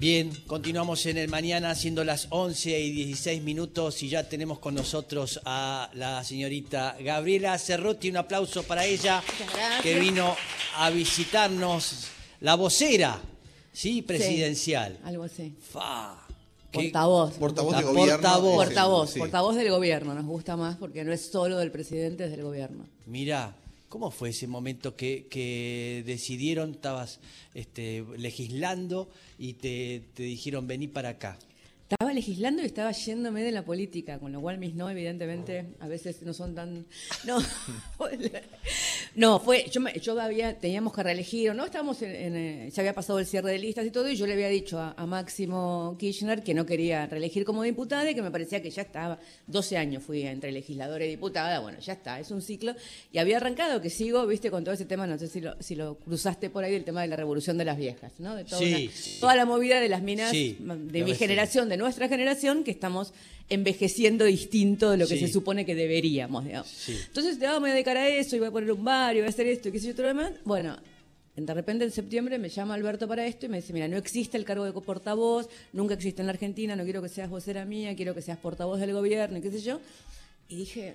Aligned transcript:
Bien, 0.00 0.32
continuamos 0.46 1.04
en 1.04 1.18
el 1.18 1.28
mañana 1.28 1.74
siendo 1.74 2.04
las 2.04 2.26
11 2.30 2.80
y 2.80 2.90
16 2.90 3.42
minutos 3.42 4.02
y 4.02 4.08
ya 4.08 4.26
tenemos 4.26 4.58
con 4.58 4.74
nosotros 4.74 5.38
a 5.44 5.90
la 5.92 6.24
señorita 6.24 6.96
Gabriela 7.00 7.58
Cerrotti. 7.58 8.08
Un 8.08 8.16
aplauso 8.16 8.62
para 8.62 8.86
ella 8.86 9.22
que 9.82 10.00
vino 10.00 10.34
a 10.78 10.88
visitarnos, 10.88 12.06
la 12.40 12.54
vocera, 12.54 13.20
¿sí? 13.74 14.00
Presidencial. 14.00 14.98
algo 15.04 15.24
así. 15.24 15.54
Fa. 15.70 16.26
Portavoz. 16.72 17.34
Portavoz 17.34 17.72
La 17.72 17.78
de 17.80 17.84
gobierno. 17.84 18.12
portavoz. 18.14 18.56
Portavoz, 18.64 19.10
Sí. 19.10 19.18
portavoz 19.18 19.56
del 19.56 19.68
gobierno, 19.70 20.14
nos 20.14 20.24
gusta 20.24 20.56
más 20.56 20.76
porque 20.76 21.04
no 21.04 21.12
es 21.12 21.26
solo 21.30 21.58
del 21.58 21.70
presidente, 21.70 22.24
es 22.24 22.30
del 22.30 22.42
gobierno. 22.42 22.86
Mira, 23.04 23.54
¿cómo 23.90 24.10
fue 24.10 24.30
ese 24.30 24.46
momento 24.46 24.96
que, 24.96 26.02
decidieron, 26.06 26.70
estabas 26.70 27.20
este, 27.52 28.06
legislando 28.16 29.10
y 29.38 29.54
te, 29.54 30.04
te 30.14 30.22
dijeron 30.22 30.66
vení 30.66 30.88
para 30.88 31.10
acá? 31.10 31.38
Estaba 31.90 32.12
legislando 32.12 32.62
y 32.62 32.66
estaba 32.66 32.92
yéndome 32.92 33.42
de 33.42 33.50
la 33.50 33.64
política, 33.64 34.20
con 34.20 34.30
lo 34.30 34.40
cual 34.40 34.58
mis 34.58 34.74
no, 34.76 34.88
evidentemente, 34.88 35.66
a 35.80 35.88
veces 35.88 36.22
no 36.22 36.32
son 36.32 36.54
tan. 36.54 36.86
No, 37.24 37.38
no 39.16 39.40
fue. 39.40 39.66
Yo, 39.72 39.80
me- 39.80 39.92
yo 39.98 40.20
había, 40.20 40.56
teníamos 40.56 40.92
que 40.94 41.02
reelegir, 41.02 41.52
¿no? 41.52 41.64
Estábamos 41.64 42.00
en, 42.02 42.14
en, 42.14 42.36
eh, 42.36 42.70
ya 42.72 42.82
había 42.82 42.94
pasado 42.94 43.18
el 43.18 43.26
cierre 43.26 43.50
de 43.50 43.58
listas 43.58 43.84
y 43.84 43.90
todo, 43.90 44.08
y 44.08 44.14
yo 44.14 44.24
le 44.28 44.34
había 44.34 44.48
dicho 44.48 44.78
a, 44.78 44.94
a 44.96 45.04
Máximo 45.04 45.96
Kirchner 45.98 46.44
que 46.44 46.54
no 46.54 46.64
quería 46.64 47.06
reelegir 47.06 47.44
como 47.44 47.64
diputada 47.64 48.08
y 48.08 48.14
que 48.14 48.22
me 48.22 48.30
parecía 48.30 48.62
que 48.62 48.70
ya 48.70 48.82
estaba. 48.82 49.18
12 49.48 49.76
años 49.76 50.04
fui 50.04 50.22
entre 50.22 50.52
legisladora 50.52 51.04
y 51.04 51.08
diputada, 51.08 51.58
bueno, 51.58 51.80
ya 51.80 51.94
está, 51.94 52.20
es 52.20 52.30
un 52.30 52.40
ciclo. 52.40 52.72
Y 53.10 53.18
había 53.18 53.38
arrancado 53.38 53.80
que 53.80 53.90
sigo, 53.90 54.24
viste, 54.28 54.48
con 54.52 54.62
todo 54.62 54.74
ese 54.74 54.84
tema, 54.84 55.08
no 55.08 55.18
sé 55.18 55.26
si 55.26 55.40
lo, 55.40 55.60
si 55.60 55.74
lo 55.74 55.96
cruzaste 55.96 56.50
por 56.50 56.62
ahí, 56.62 56.76
el 56.76 56.84
tema 56.84 57.02
de 57.02 57.08
la 57.08 57.16
revolución 57.16 57.58
de 57.58 57.64
las 57.64 57.76
viejas, 57.76 58.12
¿no? 58.20 58.36
De 58.36 58.44
toda, 58.44 58.58
Sí, 58.60 58.68
una- 58.84 58.92
sí. 58.92 59.18
toda 59.20 59.34
la 59.34 59.44
movida 59.44 59.80
de 59.80 59.88
las 59.88 60.02
minas 60.02 60.30
Sí, 60.30 60.56
de 60.60 61.02
mi 61.02 61.16
generación, 61.16 61.68
de 61.68 61.79
nuestra 61.80 62.08
generación, 62.08 62.62
que 62.62 62.70
estamos 62.70 63.12
envejeciendo 63.48 64.24
distinto 64.24 64.90
de 64.92 64.96
lo 64.98 65.08
que 65.08 65.16
Sí. 65.18 65.26
se 65.26 65.32
supone 65.32 65.66
que 65.66 65.74
deberíamos, 65.74 66.44
digamos. 66.44 66.68
Sí. 66.68 66.96
Entonces, 67.08 67.38
te 67.38 67.46
vamos 67.46 67.68
a 67.68 67.72
dedicar 67.72 67.96
a 67.96 68.08
eso, 68.08 68.36
y 68.36 68.38
voy 68.38 68.48
a 68.48 68.50
poner 68.52 68.70
un 68.70 68.84
bar, 68.84 69.16
y 69.16 69.18
voy 69.18 69.26
a 69.26 69.30
hacer 69.30 69.48
esto, 69.48 69.68
y 69.68 69.72
qué 69.72 69.80
sé 69.80 69.88
yo, 69.88 69.94
todo 69.94 70.02
lo 70.04 70.08
demás. 70.08 70.32
Bueno, 70.44 70.76
de 71.36 71.54
repente 71.54 71.84
en 71.84 71.90
septiembre 71.90 72.38
me 72.38 72.48
llama 72.48 72.74
Alberto 72.74 73.08
para 73.08 73.26
esto 73.26 73.46
y 73.46 73.48
me 73.48 73.56
dice, 73.60 73.72
mira, 73.72 73.88
no 73.88 73.96
existe 73.96 74.36
el 74.36 74.44
cargo 74.44 74.64
de 74.64 74.72
portavoz, 74.72 75.48
nunca 75.72 75.94
existe 75.94 76.20
en 76.22 76.26
la 76.26 76.32
Argentina, 76.32 76.76
no 76.76 76.84
quiero 76.84 77.00
que 77.02 77.08
seas 77.08 77.30
vocera 77.30 77.64
mía, 77.64 77.96
quiero 77.96 78.14
que 78.14 78.22
seas 78.22 78.38
portavoz 78.38 78.78
del 78.78 78.92
gobierno, 78.92 79.38
y 79.38 79.40
qué 79.40 79.50
sé 79.50 79.60
yo. 79.60 79.80
Y 80.48 80.56
dije, 80.56 80.94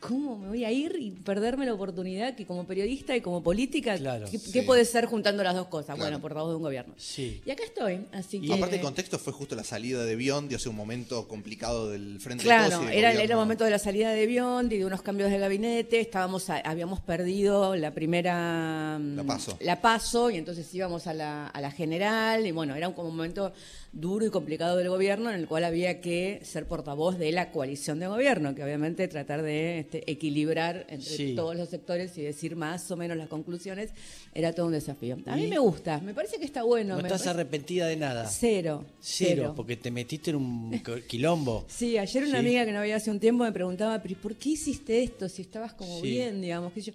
¿cómo 0.00 0.36
me 0.38 0.48
voy 0.48 0.64
a 0.64 0.72
ir 0.72 0.96
y 0.98 1.10
perderme 1.10 1.66
la 1.66 1.74
oportunidad 1.74 2.34
que 2.34 2.46
como 2.46 2.66
periodista 2.66 3.14
y 3.16 3.20
como 3.20 3.42
política, 3.42 3.96
Claro, 3.96 4.26
¿qué, 4.30 4.38
sí. 4.38 4.50
qué 4.52 4.62
puede 4.62 4.84
ser 4.84 5.06
juntando 5.06 5.42
las 5.44 5.54
dos 5.54 5.66
cosas? 5.68 5.94
Claro. 5.94 6.00
Bueno, 6.00 6.20
portavoz 6.20 6.50
de 6.50 6.56
un 6.56 6.62
gobierno. 6.62 6.94
Sí. 6.96 7.40
Y 7.46 7.50
acá 7.50 7.62
estoy, 7.64 8.06
así 8.12 8.38
Y 8.38 8.46
que... 8.48 8.54
aparte 8.54 8.76
el 8.76 8.82
contexto 8.82 9.18
fue 9.18 9.32
justo 9.32 9.54
la 9.54 9.62
salida 9.64 10.04
de 10.04 10.16
Biondi, 10.16 10.54
hace 10.54 10.68
un 10.68 10.76
momento 10.76 11.28
complicado 11.28 11.90
del 11.90 12.18
frente 12.18 12.44
de 12.44 12.48
Claro, 12.48 12.70
todos 12.70 12.86
del 12.86 12.98
era, 12.98 13.12
el 13.12 13.34
momento 13.36 13.64
de 13.64 13.70
la 13.70 13.78
salida 13.78 14.10
de 14.10 14.26
Biondi, 14.26 14.78
de 14.78 14.84
unos 14.86 15.02
cambios 15.02 15.30
de 15.30 15.38
gabinete, 15.38 16.00
estábamos 16.00 16.50
a- 16.50 16.58
habíamos 16.60 17.00
perdido 17.00 17.76
la 17.76 17.92
primera 17.92 18.98
mm, 19.00 19.16
La 19.16 19.24
PASO. 19.24 19.58
la 19.60 19.80
PASO, 19.80 20.30
y 20.30 20.36
entonces 20.38 20.72
íbamos 20.74 21.06
a 21.06 21.14
la, 21.14 21.46
a 21.46 21.60
la 21.60 21.70
general 21.70 22.46
y 22.46 22.50
bueno, 22.52 22.74
era 22.74 22.88
un, 22.88 22.94
como 22.94 23.08
un 23.10 23.16
momento 23.16 23.52
duro 23.92 24.26
y 24.26 24.30
complicado 24.30 24.76
del 24.76 24.88
gobierno 24.88 25.30
en 25.30 25.36
el 25.36 25.46
cual 25.46 25.62
había 25.64 26.00
que 26.00 26.40
ser 26.42 26.66
portavoz 26.66 27.16
de 27.16 27.30
la 27.30 27.52
coalición 27.52 28.00
de 28.00 28.08
gobierno, 28.08 28.54
que 28.54 28.64
obviamente 28.64 29.06
tratar 29.06 29.42
de 29.42 29.73
este, 29.74 30.10
equilibrar 30.10 30.86
entre 30.88 31.08
Sí. 31.16 31.34
todos 31.34 31.56
los 31.56 31.68
sectores 31.68 32.16
y 32.18 32.22
decir 32.22 32.56
más 32.56 32.90
o 32.90 32.96
menos 32.96 33.16
las 33.16 33.28
conclusiones 33.28 33.90
era 34.34 34.52
todo 34.52 34.66
un 34.66 34.72
desafío. 34.72 35.18
A 35.26 35.36
mí 35.36 35.46
me 35.46 35.58
gusta, 35.58 36.00
me 36.00 36.14
parece 36.14 36.38
que 36.38 36.44
está 36.44 36.62
bueno. 36.62 36.96
No 36.96 37.02
me 37.02 37.08
estás 37.08 37.22
parece- 37.22 37.30
arrepentida 37.30 37.86
de 37.86 37.96
nada. 37.96 38.26
Cero, 38.28 38.84
Cero, 39.00 39.52
porque 39.56 39.76
te 39.76 39.90
metiste 39.90 40.30
en 40.30 40.36
un 40.36 40.82
quilombo. 41.08 41.64
Sí, 41.68 41.98
ayer 41.98 42.22
una 42.24 42.32
Sí. 42.40 42.46
amiga 42.46 42.64
que 42.64 42.72
no 42.72 42.78
había 42.78 42.96
hace 42.96 43.10
un 43.10 43.20
tiempo 43.20 43.44
me 43.44 43.52
preguntaba, 43.52 44.00
pero 44.02 44.12
¿y 44.12 44.16
¿por 44.16 44.36
qué 44.36 44.50
hiciste 44.50 45.02
esto 45.02 45.28
si 45.28 45.42
estabas 45.42 45.74
como 45.74 46.00
Sí. 46.00 46.08
bien, 46.10 46.40
digamos? 46.40 46.72
sé 46.74 46.80
yo? 46.82 46.92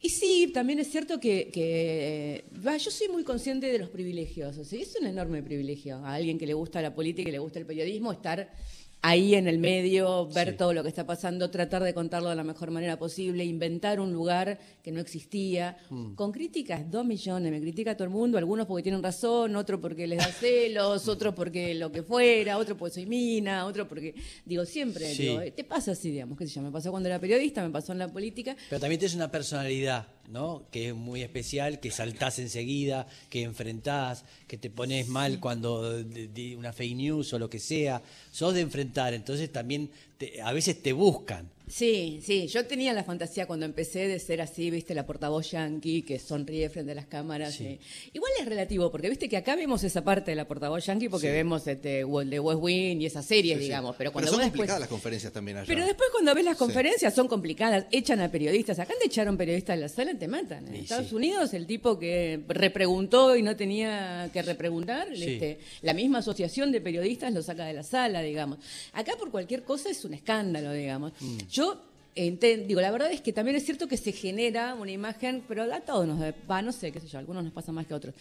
Y 0.00 0.10
sí, 0.10 0.50
también 0.54 0.78
es 0.78 0.88
cierto 0.92 1.18
que, 1.18 1.50
que, 1.52 2.44
va, 2.64 2.76
yo 2.76 2.88
soy 2.90 3.08
muy 3.08 3.24
consciente 3.24 3.66
de 3.66 3.78
los 3.78 3.88
privilegios. 3.88 4.56
o 4.56 4.64
sea, 4.64 4.80
es 4.80 4.94
un 5.00 5.06
enorme 5.08 5.42
privilegio 5.42 5.96
a 5.96 6.14
alguien 6.14 6.38
que 6.38 6.46
le 6.46 6.54
gusta 6.54 6.80
la 6.80 6.94
política 6.94 7.28
y 7.28 7.32
le 7.32 7.40
gusta 7.40 7.58
el 7.58 7.66
periodismo 7.66 8.12
estar 8.12 8.48
ahí 9.00 9.34
en 9.36 9.46
el 9.46 9.58
medio, 9.58 10.26
ver 10.26 10.50
Sí. 10.50 10.56
todo 10.56 10.72
lo 10.72 10.82
que 10.82 10.88
está 10.88 11.06
pasando, 11.06 11.50
tratar 11.50 11.84
de 11.84 11.94
contarlo 11.94 12.30
de 12.30 12.34
la 12.36 12.42
mejor 12.42 12.70
manera 12.72 12.98
posible, 12.98 13.44
inventar 13.44 14.00
un 14.00 14.12
lugar 14.12 14.58
que 14.82 14.90
no 14.90 15.00
existía, 15.00 15.76
Mm. 15.90 16.14
con 16.14 16.32
críticas, 16.32 16.90
dos 16.90 17.04
millones, 17.06 17.52
me 17.52 17.60
critica 17.60 17.96
todo 17.96 18.04
el 18.04 18.10
mundo, 18.10 18.38
algunos 18.38 18.66
porque 18.66 18.82
tienen 18.82 19.02
razón, 19.02 19.54
otro 19.54 19.80
porque 19.80 20.06
les 20.08 20.18
da 20.18 20.26
celos, 20.32 21.06
otro 21.08 21.32
porque 21.34 21.74
lo 21.74 21.92
que 21.92 22.02
fuera, 22.02 22.58
otro 22.58 22.76
porque 22.76 22.94
soy 22.94 23.06
mina, 23.06 23.66
otro 23.66 23.86
porque, 23.86 24.14
digo, 24.44 24.64
siempre, 24.64 25.14
Sí. 25.14 25.22
digo, 25.28 25.40
eh, 25.42 25.52
te 25.52 25.62
pasa 25.64 25.92
así, 25.92 26.10
digamos, 26.10 26.36
qué 26.36 26.46
sé 26.48 26.54
yo, 26.54 26.62
me 26.62 26.72
pasó 26.72 26.90
cuando 26.90 27.08
era 27.08 27.20
periodista, 27.20 27.62
me 27.62 27.70
pasó 27.70 27.92
en 27.92 27.98
la 27.98 28.08
política, 28.08 28.56
Pero 28.68 28.80
también 28.80 28.98
tienes 28.98 29.14
una 29.14 29.30
personalidad, 29.30 30.08
¿no? 30.28 30.66
Que 30.70 30.88
es 30.88 30.94
muy 30.94 31.22
especial, 31.22 31.80
que 31.80 31.90
saltás 31.90 32.38
enseguida, 32.38 33.06
que 33.30 33.42
enfrentás, 33.42 34.24
que 34.46 34.58
te 34.58 34.70
pones 34.70 35.08
mal 35.08 35.40
cuando 35.40 36.02
de- 36.04 36.28
de 36.28 36.56
una 36.56 36.72
fake 36.72 36.96
news 36.96 37.32
o 37.32 37.38
lo 37.38 37.48
que 37.50 37.58
sea. 37.58 38.02
Sos 38.30 38.54
de 38.54 38.60
enfrentar, 38.60 39.14
entonces 39.14 39.50
también 39.50 39.90
te- 40.18 40.40
a 40.42 40.52
veces 40.52 40.82
te 40.82 40.92
buscan. 40.92 41.50
Sí, 41.70 42.20
sí, 42.24 42.46
yo 42.46 42.64
tenía 42.64 42.94
la 42.94 43.04
fantasía 43.04 43.44
cuando 43.46 43.66
empecé 43.66 44.08
de 44.08 44.18
ser 44.20 44.40
así, 44.40 44.70
viste, 44.70 44.94
la 44.94 45.04
portavoz 45.04 45.50
yankee 45.50 46.00
que 46.00 46.18
sonríe 46.18 46.70
frente 46.70 46.92
a 46.92 46.94
las 46.94 47.04
cámaras. 47.04 47.56
Sí. 47.56 47.64
eh. 47.66 47.78
Igual 48.14 48.32
es 48.40 48.46
relativo, 48.46 48.90
porque 48.90 49.10
viste 49.10 49.28
que 49.28 49.36
acá 49.36 49.54
vemos 49.54 49.84
esa 49.84 50.02
parte 50.02 50.30
de 50.30 50.34
la 50.36 50.48
portavoz 50.48 50.86
yankee 50.86 51.10
porque 51.10 51.26
Sí. 51.26 51.32
vemos 51.34 51.66
este, 51.66 51.88
de 51.98 52.04
West 52.06 52.58
Wing 52.62 53.02
y 53.02 53.04
esas 53.04 53.26
series, 53.26 53.58
Sí, 53.58 53.64
digamos. 53.64 53.96
Pero 53.96 54.12
cuando 54.14 54.30
son 54.30 54.38
vos 54.38 54.44
después- 54.46 54.56
complicadas 54.60 54.80
las 54.80 54.88
conferencias 54.88 55.30
también 55.30 55.58
allá. 55.58 55.66
Pero 55.66 55.84
después 55.84 56.08
cuando 56.10 56.34
ves 56.34 56.44
las 56.46 56.56
conferencias 56.56 57.14
son 57.14 57.28
complicadas, 57.28 57.84
echan 57.90 58.20
a 58.20 58.30
periodistas. 58.30 58.78
Acá 58.78 58.94
te 58.98 59.06
echaron 59.06 59.36
periodistas 59.36 59.76
de 59.76 59.82
la 59.82 59.88
sala, 59.90 60.14
te 60.18 60.26
matan. 60.26 60.66
En 60.68 60.74
Y 60.74 60.78
Estados. 60.78 61.12
Unidos 61.12 61.52
el 61.52 61.66
tipo 61.66 61.98
que 61.98 62.40
repreguntó 62.48 63.36
y 63.36 63.42
no 63.42 63.56
tenía 63.56 64.30
que 64.32 64.40
repreguntar, 64.40 65.12
este, 65.12 65.58
la 65.82 65.92
misma 65.92 66.20
asociación 66.20 66.72
de 66.72 66.80
periodistas 66.80 67.30
lo 67.34 67.42
saca 67.42 67.66
de 67.66 67.74
la 67.74 67.82
sala, 67.82 68.22
digamos. 68.22 68.58
Acá 68.94 69.12
por 69.18 69.30
cualquier 69.30 69.64
cosa 69.64 69.90
es 69.90 70.02
un 70.08 70.14
escándalo, 70.14 70.72
digamos. 70.72 71.12
Mm. 71.20 71.38
Yo 71.50 71.80
digo, 72.66 72.80
la 72.80 72.90
verdad 72.90 73.12
es 73.12 73.20
que 73.20 73.32
también 73.32 73.56
es 73.56 73.64
cierto 73.64 73.86
que 73.86 73.96
se 73.96 74.12
genera 74.12 74.74
una 74.74 74.90
imagen, 74.90 75.44
pero 75.46 75.62
a 75.72 75.80
todos 75.80 76.06
nos 76.06 76.20
va, 76.50 76.62
no 76.62 76.72
sé, 76.72 76.90
qué 76.90 77.00
sé 77.00 77.06
yo, 77.06 77.18
a 77.18 77.20
algunos 77.20 77.44
nos 77.44 77.52
pasa 77.52 77.70
más 77.70 77.86
que 77.86 77.94
a 77.94 77.96
otros. 77.96 78.14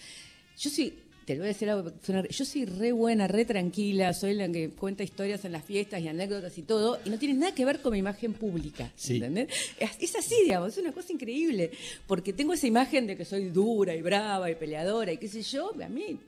Yo 0.59 0.69
sí, 0.69 0.93
te 1.25 1.33
lo 1.33 1.39
voy 1.39 1.47
a 1.47 1.53
decir 1.53 1.69
algo, 1.69 1.91
yo 2.29 2.45
soy 2.45 2.65
re 2.65 2.91
buena, 2.91 3.27
re 3.27 3.43
tranquila, 3.43 4.13
soy 4.13 4.35
la 4.35 4.47
que 4.49 4.69
cuenta 4.69 5.03
historias 5.03 5.43
en 5.45 5.51
las 5.51 5.65
fiestas 5.65 5.99
y 6.01 6.07
anécdotas 6.07 6.55
y 6.59 6.61
todo, 6.61 6.99
y 7.05 7.09
no 7.09 7.17
tiene 7.17 7.33
nada 7.33 7.55
que 7.55 7.65
ver 7.65 7.81
con 7.81 7.93
mi 7.93 7.99
imagen 7.99 8.33
pública, 8.33 8.91
Sí. 8.95 9.15
¿entendés? 9.15 9.49
Es, 9.79 9.91
es 9.99 10.15
así, 10.15 10.35
digamos, 10.43 10.73
es 10.73 10.77
una 10.77 10.91
cosa 10.91 11.11
increíble, 11.11 11.71
porque 12.05 12.33
tengo 12.33 12.53
esa 12.53 12.67
imagen 12.67 13.07
de 13.07 13.17
que 13.17 13.25
soy 13.25 13.49
dura 13.49 13.95
y 13.95 14.01
brava 14.03 14.49
y 14.51 14.55
peleadora 14.55 15.11
y 15.11 15.17
qué 15.17 15.27
sé 15.27 15.41
yo, 15.41 15.71
a 15.83 15.89
mí... 15.89 16.19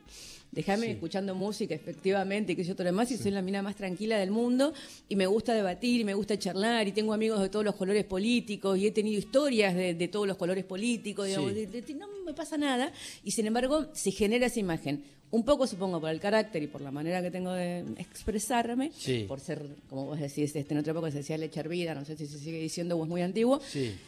Déjame 0.51 0.89
escuchando 0.91 1.35
música, 1.35 1.75
efectivamente, 1.75 2.53
y 2.53 2.55
que 2.55 2.63
yo 2.63 2.73
todo 2.73 2.85
lo 2.85 2.89
demás, 2.89 3.11
y 3.11 3.17
soy 3.17 3.29
la 3.31 3.41
mina 3.43 3.61
más 3.61 3.75
tranquila 3.75 4.17
del 4.17 4.31
mundo, 4.31 4.73
y 5.07 5.15
me 5.15 5.27
gusta 5.27 5.53
debatir, 5.53 6.01
y 6.01 6.03
me 6.03 6.15
gusta 6.15 6.39
charlar, 6.39 6.87
y 6.87 6.91
tengo 6.91 7.13
amigos 7.13 7.39
de 7.41 7.49
todos 7.49 7.63
los 7.63 7.75
colores 7.75 8.03
políticos, 8.05 8.77
y 8.79 8.87
he 8.87 8.91
tenido 8.91 9.19
historias 9.19 9.75
de, 9.75 9.93
de 9.93 10.07
todos 10.07 10.25
los 10.27 10.37
colores 10.37 10.65
políticos, 10.65 11.27
digamos, 11.27 11.51
Sí. 11.53 11.65
de- 11.67 11.81
de- 11.81 11.93
no 11.93 12.07
me 12.25 12.33
pasa 12.33 12.57
nada, 12.57 12.91
y 13.23 13.29
sin 13.31 13.45
embargo 13.45 13.85
se 13.93 14.09
genera 14.11 14.47
esa 14.47 14.59
imagen. 14.59 15.03
Un 15.31 15.45
poco, 15.45 15.67
supongo, 15.67 16.01
por 16.01 16.09
el 16.09 16.19
carácter 16.19 16.63
y 16.63 16.67
por 16.67 16.81
la 16.81 16.89
manera 16.89 17.21
que 17.21 17.29
tengo 17.29 17.51
de 17.53 17.81
expresarme, 17.97 18.91
Sí. 18.97 19.25
por 19.27 19.39
ser, 19.39 19.63
como 19.87 20.05
vos 20.07 20.19
decís, 20.19 20.55
este, 20.55 20.73
en 20.73 20.79
otra 20.79 20.91
época 20.93 21.11
se 21.11 21.17
decía 21.19 21.37
leche 21.37 21.59
hervida, 21.59 21.93
no 21.93 22.03
sé 22.05 22.17
si 22.17 22.25
se 22.25 22.39
sigue 22.39 22.59
diciendo 22.59 22.97
o 22.97 23.03
es 23.03 23.09
muy 23.09 23.21
antiguo, 23.21 23.61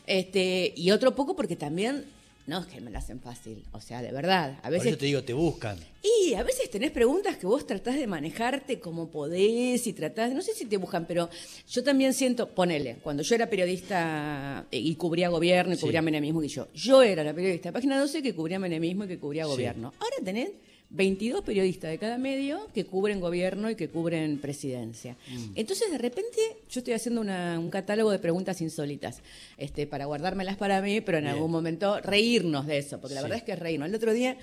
este, 0.07 0.73
y 0.75 0.89
otro 0.89 1.13
poco 1.15 1.35
porque 1.35 1.55
también, 1.55 2.05
no 2.47 2.59
es 2.59 2.65
que 2.65 2.81
me 2.81 2.91
la 2.91 2.99
hacen 2.99 3.19
fácil, 3.21 3.63
o 3.71 3.79
sea, 3.81 4.01
de 4.01 4.11
verdad, 4.11 4.57
a 4.59 4.63
Por 4.63 4.71
veces 4.71 4.87
eso 4.87 4.97
te 4.97 5.05
digo, 5.05 5.23
te 5.23 5.33
buscan. 5.33 5.77
y 6.01 6.33
a 6.33 6.43
veces 6.43 6.69
tenés 6.69 6.91
preguntas 6.91 7.37
que 7.37 7.45
vos 7.45 7.65
tratás 7.67 7.95
de 7.95 8.07
manejarte 8.07 8.79
como 8.79 9.09
podés 9.09 9.85
y 9.87 9.93
tratás, 9.93 10.33
no 10.33 10.41
sé 10.41 10.53
si 10.53 10.65
te 10.65 10.77
buscan, 10.77 11.05
pero 11.05 11.29
yo 11.69 11.83
también 11.83 12.13
siento, 12.13 12.49
ponele, 12.49 12.97
cuando 13.03 13.23
yo 13.23 13.35
era 13.35 13.47
periodista 13.49 14.65
y 14.71 14.95
cubría 14.95 15.29
gobierno 15.29 15.73
y 15.73 15.77
Sí. 15.77 15.81
cubría 15.83 16.01
menemismo, 16.01 16.43
y 16.43 16.47
yo, 16.47 16.67
yo 16.73 17.01
era 17.03 17.23
la 17.23 17.33
periodista 17.33 17.69
de 17.69 17.73
Página 17.73 17.99
12 17.99 18.21
que 18.21 18.33
cubría 18.35 18.59
menemismo 18.59 19.05
y 19.05 19.07
que 19.07 19.19
cubría 19.19 19.43
Sí. 19.45 19.49
gobierno. 19.51 19.93
Ahora 19.99 20.15
tenés 20.23 20.49
22 20.93 21.41
periodistas 21.43 21.89
de 21.89 21.97
cada 21.97 22.17
medio 22.17 22.67
que 22.73 22.85
cubren 22.85 23.19
gobierno 23.21 23.69
y 23.69 23.75
que 23.75 23.89
cubren 23.89 24.39
presidencia. 24.39 25.15
Mm. 25.29 25.51
Entonces, 25.55 25.89
de 25.89 25.97
repente, 25.97 26.37
yo 26.69 26.79
estoy 26.79 26.93
haciendo 26.93 27.21
una- 27.21 27.57
un 27.59 27.69
catálogo 27.69 28.11
de 28.11 28.19
preguntas 28.19 28.61
insólitas 28.61 29.21
este, 29.57 29.87
para 29.87 30.05
guardármelas 30.05 30.57
para 30.57 30.81
mí, 30.81 30.99
pero 31.01 31.17
en 31.19 31.23
Bien. 31.25 31.35
algún 31.35 31.49
momento 31.51 31.99
reírnos 32.01 32.67
de 32.67 32.77
eso, 32.77 32.99
porque 32.99 33.15
la 33.15 33.21
Sí. 33.21 33.23
verdad 33.23 33.37
es 33.37 33.43
que 33.43 33.51
es 33.53 33.59
reírnos. 33.59 33.87
El 33.89 33.95
otro 33.95 34.13
día, 34.13 34.37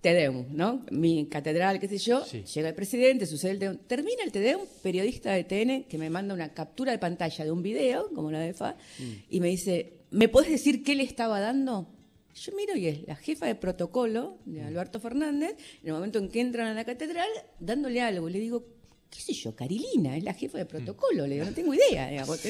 Tedeum, 0.00 0.46
¿no? 0.50 0.84
Mi 0.90 1.26
catedral, 1.26 1.78
qué 1.78 1.86
sé 1.86 1.98
yo, 1.98 2.24
Sí. 2.24 2.42
llega 2.52 2.68
el 2.70 2.74
presidente, 2.74 3.24
sucede 3.24 3.52
el 3.52 3.58
Tedeum. 3.60 3.78
Termina 3.86 4.24
el 4.24 4.32
Tedeum, 4.32 4.62
periodista 4.82 5.32
de 5.32 5.44
TN, 5.44 5.84
que 5.88 5.96
me 5.98 6.10
manda 6.10 6.34
una 6.34 6.52
captura 6.52 6.90
de 6.90 6.98
pantalla 6.98 7.44
de 7.44 7.52
un 7.52 7.62
video, 7.62 8.10
como 8.12 8.32
la 8.32 8.40
de 8.40 8.48
FA, 8.52 8.76
Mm. 8.98 9.02
y 9.30 9.38
me 9.40 9.46
dice, 9.48 9.92
¿me 10.10 10.28
podés 10.28 10.50
decir 10.50 10.82
qué 10.82 10.96
le 10.96 11.04
estaba 11.04 11.38
dando? 11.38 11.86
Yo 12.34 12.52
miro 12.56 12.76
y 12.76 12.86
es 12.86 13.06
la 13.06 13.16
jefa 13.16 13.46
de 13.46 13.54
protocolo 13.54 14.38
de 14.46 14.62
Alberto 14.62 15.00
Fernández, 15.00 15.56
en 15.82 15.88
el 15.88 15.92
momento 15.92 16.18
en 16.18 16.28
que 16.28 16.40
entran 16.40 16.66
a 16.68 16.74
la 16.74 16.84
catedral, 16.84 17.28
dándole 17.60 18.00
algo. 18.00 18.28
Le 18.28 18.38
digo, 18.38 18.64
qué 19.10 19.20
sé 19.20 19.34
yo, 19.34 19.54
Carilina, 19.54 20.16
es 20.16 20.24
la 20.24 20.32
jefa 20.32 20.58
de 20.58 20.64
protocolo. 20.64 21.26
Le 21.26 21.34
digo, 21.34 21.46
no 21.46 21.52
tengo 21.52 21.74
idea. 21.74 22.08
Digamos. 22.08 22.40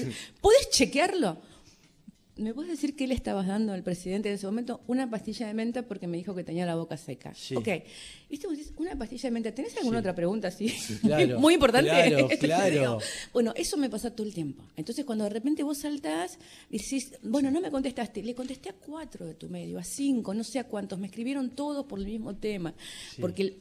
¿Podés 0.40 0.70
chequearlo? 0.70 1.38
¿Me 2.36 2.54
puedes 2.54 2.70
decir 2.70 2.96
qué 2.96 3.06
le 3.06 3.12
estabas 3.12 3.46
dando 3.46 3.74
al 3.74 3.82
presidente 3.82 4.30
en 4.30 4.36
ese 4.36 4.46
momento? 4.46 4.80
Una 4.86 5.10
pastilla 5.10 5.46
de 5.46 5.52
menta 5.52 5.82
porque 5.82 6.06
me 6.06 6.16
dijo 6.16 6.34
que 6.34 6.42
tenía 6.42 6.64
la 6.64 6.74
boca 6.76 6.96
seca. 6.96 7.34
Sí. 7.34 7.54
Ok. 7.54 7.68
¿Viste? 8.30 8.46
Vos 8.46 8.56
decís, 8.56 8.72
una 8.78 8.96
pastilla 8.96 9.24
de 9.24 9.30
menta. 9.32 9.52
¿Tenés 9.54 9.76
alguna 9.76 9.98
otra 9.98 10.14
pregunta 10.14 10.48
así? 10.48 10.68
claro, 11.02 11.38
Muy 11.38 11.54
importante. 11.54 11.90
claro, 11.90 12.28
claro. 12.40 12.98
Bueno, 13.34 13.52
eso 13.54 13.76
me 13.76 13.90
pasa 13.90 14.10
todo 14.16 14.26
el 14.26 14.32
tiempo. 14.32 14.64
Entonces, 14.76 15.04
cuando 15.04 15.24
de 15.24 15.30
repente 15.30 15.62
vos 15.62 15.76
saltás 15.78 16.38
decís, 16.70 17.12
bueno, 17.22 17.50
no 17.50 17.60
me 17.60 17.70
contestaste. 17.70 18.22
Le 18.22 18.34
contesté 18.34 18.70
a 18.70 18.72
cuatro 18.74 19.26
de 19.26 19.34
tu 19.34 19.50
medio, 19.50 19.78
a 19.78 19.84
cinco, 19.84 20.32
no 20.32 20.42
sé 20.42 20.58
a 20.58 20.64
cuántos. 20.64 20.98
Me 20.98 21.08
escribieron 21.08 21.50
todos 21.50 21.84
por 21.84 21.98
el 21.98 22.06
mismo 22.06 22.34
tema. 22.34 22.72
Porque 23.20 23.42
el- 23.42 23.56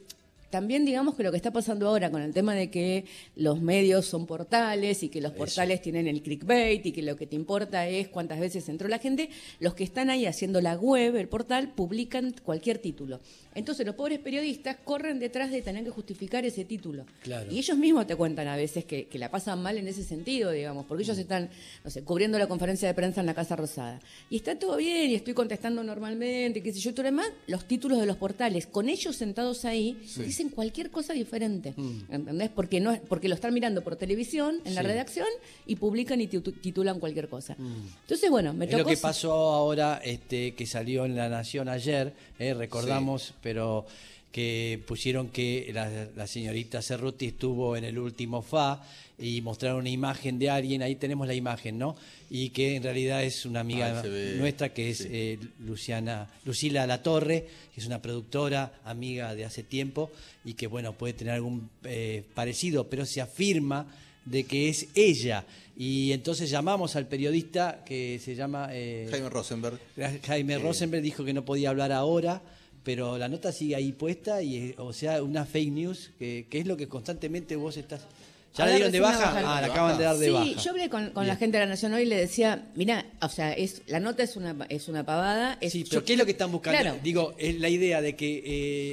también 0.52 0.84
digamos 0.84 1.14
que 1.14 1.22
lo 1.22 1.30
que 1.30 1.38
está 1.38 1.50
pasando 1.50 1.88
ahora 1.88 2.10
con 2.10 2.20
el 2.20 2.34
tema 2.34 2.54
de 2.54 2.70
que 2.70 3.06
los 3.36 3.62
medios 3.62 4.04
son 4.04 4.26
portales 4.26 5.02
y 5.02 5.08
que 5.08 5.22
los 5.22 5.32
portales 5.32 5.80
tienen 5.80 6.06
el 6.06 6.22
clickbait 6.22 6.84
y 6.84 6.92
que 6.92 7.00
lo 7.00 7.16
que 7.16 7.26
te 7.26 7.36
importa 7.36 7.88
es 7.88 8.08
cuántas 8.08 8.38
veces 8.38 8.68
entró 8.68 8.86
la 8.86 8.98
gente, 8.98 9.30
los 9.60 9.72
que 9.72 9.82
están 9.82 10.10
ahí 10.10 10.26
haciendo 10.26 10.60
la 10.60 10.74
web, 10.74 11.16
el 11.16 11.26
portal, 11.26 11.72
publican 11.74 12.34
cualquier 12.44 12.78
título. 12.78 13.20
Entonces 13.54 13.86
los 13.86 13.94
pobres 13.94 14.18
periodistas 14.18 14.76
corren 14.84 15.18
detrás 15.18 15.50
de 15.50 15.62
tener 15.62 15.84
que 15.84 15.90
justificar 15.90 16.44
ese 16.44 16.66
título. 16.66 17.06
Claro. 17.22 17.50
Y 17.50 17.58
ellos 17.58 17.78
mismos 17.78 18.06
te 18.06 18.14
cuentan 18.14 18.46
a 18.48 18.56
veces 18.56 18.84
que, 18.84 19.06
que 19.06 19.18
la 19.18 19.30
pasan 19.30 19.62
mal 19.62 19.78
en 19.78 19.88
ese 19.88 20.04
sentido, 20.04 20.50
digamos, 20.50 20.84
porque 20.84 21.04
ellos 21.04 21.16
están, 21.16 21.48
no 21.82 21.90
sé, 21.90 22.04
cubriendo 22.04 22.38
la 22.38 22.46
conferencia 22.46 22.86
de 22.88 22.92
prensa 22.92 23.20
en 23.20 23.26
la 23.26 23.34
Casa 23.34 23.56
Rosada. 23.56 24.00
Y 24.28 24.36
está 24.36 24.58
todo 24.58 24.76
bien 24.76 25.10
y 25.10 25.14
estoy 25.14 25.32
contestando 25.32 25.82
normalmente, 25.82 26.62
qué 26.62 26.74
sé 26.74 26.80
yo, 26.80 26.92
todo 26.92 27.04
lo 27.04 27.10
demás, 27.10 27.28
los 27.46 27.64
títulos 27.64 27.98
de 28.00 28.04
los 28.04 28.18
portales, 28.18 28.66
con 28.66 28.90
ellos 28.90 29.16
sentados 29.16 29.64
ahí, 29.64 29.96
dicen 30.18 30.41
cualquier 30.48 30.90
cosa 30.90 31.12
diferente. 31.12 31.74
¿Entendés? 32.10 32.50
Porque, 32.54 32.80
no, 32.80 32.98
porque 33.08 33.28
lo 33.28 33.34
están 33.34 33.52
mirando 33.54 33.82
por 33.82 33.96
televisión, 33.96 34.60
en 34.64 34.74
la 34.74 34.82
redacción, 34.82 35.26
y 35.66 35.76
publican 35.76 36.20
y 36.20 36.28
titu- 36.28 36.54
titulan 36.60 36.98
cualquier 37.00 37.28
cosa. 37.28 37.56
Entonces, 37.58 38.30
bueno, 38.30 38.52
me 38.52 38.64
Es 38.66 38.70
tocó... 38.70 38.82
lo 38.82 38.88
que 38.88 38.96
pasó 38.96 39.32
ahora, 39.32 40.00
este, 40.04 40.54
que 40.54 40.66
salió 40.66 41.04
en 41.04 41.16
La 41.16 41.28
Nación 41.28 41.68
ayer, 41.68 42.12
eh, 42.38 42.54
recordamos, 42.54 43.34
pero 43.42 43.86
que 44.32 44.82
pusieron 44.86 45.28
que 45.28 45.70
la, 45.74 46.08
la 46.16 46.26
señorita 46.26 46.80
Cerruti 46.82 47.26
estuvo 47.26 47.76
en 47.76 47.84
el 47.84 47.98
último 47.98 48.40
FA 48.42 48.82
y 49.18 49.40
mostraron 49.42 49.80
una 49.80 49.90
imagen 49.90 50.38
de 50.38 50.48
alguien, 50.50 50.82
ahí 50.82 50.96
tenemos 50.96 51.26
la 51.28 51.34
imagen, 51.34 51.78
¿no? 51.78 51.94
Y 52.30 52.48
que 52.48 52.74
en 52.76 52.82
realidad 52.82 53.22
es 53.22 53.44
una 53.44 53.60
amiga 53.60 54.00
Ah, 54.02 54.08
nuestra 54.38 54.70
que 54.72 54.90
es 54.90 54.98
sí. 54.98 55.08
eh, 55.10 55.38
Luciana, 55.60 56.28
Lucila 56.46 56.86
Latorre, 56.86 57.46
que 57.74 57.80
es 57.80 57.86
una 57.86 58.00
productora, 58.00 58.72
amiga 58.84 59.34
de 59.34 59.44
hace 59.44 59.62
tiempo 59.62 60.10
y 60.44 60.54
que, 60.54 60.66
bueno, 60.66 60.94
puede 60.94 61.12
tener 61.12 61.34
algún 61.34 61.68
eh, 61.84 62.24
parecido, 62.34 62.88
pero 62.88 63.04
se 63.04 63.20
afirma 63.20 63.86
de 64.24 64.44
que 64.44 64.70
es 64.70 64.88
ella. 64.94 65.44
Y 65.76 66.12
entonces 66.12 66.48
llamamos 66.50 66.96
al 66.96 67.06
periodista 67.06 67.82
que 67.84 68.18
se 68.18 68.34
llama... 68.34 68.68
eh, 68.72 69.08
Jaime 69.10 69.28
Rosenberg. 69.28 69.78
Jaime 70.26 70.58
Rosenberg 70.58 71.02
dijo 71.02 71.22
que 71.24 71.32
no 71.34 71.44
podía 71.44 71.70
hablar 71.70 71.92
ahora, 71.92 72.40
pero 72.84 73.18
la 73.18 73.28
nota 73.28 73.52
sigue 73.52 73.76
ahí 73.76 73.92
puesta 73.92 74.42
y, 74.42 74.74
o 74.78 74.92
sea, 74.92 75.22
una 75.22 75.44
fake 75.44 75.72
news, 75.72 76.10
que, 76.18 76.46
que 76.50 76.60
es 76.60 76.66
lo 76.66 76.76
que 76.76 76.88
constantemente 76.88 77.56
vos 77.56 77.76
estás... 77.76 78.06
¿Ya 78.54 78.66
la 78.66 78.72
dieron 78.72 78.92
de 78.92 79.00
baja? 79.00 79.32
Ah, 79.38 79.60
la 79.62 79.66
acaban 79.68 79.96
de 79.96 80.04
dar 80.04 80.16
de 80.18 80.26
sí, 80.26 80.32
baja. 80.32 80.62
yo 80.62 80.70
hablé 80.72 80.90
con, 80.90 81.10
con 81.10 81.26
la 81.26 81.36
gente 81.36 81.56
de 81.56 81.64
la 81.64 81.70
Nación 81.70 81.94
hoy 81.94 82.02
y 82.02 82.06
le 82.06 82.16
decía, 82.16 82.68
mira, 82.74 83.06
o 83.22 83.28
sea, 83.30 83.52
es, 83.54 83.80
la 83.86 83.98
nota 83.98 84.22
es 84.22 84.36
una, 84.36 84.54
es 84.68 84.88
una 84.88 85.04
pavada. 85.06 85.56
Es, 85.62 85.72
Sí, 85.72 85.84
pero 85.88 86.04
¿qué 86.04 86.12
es 86.12 86.18
lo 86.18 86.26
que 86.26 86.32
están 86.32 86.52
buscando? 86.52 86.78
Claro. 86.78 86.98
Digo, 87.02 87.34
es 87.38 87.58
la 87.58 87.70
idea 87.70 88.02
de 88.02 88.14
que, 88.14 88.42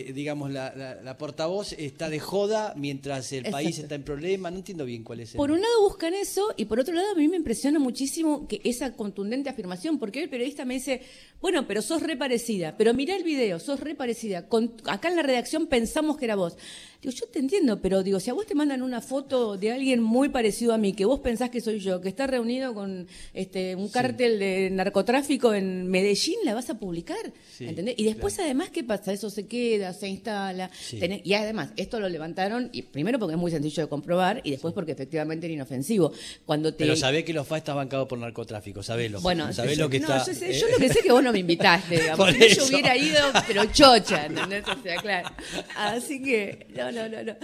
eh, 0.08 0.14
digamos, 0.14 0.52
la, 0.52 0.74
la- 0.76 0.96
la 1.02 1.18
portavoz 1.18 1.74
está 1.74 2.10
de 2.10 2.20
joda 2.22 2.74
mientras 2.78 3.34
el 3.34 3.46
país 3.52 3.78
está 3.80 3.96
en 3.96 4.04
problema. 4.04 4.50
No 4.50 4.58
entiendo 4.58 4.86
bien 4.86 5.04
cuál 5.04 5.20
es 5.20 5.32
el... 5.34 5.38
Por 5.38 5.52
un 5.52 5.60
lado 5.60 5.82
buscan 5.82 6.14
eso 6.14 6.54
y 6.56 6.64
por 6.66 6.80
otro 6.80 6.94
lado 6.94 7.12
a 7.12 7.16
mí 7.16 7.28
me 7.28 7.36
impresiona 7.36 7.80
muchísimo 7.80 8.48
que 8.48 8.62
esa 8.64 8.94
contundente 8.94 9.50
afirmación, 9.50 10.00
porque 10.00 10.20
hoy 10.20 10.24
el 10.24 10.30
periodista 10.30 10.64
me 10.64 10.76
dice, 10.76 11.02
bueno, 11.42 11.68
pero 11.68 11.82
sos 11.82 12.02
re 12.02 12.16
parecida, 12.16 12.78
pero 12.78 12.94
mirá 12.94 13.14
el 13.16 13.24
video, 13.24 13.60
sos 13.60 13.82
re 13.82 13.94
parecida. 13.96 14.48
Con- 14.48 14.74
acá 14.86 15.10
en 15.10 15.18
la 15.18 15.24
redacción 15.24 15.68
pensamos 15.68 16.16
que 16.18 16.24
era 16.26 16.36
vos. 16.36 16.56
Digo, 17.02 17.14
yo 17.14 17.28
te 17.28 17.40
entiendo, 17.40 17.82
pero 17.82 18.04
digo, 18.04 18.20
si 18.20 18.30
a 18.30 18.34
vos 18.34 18.46
te 18.46 18.56
mandan 18.56 18.82
una 18.82 19.00
foto 19.02 19.49
de 19.58 19.72
alguien 19.72 20.02
muy 20.02 20.30
parecido 20.30 20.74
a 20.74 20.78
mí, 20.78 20.94
que 20.94 21.06
vos 21.06 21.20
pensás 21.20 21.50
que 21.50 21.62
soy 21.62 21.80
yo, 21.80 22.02
que 22.02 22.10
está 22.10 22.28
reunido 22.28 22.74
con 22.74 23.08
este 23.34 23.76
un 23.76 23.90
cártel 23.90 24.40
de 24.40 24.70
narcotráfico 24.72 25.54
en 25.54 25.88
Medellín, 25.88 26.36
la 26.46 26.54
vas 26.54 26.70
a 26.70 26.80
publicar. 26.80 27.18
Sí, 27.58 27.66
¿entendés? 27.66 27.96
Y 27.98 28.04
después 28.06 28.38
además, 28.40 28.70
¿qué 28.70 28.84
pasa? 28.84 29.14
Eso 29.14 29.30
se 29.30 29.48
queda, 29.48 29.94
se 29.94 30.08
instala. 30.08 30.70
Sí. 30.80 31.00
tenés- 31.00 31.22
y 31.24 31.34
además, 31.34 31.70
esto 31.78 32.00
lo 32.00 32.10
levantaron, 32.10 32.70
y 32.72 32.82
primero 32.84 33.20
porque 33.20 33.34
es 33.36 33.40
muy 33.40 33.52
sencillo 33.52 33.84
de 33.84 33.90
comprobar, 33.90 34.42
y 34.44 34.52
después 34.52 34.74
porque 34.74 34.92
efectivamente 34.92 35.46
era 35.48 35.54
inofensivo. 35.54 36.12
Cuando 36.46 36.72
te... 36.74 36.80
Pero 36.84 36.96
sabés 36.96 37.24
que 37.24 37.34
los 37.34 37.48
FA 37.48 37.58
está 37.58 37.74
bancado 37.74 38.08
por 38.08 38.20
narcotráfico, 38.20 38.84
sabelo. 38.84 39.22
Bueno, 39.22 39.52
sabés 39.54 39.78
yo- 39.78 39.86
lo 39.86 39.90
que 39.90 40.00
no, 40.00 40.08
está... 40.16 40.32
yo, 40.32 40.38
sé- 40.40 40.52
eh, 40.52 40.60
yo 40.60 40.68
lo 40.70 40.78
que 40.78 40.88
sé 40.90 41.00
es 41.00 41.04
que 41.06 41.12
vos 41.12 41.24
no 41.24 41.32
me 41.32 41.40
invitaste, 41.40 41.96
digamos. 42.02 42.18
Por 42.18 42.34
Si 42.34 42.40
no, 42.40 42.48
yo 42.56 42.66
hubiera 42.68 42.98
ido, 42.98 43.20
pero 43.48 43.66
chocha, 43.66 44.26
¿entendés? 44.26 44.64
O 44.68 44.82
sea, 44.84 44.96
claro. 45.02 45.30
Así 45.76 46.22
que, 46.22 46.68
no, 46.76 46.92
no, 46.92 47.08
no, 47.10 47.24
no. 47.24 47.36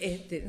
Este, 0.00 0.44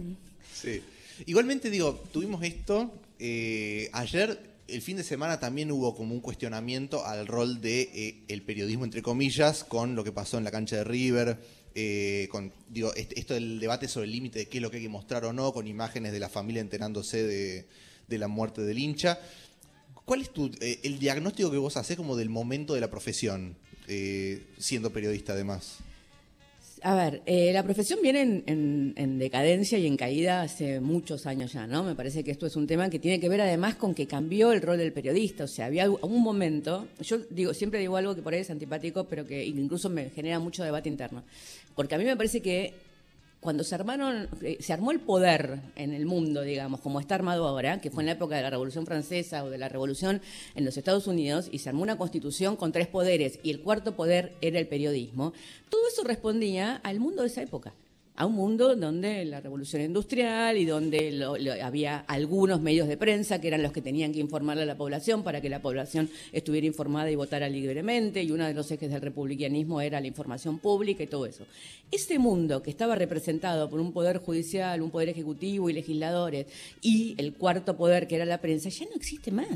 Sí. 0.53 0.81
Igualmente, 1.25 1.69
digo, 1.69 2.03
tuvimos 2.11 2.43
esto. 2.43 2.91
eh, 3.19 3.89
ayer, 3.93 4.39
el 4.67 4.81
fin 4.81 4.97
de 4.97 5.03
semana, 5.03 5.39
también 5.39 5.71
hubo 5.71 5.95
como 5.95 6.13
un 6.13 6.21
cuestionamiento 6.21 7.05
al 7.05 7.27
rol 7.27 7.61
de 7.61 7.81
eh, 7.93 8.23
el 8.27 8.41
periodismo, 8.41 8.83
entre 8.85 9.01
comillas, 9.01 9.63
con 9.63 9.95
lo 9.95 10.03
que 10.03 10.11
pasó 10.11 10.37
en 10.37 10.43
la 10.43 10.51
cancha 10.51 10.77
de 10.77 10.83
River. 10.83 11.37
eh, 11.75 12.27
con 12.29 12.53
digo, 12.69 12.93
este- 12.93 13.19
esto 13.19 13.33
del 13.33 13.59
debate 13.59 13.87
sobre 13.87 14.05
el 14.05 14.11
límite 14.11 14.37
de 14.39 14.45
qué 14.47 14.59
es 14.59 14.61
lo 14.61 14.69
que 14.69 14.77
hay 14.77 14.83
que 14.83 14.89
mostrar 14.89 15.25
o 15.25 15.33
no, 15.33 15.51
con 15.53 15.65
imágenes 15.65 16.11
de 16.11 16.19
la 16.19 16.29
familia 16.29 16.61
enterándose 16.61 17.23
de, 17.23 17.65
de 18.07 18.17
la 18.19 18.27
muerte 18.27 18.61
del 18.61 18.77
hincha. 18.77 19.19
¿Cuál 20.05 20.21
es 20.21 20.31
tu, 20.31 20.51
el 20.61 20.99
diagnóstico 20.99 21.49
que 21.49 21.57
vos 21.57 21.75
hacés 21.77 21.97
como 21.97 22.15
del 22.15 22.29
momento 22.29 22.75
de 22.75 22.81
la 22.81 22.91
profesión, 22.91 23.55
siendo 24.59 24.91
periodista 24.93 25.33
además? 25.33 25.77
A 26.85 26.95
ver, 26.95 27.21
eh, 27.25 27.51
la 27.53 27.63
profesión 27.63 27.99
viene 28.01 28.21
en, 28.21 28.43
en- 28.45 28.93
en 28.97 29.17
decadencia 29.17 29.77
y 29.77 29.87
en 29.87 29.95
caída 29.95 30.41
hace 30.41 30.81
muchos 30.81 31.25
años 31.25 31.53
ya, 31.53 31.65
¿no? 31.65 31.81
Me 31.83 31.95
parece 31.95 32.25
que 32.25 32.31
esto 32.31 32.45
es 32.45 32.57
un 32.57 32.67
tema 32.67 32.89
que 32.89 32.99
tiene 32.99 33.21
que 33.21 33.29
ver 33.29 33.39
además 33.39 33.75
con 33.75 33.95
que 33.95 34.05
cambió 34.05 34.51
el 34.51 34.61
rol 34.61 34.77
del 34.77 34.91
periodista. 34.91 35.45
O 35.45 35.47
sea, 35.47 35.67
había 35.67 35.89
un 35.89 36.21
momento, 36.21 36.87
yo 36.99 37.19
digo, 37.29 37.53
siempre 37.53 37.79
digo 37.79 37.95
algo 37.95 38.15
que 38.15 38.21
por 38.21 38.33
ahí 38.33 38.41
es 38.41 38.49
antipático, 38.49 39.05
pero 39.05 39.25
que 39.25 39.45
incluso 39.45 39.89
me 39.89 40.09
genera 40.09 40.39
mucho 40.39 40.61
debate 40.61 40.89
interno. 40.89 41.23
Porque 41.73 41.95
a 41.95 41.97
mí 41.97 42.03
me 42.03 42.17
parece 42.17 42.41
que 42.41 42.73
cuando 43.43 43.63
se 43.63 43.75
armaron, 43.75 44.29
eh, 44.41 44.57
se 44.59 44.73
armó 44.73 44.91
el 44.91 45.01
poder 45.01 45.59
en 45.75 45.93
el 45.93 46.05
mundo, 46.05 46.41
digamos, 46.41 46.79
como 46.79 46.99
está 46.99 47.15
armado 47.15 47.47
ahora, 47.47 47.79
que 47.81 47.91
fue 47.91 48.01
en 48.01 48.07
la 48.07 48.13
época 48.13 48.35
de 48.35 48.41
la 48.41 48.49
Revolución 48.49 48.85
Francesa 48.85 49.43
o 49.43 49.49
de 49.49 49.57
la 49.57 49.69
Revolución 49.69 50.21
en 50.55 50.65
los 50.65 50.77
Estados 50.77 51.05
Unidos, 51.05 51.49
y 51.51 51.59
se 51.59 51.69
armó 51.69 51.83
una 51.83 51.97
constitución 51.97 52.55
con 52.55 52.71
tres 52.71 52.87
poderes, 52.87 53.39
y 53.43 53.51
el 53.51 53.59
cuarto 53.59 53.95
poder 53.95 54.33
era 54.41 54.57
el 54.59 54.67
periodismo, 54.67 55.33
todo 55.69 55.87
eso 55.87 56.03
respondía 56.03 56.77
al 56.77 56.99
mundo 56.99 57.21
de 57.21 57.27
esa 57.27 57.41
época. 57.41 57.73
A 58.15 58.27
un 58.27 58.35
mundo 58.35 58.75
donde 58.75 59.25
la 59.25 59.41
revolución 59.41 59.81
industrial 59.81 60.55
y 60.57 60.65
donde 60.65 61.11
lo- 61.11 61.33
había 61.63 62.01
algunos 62.01 62.61
medios 62.61 62.87
de 62.87 62.95
prensa 62.95 63.41
que 63.41 63.47
eran 63.47 63.63
los 63.63 63.71
que 63.71 63.81
tenían 63.81 64.13
que 64.13 64.19
informarle 64.19 64.61
a 64.61 64.65
la 64.67 64.77
población 64.77 65.23
para 65.23 65.41
que 65.41 65.49
la 65.49 65.63
población 65.63 66.11
estuviera 66.31 66.67
informada 66.67 67.09
y 67.09 67.15
votara 67.15 67.49
libremente, 67.49 68.21
y 68.21 68.29
uno 68.29 68.45
de 68.45 68.53
los 68.53 68.69
ejes 68.69 68.91
del 68.91 69.01
republicanismo 69.01 69.81
era 69.81 69.99
la 69.99 70.05
información 70.05 70.59
pública 70.59 71.01
y 71.01 71.07
todo 71.07 71.25
eso. 71.25 71.47
Ese 71.91 72.19
mundo 72.19 72.61
que 72.61 72.69
estaba 72.69 72.93
representado 72.93 73.67
por 73.67 73.79
un 73.79 73.91
poder 73.91 74.19
judicial, 74.19 74.83
un 74.83 74.91
poder 74.91 75.09
ejecutivo 75.09 75.71
y 75.71 75.73
legisladores, 75.73 76.45
y 76.83 77.15
el 77.17 77.33
cuarto 77.33 77.75
poder 77.77 78.07
que 78.07 78.17
era 78.17 78.25
la 78.25 78.37
prensa, 78.41 78.69
ya 78.69 78.85
no 78.85 78.95
existe 78.95 79.31
más. 79.31 79.47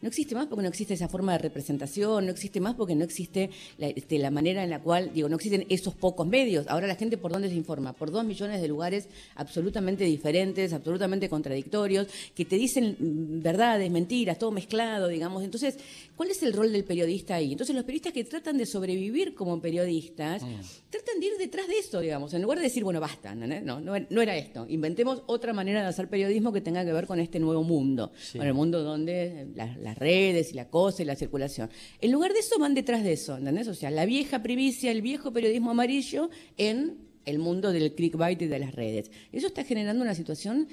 No 0.00 0.08
existe 0.08 0.34
más 0.36 0.46
porque 0.46 0.62
no 0.62 0.68
existe 0.68 0.94
esa 0.94 1.08
forma 1.08 1.32
de 1.32 1.38
representación, 1.38 2.26
no 2.26 2.30
existe 2.30 2.60
más 2.60 2.74
porque 2.76 2.94
no 2.94 3.04
existe 3.04 3.50
la, 3.78 3.88
este, 3.88 4.18
la 4.18 4.30
manera 4.30 4.62
en 4.62 4.70
la 4.70 4.80
cual, 4.80 5.10
digo, 5.12 5.28
no 5.28 5.34
existen 5.34 5.66
esos 5.68 5.94
pocos 5.94 6.24
medios. 6.24 6.68
Ahora 6.68 6.86
la 6.86 6.94
gente 6.94 7.18
por 7.18 7.32
dónde 7.32 7.48
se 7.48 7.56
informa, 7.56 7.92
por 7.92 8.12
dos 8.12 8.24
millones 8.24 8.62
de 8.62 8.68
lugares 8.68 9.08
absolutamente 9.34 10.04
diferentes, 10.04 10.72
absolutamente 10.72 11.28
contradictorios, 11.28 12.06
que 12.34 12.44
te 12.44 12.56
dicen 12.56 12.96
mm, 12.98 13.42
verdades, 13.42 13.90
mentiras, 13.90 14.38
todo 14.38 14.52
mezclado, 14.52 15.08
digamos. 15.08 15.42
Entonces, 15.42 15.78
¿cuál 16.18 16.30
es 16.32 16.42
el 16.42 16.52
rol 16.52 16.70
del 16.72 16.84
periodista 16.84 17.36
ahí? 17.36 17.52
Entonces 17.52 17.74
los 17.74 17.84
periodistas 17.84 18.12
que 18.12 18.24
tratan 18.24 18.58
de 18.58 18.66
sobrevivir 18.66 19.34
como 19.34 19.58
periodistas, 19.62 20.42
tratan 20.90 21.20
de 21.20 21.26
ir 21.26 21.32
detrás 21.38 21.66
de 21.68 21.78
eso, 21.78 22.00
digamos, 22.00 22.34
en 22.34 22.42
lugar 22.42 22.58
de 22.58 22.64
decir, 22.64 22.82
bueno, 22.84 23.00
basta, 23.00 23.34
¿no? 23.34 23.46
No, 23.46 23.80
no, 23.80 23.94
no 24.10 24.20
era 24.20 24.36
esto. 24.36 24.66
Inventemos 24.68 25.22
otra 25.26 25.52
manera 25.54 25.80
de 25.80 25.86
hacer 25.86 26.08
periodismo 26.10 26.52
que 26.52 26.60
tenga 26.60 26.84
que 26.84 26.92
ver 26.92 27.06
con 27.06 27.20
este 27.20 27.38
nuevo 27.38 27.62
mundo, 27.62 28.12
Sí. 28.20 28.36
con 28.36 28.46
el 28.46 28.52
mundo 28.52 28.82
donde 28.82 29.46
la- 29.54 29.76
las 29.78 29.96
redes 29.96 30.50
y 30.52 30.54
la 30.56 30.68
cosa 30.68 31.02
y 31.02 31.06
la 31.06 31.14
circulación. 31.16 31.70
En 32.00 32.10
lugar 32.12 32.32
de 32.32 32.40
eso 32.40 32.58
van 32.58 32.74
detrás 32.74 33.02
de 33.04 33.12
eso, 33.12 33.38
¿entendés? 33.38 33.68
O 33.68 33.74
sea, 33.74 33.90
la 33.90 34.04
vieja 34.04 34.42
privicia, 34.42 34.90
el 34.90 35.00
viejo 35.00 35.32
periodismo 35.32 35.70
amarillo 35.70 36.28
en 36.56 36.98
el 37.24 37.38
mundo 37.38 37.72
del 37.72 37.94
clickbait 37.94 38.42
y 38.42 38.46
de 38.48 38.58
las 38.58 38.74
redes. 38.74 39.10
Eso 39.32 39.46
está 39.46 39.62
generando 39.62 40.02
una 40.02 40.14
situación 40.16 40.66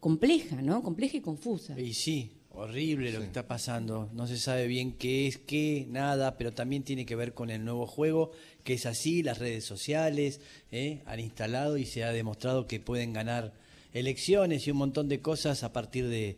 compleja, 0.00 0.62
¿no? 0.62 0.82
Compleja 0.82 1.16
y 1.16 1.20
confusa. 1.20 1.78
Y 1.78 1.92
sí, 1.94 2.30
Horrible 2.60 3.12
lo 3.12 3.20
que 3.20 3.26
está 3.26 3.46
pasando. 3.46 4.10
No 4.12 4.26
se 4.26 4.36
sabe 4.36 4.66
bien 4.66 4.90
qué 4.90 5.28
es, 5.28 5.38
qué, 5.38 5.86
nada, 5.88 6.36
pero 6.36 6.52
también 6.52 6.82
tiene 6.82 7.06
que 7.06 7.14
ver 7.14 7.32
con 7.32 7.50
el 7.50 7.64
nuevo 7.64 7.86
juego, 7.86 8.32
que 8.64 8.74
es 8.74 8.84
así, 8.84 9.22
las 9.22 9.38
redes 9.38 9.64
sociales 9.64 10.40
¿eh? 10.72 11.00
han 11.06 11.20
instalado 11.20 11.78
y 11.78 11.86
se 11.86 12.02
ha 12.02 12.10
demostrado 12.10 12.66
que 12.66 12.80
pueden 12.80 13.12
ganar 13.12 13.52
elecciones 13.94 14.66
y 14.66 14.72
un 14.72 14.78
montón 14.78 15.08
de 15.08 15.20
cosas 15.20 15.62
a 15.62 15.72
partir 15.72 16.08
de, 16.08 16.36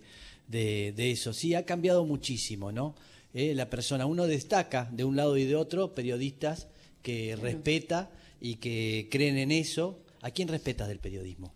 de, 0.48 1.10
eso. 1.10 1.32
Sí, 1.32 1.54
ha 1.54 1.64
cambiado 1.64 2.04
muchísimo, 2.04 2.70
¿no? 2.70 2.94
¿Eh? 3.32 3.54
la 3.54 3.70
persona, 3.70 4.04
uno 4.04 4.26
destaca 4.26 4.90
de 4.92 5.04
un 5.04 5.16
lado 5.16 5.38
y 5.38 5.46
de 5.46 5.56
otro 5.56 5.94
periodistas 5.94 6.68
que 7.02 7.34
respeta 7.40 8.10
y 8.42 8.56
que 8.56 9.08
creen 9.10 9.38
en 9.38 9.52
eso. 9.52 9.98
¿A 10.20 10.30
quién 10.32 10.48
respetas 10.48 10.86
del 10.86 10.98
periodismo? 10.98 11.54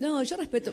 No, 0.00 0.22
yo 0.22 0.36
respeto, 0.38 0.72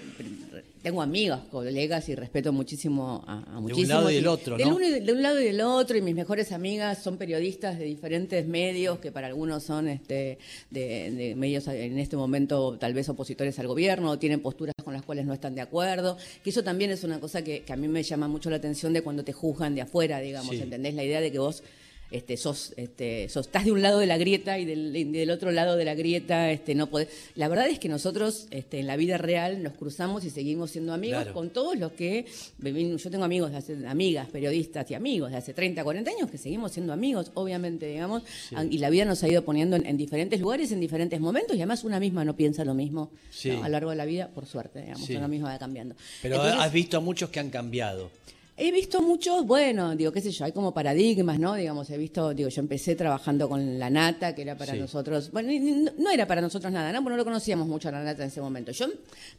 tengo 0.81 1.01
amigos, 1.01 1.41
colegas 1.51 2.07
y 2.07 2.15
respeto 2.15 2.53
muchísimo 2.53 3.25
a, 3.27 3.59
muchísimos. 3.59 3.75
De 3.75 3.83
un 3.83 3.89
lado 3.89 4.09
y 4.09 4.15
del 4.15 4.27
otro, 4.27 4.57
¿no? 4.57 4.77
De, 4.77 5.11
un 5.11 5.21
lado 5.21 5.41
y 5.41 5.43
del 5.43 5.59
otro, 5.59 5.97
y 5.97 6.01
mis 6.01 6.15
mejores 6.15 6.53
amigas 6.53 7.03
son 7.03 7.17
periodistas 7.17 7.77
de 7.77 7.83
diferentes 7.83 8.47
medios, 8.47 8.99
que 8.99 9.11
para 9.11 9.27
algunos 9.27 9.63
son 9.63 9.89
este, 9.89 10.37
de, 10.69 11.33
medios 11.35 11.67
en 11.67 11.99
este 11.99 12.15
momento 12.15 12.77
tal 12.79 12.93
vez 12.93 13.09
opositores 13.09 13.59
al 13.59 13.67
gobierno, 13.67 14.11
o 14.11 14.17
tienen 14.17 14.39
posturas 14.39 14.73
con 14.81 14.93
las 14.93 15.03
cuales 15.03 15.25
no 15.25 15.33
están 15.33 15.55
de 15.55 15.61
acuerdo, 15.61 16.15
que 16.41 16.49
eso 16.49 16.63
también 16.63 16.91
es 16.91 17.03
una 17.03 17.19
cosa 17.19 17.43
que, 17.43 17.65
a 17.67 17.75
mí 17.75 17.89
me 17.89 18.03
llama 18.03 18.29
mucho 18.29 18.49
la 18.49 18.55
atención 18.55 18.93
de 18.93 19.01
cuando 19.01 19.25
te 19.25 19.33
juzgan 19.33 19.75
de 19.75 19.81
afuera, 19.81 20.19
digamos, 20.21 20.55
¿entendés? 20.55 20.93
La 20.93 21.03
idea 21.03 21.19
de 21.19 21.33
que 21.33 21.39
vos 21.39 21.63
este, 22.11 22.37
sos, 22.37 22.73
este, 22.77 23.25
estás 23.25 23.65
de 23.65 23.71
un 23.71 23.81
lado 23.81 23.99
de 23.99 24.05
la 24.05 24.17
grieta 24.17 24.57
y 24.59 24.65
del, 24.65 25.29
otro 25.29 25.51
lado 25.51 25.75
de 25.75 25.85
la 25.85 25.95
grieta, 25.95 26.51
este, 26.51 26.73
no 26.75 26.87
podés. 26.87 27.09
La 27.35 27.47
verdad 27.47 27.67
es 27.67 27.79
que 27.79 27.89
nosotros 27.89 28.47
este, 28.51 28.79
en 28.79 28.87
la 28.87 28.95
vida 28.95 29.17
real 29.17 29.61
nos 29.61 29.73
cruzamos 29.73 30.23
y 30.23 30.29
seguimos 30.29 30.71
siendo 30.71 30.93
amigos 30.93 31.27
con 31.27 31.49
todos 31.49 31.77
los 31.77 31.91
que, 31.91 32.25
yo 32.59 33.11
tengo 33.11 33.25
amigos, 33.25 33.51
amigas, 33.87 34.29
periodistas 34.29 34.89
y 34.91 34.93
amigos 34.93 35.31
de 35.31 35.37
hace 35.37 35.53
30, 35.53 35.83
40 35.83 36.11
años 36.11 36.31
que 36.31 36.37
seguimos 36.37 36.71
siendo 36.71 36.93
amigos, 36.93 37.31
obviamente, 37.33 37.87
digamos, 37.87 38.23
y 38.69 38.77
la 38.77 38.89
vida 38.89 39.05
nos 39.05 39.23
ha 39.23 39.27
ido 39.27 39.43
poniendo 39.43 39.75
en, 39.75 39.97
diferentes 39.97 40.39
lugares, 40.39 40.71
en 40.71 40.79
diferentes 40.79 41.19
momentos, 41.19 41.55
y 41.55 41.59
además 41.59 41.83
una 41.83 41.99
misma 41.99 42.23
no 42.23 42.35
piensa 42.35 42.63
lo 42.63 42.73
mismo 42.73 43.11
a 43.45 43.67
lo 43.67 43.69
largo 43.69 43.89
de 43.89 43.95
la 43.95 44.05
vida, 44.05 44.29
por 44.29 44.45
suerte, 44.45 44.81
digamos, 44.81 45.09
una 45.09 45.27
misma 45.27 45.51
va 45.51 45.59
cambiando. 45.59 45.95
Pero 46.21 46.41
has 46.41 46.71
visto 46.71 46.97
a 46.97 46.99
muchos 46.99 47.29
que 47.29 47.39
han 47.39 47.49
cambiado. 47.49 48.11
He 48.59 48.71
visto 48.71 49.03
muchos, 49.03 49.45
bueno, 49.45 49.95
digo, 49.95 50.11
qué 50.11 50.19
sé 50.19 50.31
yo, 50.31 50.43
hay 50.43 50.51
como 50.51 50.73
paradigmas, 50.73 51.37
¿no? 51.37 51.53
Digamos, 51.53 51.91
he 51.91 51.97
visto, 51.97 52.33
digo, 52.33 52.49
yo 52.49 52.59
empecé 52.59 52.95
trabajando 52.95 53.47
con 53.47 53.77
la 53.77 53.91
nata, 53.91 54.33
que 54.33 54.41
era 54.41 54.57
para 54.57 54.73
nosotros, 54.73 55.29
bueno, 55.31 55.51
no, 55.99 56.09
era 56.09 56.25
para 56.25 56.41
nosotros 56.41 56.73
nada, 56.73 56.91
¿no? 56.91 57.03
Porque 57.03 57.11
no 57.11 57.17
lo 57.17 57.23
conocíamos 57.23 57.67
mucho 57.67 57.89
a 57.89 57.91
la 57.91 58.03
nata 58.03 58.23
en 58.23 58.29
ese 58.29 58.41
momento. 58.41 58.71
Yo 58.71 58.87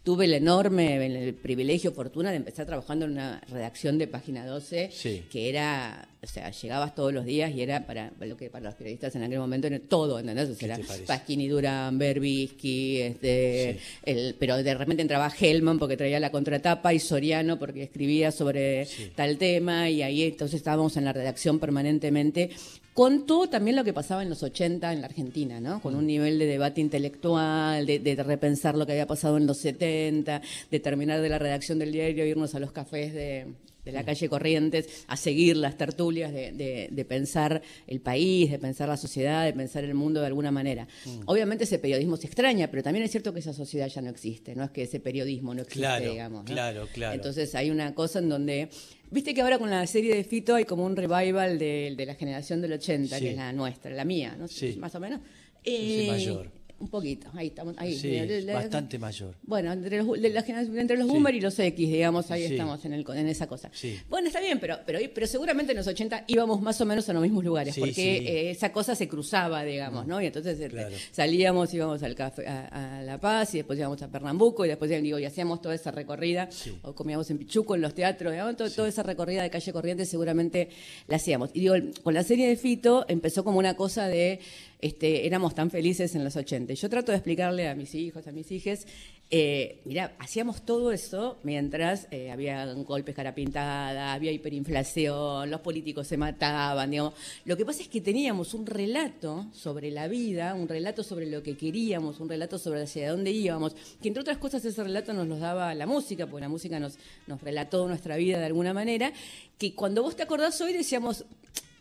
tuve 0.05 0.27
el 0.27 0.35
enorme, 0.35 1.05
el 1.05 1.35
privilegio, 1.35 1.91
fortuna 1.91 2.31
de 2.31 2.37
empezar 2.37 2.65
trabajando 2.67 3.07
en 3.07 3.13
una 3.13 3.41
redacción 3.49 3.99
de 3.99 4.07
Página 4.07 4.47
12, 4.47 4.91
que 5.29 5.49
era 5.49 6.09
o 6.21 6.27
sea, 6.27 6.51
llegabas 6.51 6.97
todos 6.97 7.13
los 7.13 7.25
días 7.25 7.53
y 7.55 7.63
era 7.63 7.87
para 7.87 8.11
lo 8.21 8.37
que 8.37 8.51
para 8.51 8.65
los 8.65 8.75
periodistas 8.75 9.15
en 9.15 9.23
aquel 9.23 9.39
momento 9.39 9.69
era 9.69 9.79
todo, 9.79 10.19
¿entendés? 10.19 10.51
O 10.51 10.55
sea, 10.55 10.75
era 10.75 10.85
Pasquini, 11.07 11.47
Durán, 11.47 11.97
Berbisky, 11.97 13.03
este, 13.03 13.79
el, 14.05 14.35
pero 14.37 14.57
de 14.57 14.75
repente 14.75 15.03
entraba 15.03 15.31
Hellman 15.31 15.79
porque 15.79 15.97
traía 15.97 16.19
la 16.19 16.33
contratapa 16.33 16.93
y 16.93 16.99
Soriano 16.99 17.59
porque 17.59 17.85
escribía 17.85 18.33
sobre 18.33 18.89
tal 19.15 19.39
tema 19.39 19.91
y 19.91 20.03
ahí 20.03 20.25
entonces 20.25 20.57
estábamos 20.57 20.97
en 20.97 21.05
la 21.05 21.13
redacción 21.13 21.61
permanentemente 21.61 22.51
con 22.95 23.25
todo 23.25 23.49
también 23.49 23.77
lo 23.77 23.85
que 23.85 23.93
pasaba 23.93 24.25
en 24.25 24.29
los 24.29 24.43
80 24.43 24.93
en 24.93 25.03
la 25.03 25.07
Argentina, 25.07 25.61
¿no? 25.61 25.81
Con 25.81 25.95
un 25.95 26.05
nivel 26.05 26.37
de 26.41 26.47
debate 26.47 26.81
intelectual, 26.81 27.87
de, 27.87 28.01
de, 28.01 28.17
repensar 28.25 28.75
lo 28.75 28.87
que 28.87 28.93
había 28.93 29.07
pasado 29.07 29.37
en 29.37 29.47
los 29.47 29.59
70, 29.59 30.43
de 30.69 30.81
terminar 30.81 31.21
de 31.21 31.29
la 31.29 31.39
redacción 31.39 31.79
del 31.79 31.93
diario, 31.93 32.27
irnos 32.27 32.57
a 32.57 32.59
los 32.59 32.73
cafés 32.73 33.15
de, 33.15 33.47
de 33.89 33.93
la 33.93 34.05
calle 34.05 34.29
Corrientes 34.29 35.05
a 35.07 35.17
seguir 35.17 35.57
las 35.57 35.77
tertulias 35.77 36.33
de, 36.33 37.07
pensar 37.09 37.63
el 37.87 38.01
país, 38.01 38.51
de 38.51 38.59
pensar 38.59 38.89
la 38.89 38.97
sociedad, 38.97 39.45
de 39.45 39.53
pensar 39.55 39.83
el 39.85 39.95
mundo 39.95 40.21
de 40.21 40.27
alguna 40.27 40.51
manera. 40.51 40.87
Mm. 41.07 41.21
Obviamente 41.27 41.65
ese 41.65 41.79
periodismo 41.79 42.17
se 42.17 42.27
extraña, 42.27 42.69
pero 42.71 42.83
también 42.83 43.05
es 43.05 43.11
cierto 43.11 43.33
que 43.33 43.41
esa 43.41 43.53
sociedad 43.53 43.89
ya 43.89 44.03
no 44.03 44.11
existe, 44.11 44.55
no 44.55 44.65
es 44.65 44.71
que 44.71 44.83
ese 44.83 45.01
periodismo 45.01 45.55
no 45.55 45.63
existe, 45.63 46.11
digamos. 46.11 46.45
Claro, 46.45 46.87
claro. 46.93 47.15
Entonces 47.15 47.55
hay 47.55 47.71
una 47.71 47.95
cosa 47.95 48.19
en 48.19 48.29
donde 48.29 48.69
Viste 49.11 49.33
que 49.33 49.41
ahora 49.41 49.59
con 49.59 49.71
la 49.71 49.87
serie 49.87 50.15
de 50.15 50.23
Fito 50.23 50.55
hay 50.55 50.67
como 50.67 50.85
un 50.85 50.95
revival 50.95 51.59
de, 51.59 52.05
la 52.07 52.15
generación 52.15 52.61
del 52.61 52.75
80, 52.75 53.19
que 53.19 53.31
es 53.31 53.37
la 53.37 53.55
nuestra, 53.55 53.91
la 53.91 54.05
mía, 54.05 54.37
¿no? 54.39 54.47
Sí. 54.49 54.77
Más 54.79 54.95
o 54.95 55.01
menos. 55.01 55.21
Eh, 55.65 56.09
mayor 56.09 56.58
un 56.81 56.89
poquito, 56.89 57.29
ahí 57.35 57.49
estamos. 57.49 57.75
Ahí, 57.79 57.97
sí, 57.97 58.21
bastante 58.47 58.99
mayor. 58.99 59.35
Bueno, 59.43 59.73
entre 59.73 60.03
los, 60.03 60.17
entre 60.17 60.97
los 60.97 61.09
boomer 61.09 61.35
y 61.35 61.41
los 61.41 61.59
X, 61.59 61.89
digamos, 61.89 62.31
ahí 62.31 62.45
estamos 62.45 62.85
en, 62.85 62.93
el, 62.93 63.05
en 63.15 63.29
esa 63.29 63.47
cosa. 63.47 63.71
Bueno, 64.09 64.29
está 64.29 64.41
bien, 64.41 64.61
pero, 64.61 64.79
pero, 64.87 65.01
pero 65.13 65.27
seguramente 65.27 65.73
en 65.73 65.79
los 65.79 65.87
80 65.87 66.25
íbamos 66.29 66.61
más 66.61 66.81
o 66.81 66.87
menos 66.87 67.09
a 67.09 67.13
los 67.13 67.23
mismos 67.23 67.45
lugares, 67.45 67.77
porque 67.79 68.19
eh, 68.19 68.51
esa 68.51 68.73
cosa 68.73 68.95
se 68.95 69.09
cruzaba, 69.09 69.65
digamos, 69.65 70.07
¿no? 70.07 70.21
Y 70.21 70.27
entonces 70.27 70.59
este, 70.61 70.87
salíamos, 71.11 71.73
íbamos 71.75 72.03
al 72.03 72.15
café, 72.15 72.47
a, 72.47 73.03
La 73.05 73.19
Paz, 73.19 73.55
y 73.55 73.59
después 73.59 73.79
íbamos 73.79 74.01
a 74.03 74.09
Pernambuco, 74.09 74.65
y 74.65 74.69
después 74.69 74.91
digo, 75.03 75.19
y 75.19 75.25
hacíamos 75.25 75.61
toda 75.61 75.75
esa 75.75 75.91
recorrida, 75.91 76.49
o 76.83 76.95
comíamos 76.95 77.29
en 77.31 77.39
Pichuco, 77.39 77.75
en 77.75 77.81
los 77.81 77.95
teatros, 77.95 78.33
digamos, 78.33 78.57
toda 78.57 78.89
esa 78.89 79.03
recorrida 79.03 79.43
de 79.43 79.51
calle 79.51 79.73
Corrientes 79.73 80.09
seguramente 80.09 80.71
la 81.07 81.17
hacíamos. 81.17 81.51
Y 81.55 81.61
digo, 81.61 81.75
con 82.03 82.15
la 82.15 82.23
serie 82.23 82.49
de 82.49 82.57
Fito 82.57 83.05
empezó 83.09 83.45
como 83.45 83.59
una 83.59 83.75
cosa 83.75 84.09
de 84.09 84.41
este, 84.81 85.27
éramos 85.27 85.55
tan 85.55 85.71
felices 85.71 86.15
en 86.15 86.25
los 86.25 86.37
80. 86.37 86.75
Yo 86.75 86.89
trato 86.89 87.13
de 87.13 87.19
explicarle 87.19 87.69
a 87.69 87.75
mis 87.75 87.95
hijos, 87.95 88.27
a 88.27 88.33
mis 88.33 88.51
hijas, 88.53 88.87
eh, 89.31 89.83
mira, 89.85 90.15
hacíamos 90.19 90.63
todo 90.63 90.91
eso 90.91 91.37
mientras 91.43 92.09
eh, 92.11 92.31
había 92.31 92.65
golpes 92.73 93.15
cara 93.15 93.35
pintada, 93.35 94.15
había 94.15 94.33
hiperinflación, 94.33 95.51
los 95.51 95.61
políticos 95.61 96.07
se 96.07 96.17
mataban, 96.17 96.91
digamos. 96.91 97.13
Lo 97.45 97.57
que 97.57 97.67
pasa 97.67 97.83
es 97.83 97.89
que 97.89 98.01
teníamos 98.01 98.55
un 98.55 98.65
relato 98.65 99.47
sobre 99.53 99.91
la 99.91 100.09
vida, 100.09 100.55
un 100.55 100.67
relato 100.67 101.03
sobre 101.03 101.27
lo 101.27 101.43
que 101.43 101.59
queríamos, 101.59 102.21
un 102.21 102.29
relato 102.29 102.59
sobre 102.59 102.83
hacia 102.83 103.11
dónde 103.11 103.31
íbamos, 103.33 103.77
que 104.01 104.09
entre 104.09 104.23
otras 104.23 104.39
cosas 104.39 104.65
ese 104.65 104.83
relato 104.83 105.13
nos 105.13 105.27
lo 105.29 105.39
daba 105.39 105.75
la 105.75 105.87
música, 105.87 106.27
porque 106.27 106.43
la 106.43 106.49
música 106.49 106.81
nos, 106.81 106.99
nos 107.27 107.43
relató 107.43 107.87
nuestra 107.87 108.17
vida 108.17 108.39
de 108.39 108.47
alguna 108.47 108.73
manera, 108.73 109.13
que 109.59 109.75
cuando 109.75 110.03
vos 110.03 110.17
te 110.17 110.23
acordás 110.23 110.59
hoy 110.63 110.73
decíamos, 110.73 111.27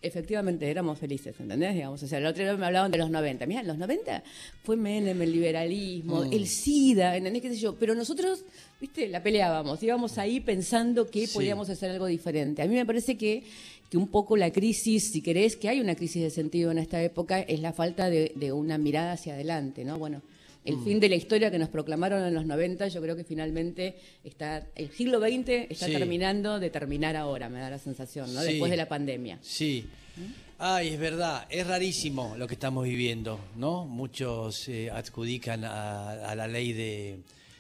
efectivamente 0.02 0.70
éramos 0.70 1.00
felices, 1.00 1.36
¿entendés? 1.40 1.74
Digamos, 1.74 2.02
o 2.04 2.08
sea, 2.08 2.20
el 2.20 2.26
otro 2.26 2.44
día 2.44 2.56
me 2.56 2.66
hablaban 2.66 2.92
de 2.92 2.98
los 2.98 3.10
90. 3.10 3.46
Mira, 3.46 3.64
los 3.64 3.78
90 3.78 4.24
fue 4.64 4.76
Menem, 4.76 5.22
el 5.22 5.32
liberalismo, 5.32 6.26
mm. 6.26 6.34
el 6.34 6.48
SIDA, 6.48 7.18
¿entendés? 7.18 7.42
¿Qué 7.42 7.50
sé 7.50 7.58
yo? 7.58 7.76
Pero 7.76 7.96
nosotros, 7.96 8.44
viste, 8.80 9.08
la 9.08 9.22
peleábamos, 9.24 9.82
íbamos 9.84 10.18
ahí 10.18 10.40
pensando 10.40 11.08
que 11.08 11.28
podíamos 11.28 11.70
hacer 11.70 11.92
algo 11.92 12.06
diferente. 12.06 12.62
A 12.62 12.68
mí 12.68 12.76
me 12.76 12.86
parece 12.86 13.18
que, 13.18 13.44
que 13.90 13.98
un 13.98 14.08
poco 14.08 14.38
la 14.38 14.52
crisis, 14.52 15.12
si 15.12 15.22
querés, 15.22 15.56
que 15.56 15.70
hay 15.70 15.80
una 15.80 15.96
crisis 15.96 16.22
de 16.22 16.30
sentido 16.30 16.72
en 16.72 16.78
esta 16.78 17.02
época, 17.02 17.42
es 17.42 17.60
la 17.60 17.74
falta 17.74 18.10
de, 18.10 18.32
de 18.36 18.52
una 18.52 18.78
mirada 18.78 19.14
hacia 19.14 19.34
adelante, 19.34 19.84
¿no? 19.84 19.98
Bueno, 19.98 20.22
el 20.68 20.76
mm. 20.76 20.84
fin 20.84 21.00
de 21.00 21.08
la 21.08 21.16
historia 21.16 21.50
que 21.50 21.58
nos 21.58 21.70
proclamaron 21.70 22.24
en 22.24 22.34
los 22.34 22.46
90, 22.46 22.90
yo 22.90 23.02
creo 23.02 23.16
que 23.16 23.24
finalmente 23.24 23.96
está 24.24 24.68
el 24.76 24.92
siglo 24.92 25.20
XX 25.20 25.70
está 25.70 25.88
terminando 25.88 26.60
de 26.60 26.70
terminar 26.70 27.16
ahora, 27.16 27.48
me 27.48 27.60
da 27.60 27.70
la 27.70 27.80
sensación, 27.80 28.34
¿no? 28.34 28.42
Después 28.44 28.70
de 28.70 28.78
la 28.78 28.90
pandemia. 28.90 29.40
Sí. 29.42 29.86
Ay, 30.60 30.90
es 30.90 31.00
verdad, 31.00 31.46
es 31.50 31.66
rarísimo 31.66 32.36
lo 32.38 32.48
que 32.48 32.56
estamos 32.56 32.84
viviendo, 32.84 33.40
¿no? 33.56 33.86
Muchos 33.86 34.68
eh, 34.68 34.90
adjudican 34.92 35.64
a, 35.64 36.36
la 36.36 36.48
ley 36.48 36.74
de, 36.74 37.20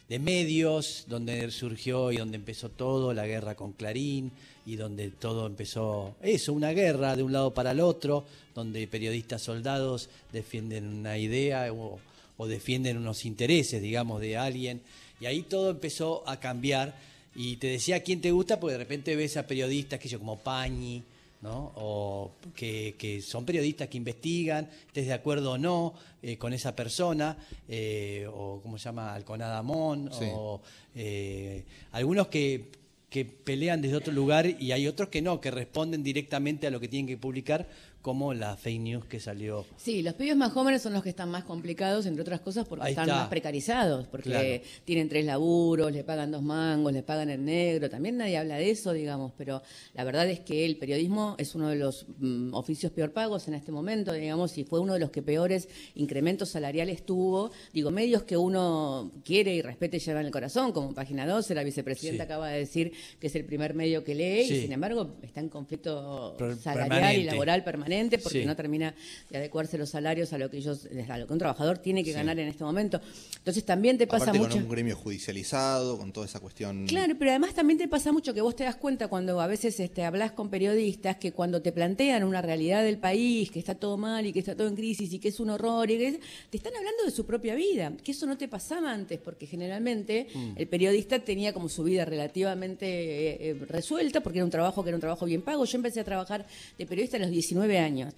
de 0.09 0.19
medios, 0.19 1.05
donde 1.07 1.49
surgió 1.51 2.11
y 2.11 2.17
donde 2.17 2.35
empezó 2.35 2.69
todo, 2.69 3.13
la 3.13 3.25
guerra 3.25 3.55
con 3.55 3.71
Clarín, 3.71 4.31
y 4.65 4.75
donde 4.75 5.11
todo 5.11 5.47
empezó, 5.47 6.15
eso, 6.21 6.51
una 6.51 6.71
guerra 6.71 7.15
de 7.15 7.23
un 7.23 7.31
lado 7.31 7.53
para 7.53 7.71
el 7.71 7.79
otro, 7.79 8.25
donde 8.53 8.85
periodistas 8.87 9.41
soldados 9.43 10.09
defienden 10.33 10.87
una 10.87 11.17
idea 11.17 11.71
o, 11.71 11.99
o 12.38 12.48
defienden 12.48 12.98
unos 12.98 13.25
intereses, 13.25 13.82
digamos, 13.82 14.22
de 14.22 14.38
alguien. 14.38 14.82
Y 15.20 15.25
ahí 15.25 15.41
todo 15.41 15.72
empezó 15.72 16.27
a 16.27 16.39
cambiar. 16.39 16.96
Y 17.36 17.58
te 17.58 17.67
decía 17.67 18.01
quién 18.03 18.22
te 18.22 18.32
gusta, 18.32 18.60
porque 18.60 18.74
de 18.74 18.79
repente 18.79 19.15
ves 19.15 19.38
a 19.38 19.46
periodistas 19.46 20.00
que 20.00 20.08
yo 20.08 20.20
como 20.20 20.39
Pañi, 20.39 21.03
¿no? 21.41 21.72
O 21.75 22.32
que, 22.56 23.22
son 23.24 23.46
periodistas 23.46 23.88
que 23.88 23.98
investigan, 23.98 24.70
estés 24.88 25.08
de 25.08 25.13
acuerdo 25.13 25.53
o 25.53 25.58
no 25.58 25.94
eh, 26.24 26.38
con 26.38 26.53
esa 26.53 26.75
persona, 26.75 27.38
eh, 27.67 28.27
o 28.32 28.60
¿cómo 28.62 28.77
se 28.77 28.86
llama? 28.86 29.13
Alconada 29.13 29.62
Mon, 29.62 30.10
o 30.12 30.62
eh, 30.96 31.63
algunos 31.91 32.27
que, 32.27 32.72
que 33.10 33.25
pelean 33.25 33.82
desde 33.82 33.98
otro 33.98 34.13
lugar 34.13 34.48
y 34.60 34.72
hay 34.72 34.88
otros 34.88 35.10
que 35.10 35.22
no, 35.22 35.39
que 35.39 35.51
responden 35.51 36.03
directamente 36.03 36.67
a 36.67 36.72
lo 36.72 36.79
que 36.79 36.88
tienen 36.88 37.08
que 37.08 37.17
publicar 37.17 37.67
como 38.01 38.33
la 38.33 38.55
fake 38.55 38.79
news 38.79 39.05
que 39.05 39.19
salió. 39.19 39.65
Sí, 39.75 40.01
los 40.01 40.13
pibes 40.13 40.35
más 40.35 40.53
jóvenes 40.53 40.81
son 40.81 40.93
los 40.93 41.03
que 41.03 41.09
están 41.09 41.29
más 41.29 41.43
complicados, 41.43 42.05
entre 42.05 42.21
otras 42.21 42.39
cosas, 42.39 42.67
porque 42.67 42.89
están 42.89 43.07
más 43.09 43.27
precarizados, 43.27 44.07
porque 44.07 44.63
tienen 44.85 45.09
tres 45.09 45.25
laburos, 45.25 45.91
le 45.91 46.03
pagan 46.03 46.31
dos 46.31 46.41
mangos, 46.41 46.93
le 46.93 47.03
pagan 47.03 47.29
en 47.29 47.45
negro. 47.45 47.89
También 47.89 48.17
nadie 48.17 48.37
habla 48.37 48.57
de 48.57 48.69
eso, 48.69 48.93
digamos, 48.93 49.33
pero 49.37 49.61
la 49.93 50.03
verdad 50.03 50.29
es 50.29 50.39
que 50.39 50.65
el 50.65 50.77
periodismo 50.77 51.35
es 51.37 51.55
uno 51.55 51.69
de 51.69 51.75
los 51.75 52.05
mm, 52.19 52.53
oficios 52.53 52.91
peor 52.91 53.11
pagos 53.11 53.47
en 53.47 53.55
este 53.55 53.71
momento, 53.71 54.13
digamos, 54.13 54.57
y 54.57 54.63
fue 54.63 54.79
uno 54.79 54.93
de 54.93 54.99
los 54.99 55.09
que 55.09 55.21
peores 55.21 55.67
incrementos 55.95 56.49
salariales 56.49 57.05
tuvo. 57.05 57.51
Digo, 57.73 57.91
medios 57.91 58.23
que 58.23 58.37
uno 58.37 59.11
quiere 59.25 59.53
y 59.53 59.61
respete 59.61 59.97
y 59.97 59.99
lleva 59.99 60.21
en 60.21 60.27
el 60.27 60.31
corazón, 60.31 60.71
como 60.71 60.93
Página 60.93 61.25
12, 61.25 61.55
la 61.55 61.63
vicepresidenta 61.63 62.23
acaba 62.23 62.49
de 62.49 62.59
decir 62.59 62.93
que 63.19 63.27
es 63.27 63.35
el 63.35 63.45
primer 63.45 63.73
medio 63.73 64.03
que 64.03 64.15
lee, 64.15 64.41
y 64.43 64.61
sin 64.61 64.71
embargo 64.71 65.15
está 65.21 65.39
en 65.39 65.49
conflicto 65.49 66.37
salarial 66.61 67.17
y 67.17 67.23
laboral 67.23 67.63
permanente 67.63 67.87
porque 68.22 68.46
no 68.46 68.56
termina 68.56 68.94
de 69.29 69.38
adecuarse 69.38 69.77
los 69.77 69.89
salarios 69.89 70.34
a 70.34 70.38
lo 70.38 70.50
que 70.50 70.58
ellos, 70.58 70.88
a 71.10 71.17
lo 71.17 71.27
que 71.27 71.34
un 71.34 71.39
trabajador 71.39 71.77
tiene 71.77 72.03
que 72.03 72.12
ganar 72.12 72.39
en 72.39 72.48
este 72.48 72.63
momento. 72.63 73.01
Entonces 73.38 73.63
también 73.63 73.98
te 73.98 74.08
pasa 74.08 74.34
mucho. 74.34 74.50
con 74.50 74.63
un 74.63 74.70
gremio 74.70 74.96
judicializado, 74.96 75.98
con 75.98 76.12
toda 76.12 76.25
esa 76.25 76.39
cuestión. 76.39 76.88
Claro, 76.88 77.15
pero 77.17 77.32
además 77.32 77.53
también 77.53 77.77
te 77.77 77.88
pasa 77.88 78.12
mucho 78.12 78.34
que 78.34 78.41
vos 78.41 78.56
te 78.56 78.63
das 78.63 78.75
cuenta 78.75 79.08
cuando 79.08 79.39
a 79.41 79.48
veces 79.48 79.79
este, 79.79 80.03
hablas 80.03 80.32
con 80.32 80.50
periodistas 80.50 81.17
que 81.17 81.32
cuando 81.32 81.62
te 81.62 81.72
plantean 81.72 82.24
una 82.24 82.41
realidad 82.41 82.84
del 82.84 82.98
país, 82.98 83.51
que 83.51 83.60
está 83.60 83.75
todo 83.75 83.98
mal 83.98 84.25
y 84.25 84.34
que 84.34 84.39
está 84.39 84.56
todo 84.56 84.67
en 84.67 84.75
crisis 84.75 85.12
y 85.13 85.20
que 85.20 85.29
es 85.29 85.39
un 85.39 85.50
horror, 85.50 85.89
y 85.89 85.98
que 85.98 86.20
te 86.50 86.58
están 86.58 86.75
hablando 86.75 87.03
de 87.03 87.12
su 87.12 87.25
propia 87.25 87.56
vida, 87.56 87.94
que 88.03 88.12
eso 88.12 88.25
no 88.25 88.38
te 88.38 88.48
pasaba 88.48 88.91
antes, 88.91 89.20
porque 89.20 89.46
generalmente 89.46 90.27
mm. 90.34 90.51
el 90.56 90.67
periodista 90.67 91.20
tenía 91.20 91.53
como 91.53 91.70
su 91.70 91.84
vida 91.84 92.06
relativamente 92.06 92.86
eh, 92.86 93.38
eh, 93.39 93.65
resuelta, 93.67 94.22
porque 94.22 94.39
era 94.39 94.46
un 94.46 94.51
trabajo 94.51 94.84
que 94.84 94.89
era 94.89 94.98
un 94.98 95.01
trabajo 95.01 95.25
bien 95.25 95.41
pago. 95.41 95.65
Yo 95.65 95.77
empecé 95.77 96.00
a 96.01 96.03
trabajar 96.03 96.46
de 96.77 96.86
periodista 96.86 97.17
a 97.17 97.20
los 97.20 97.32
19 97.32 97.76
años 97.79 98.13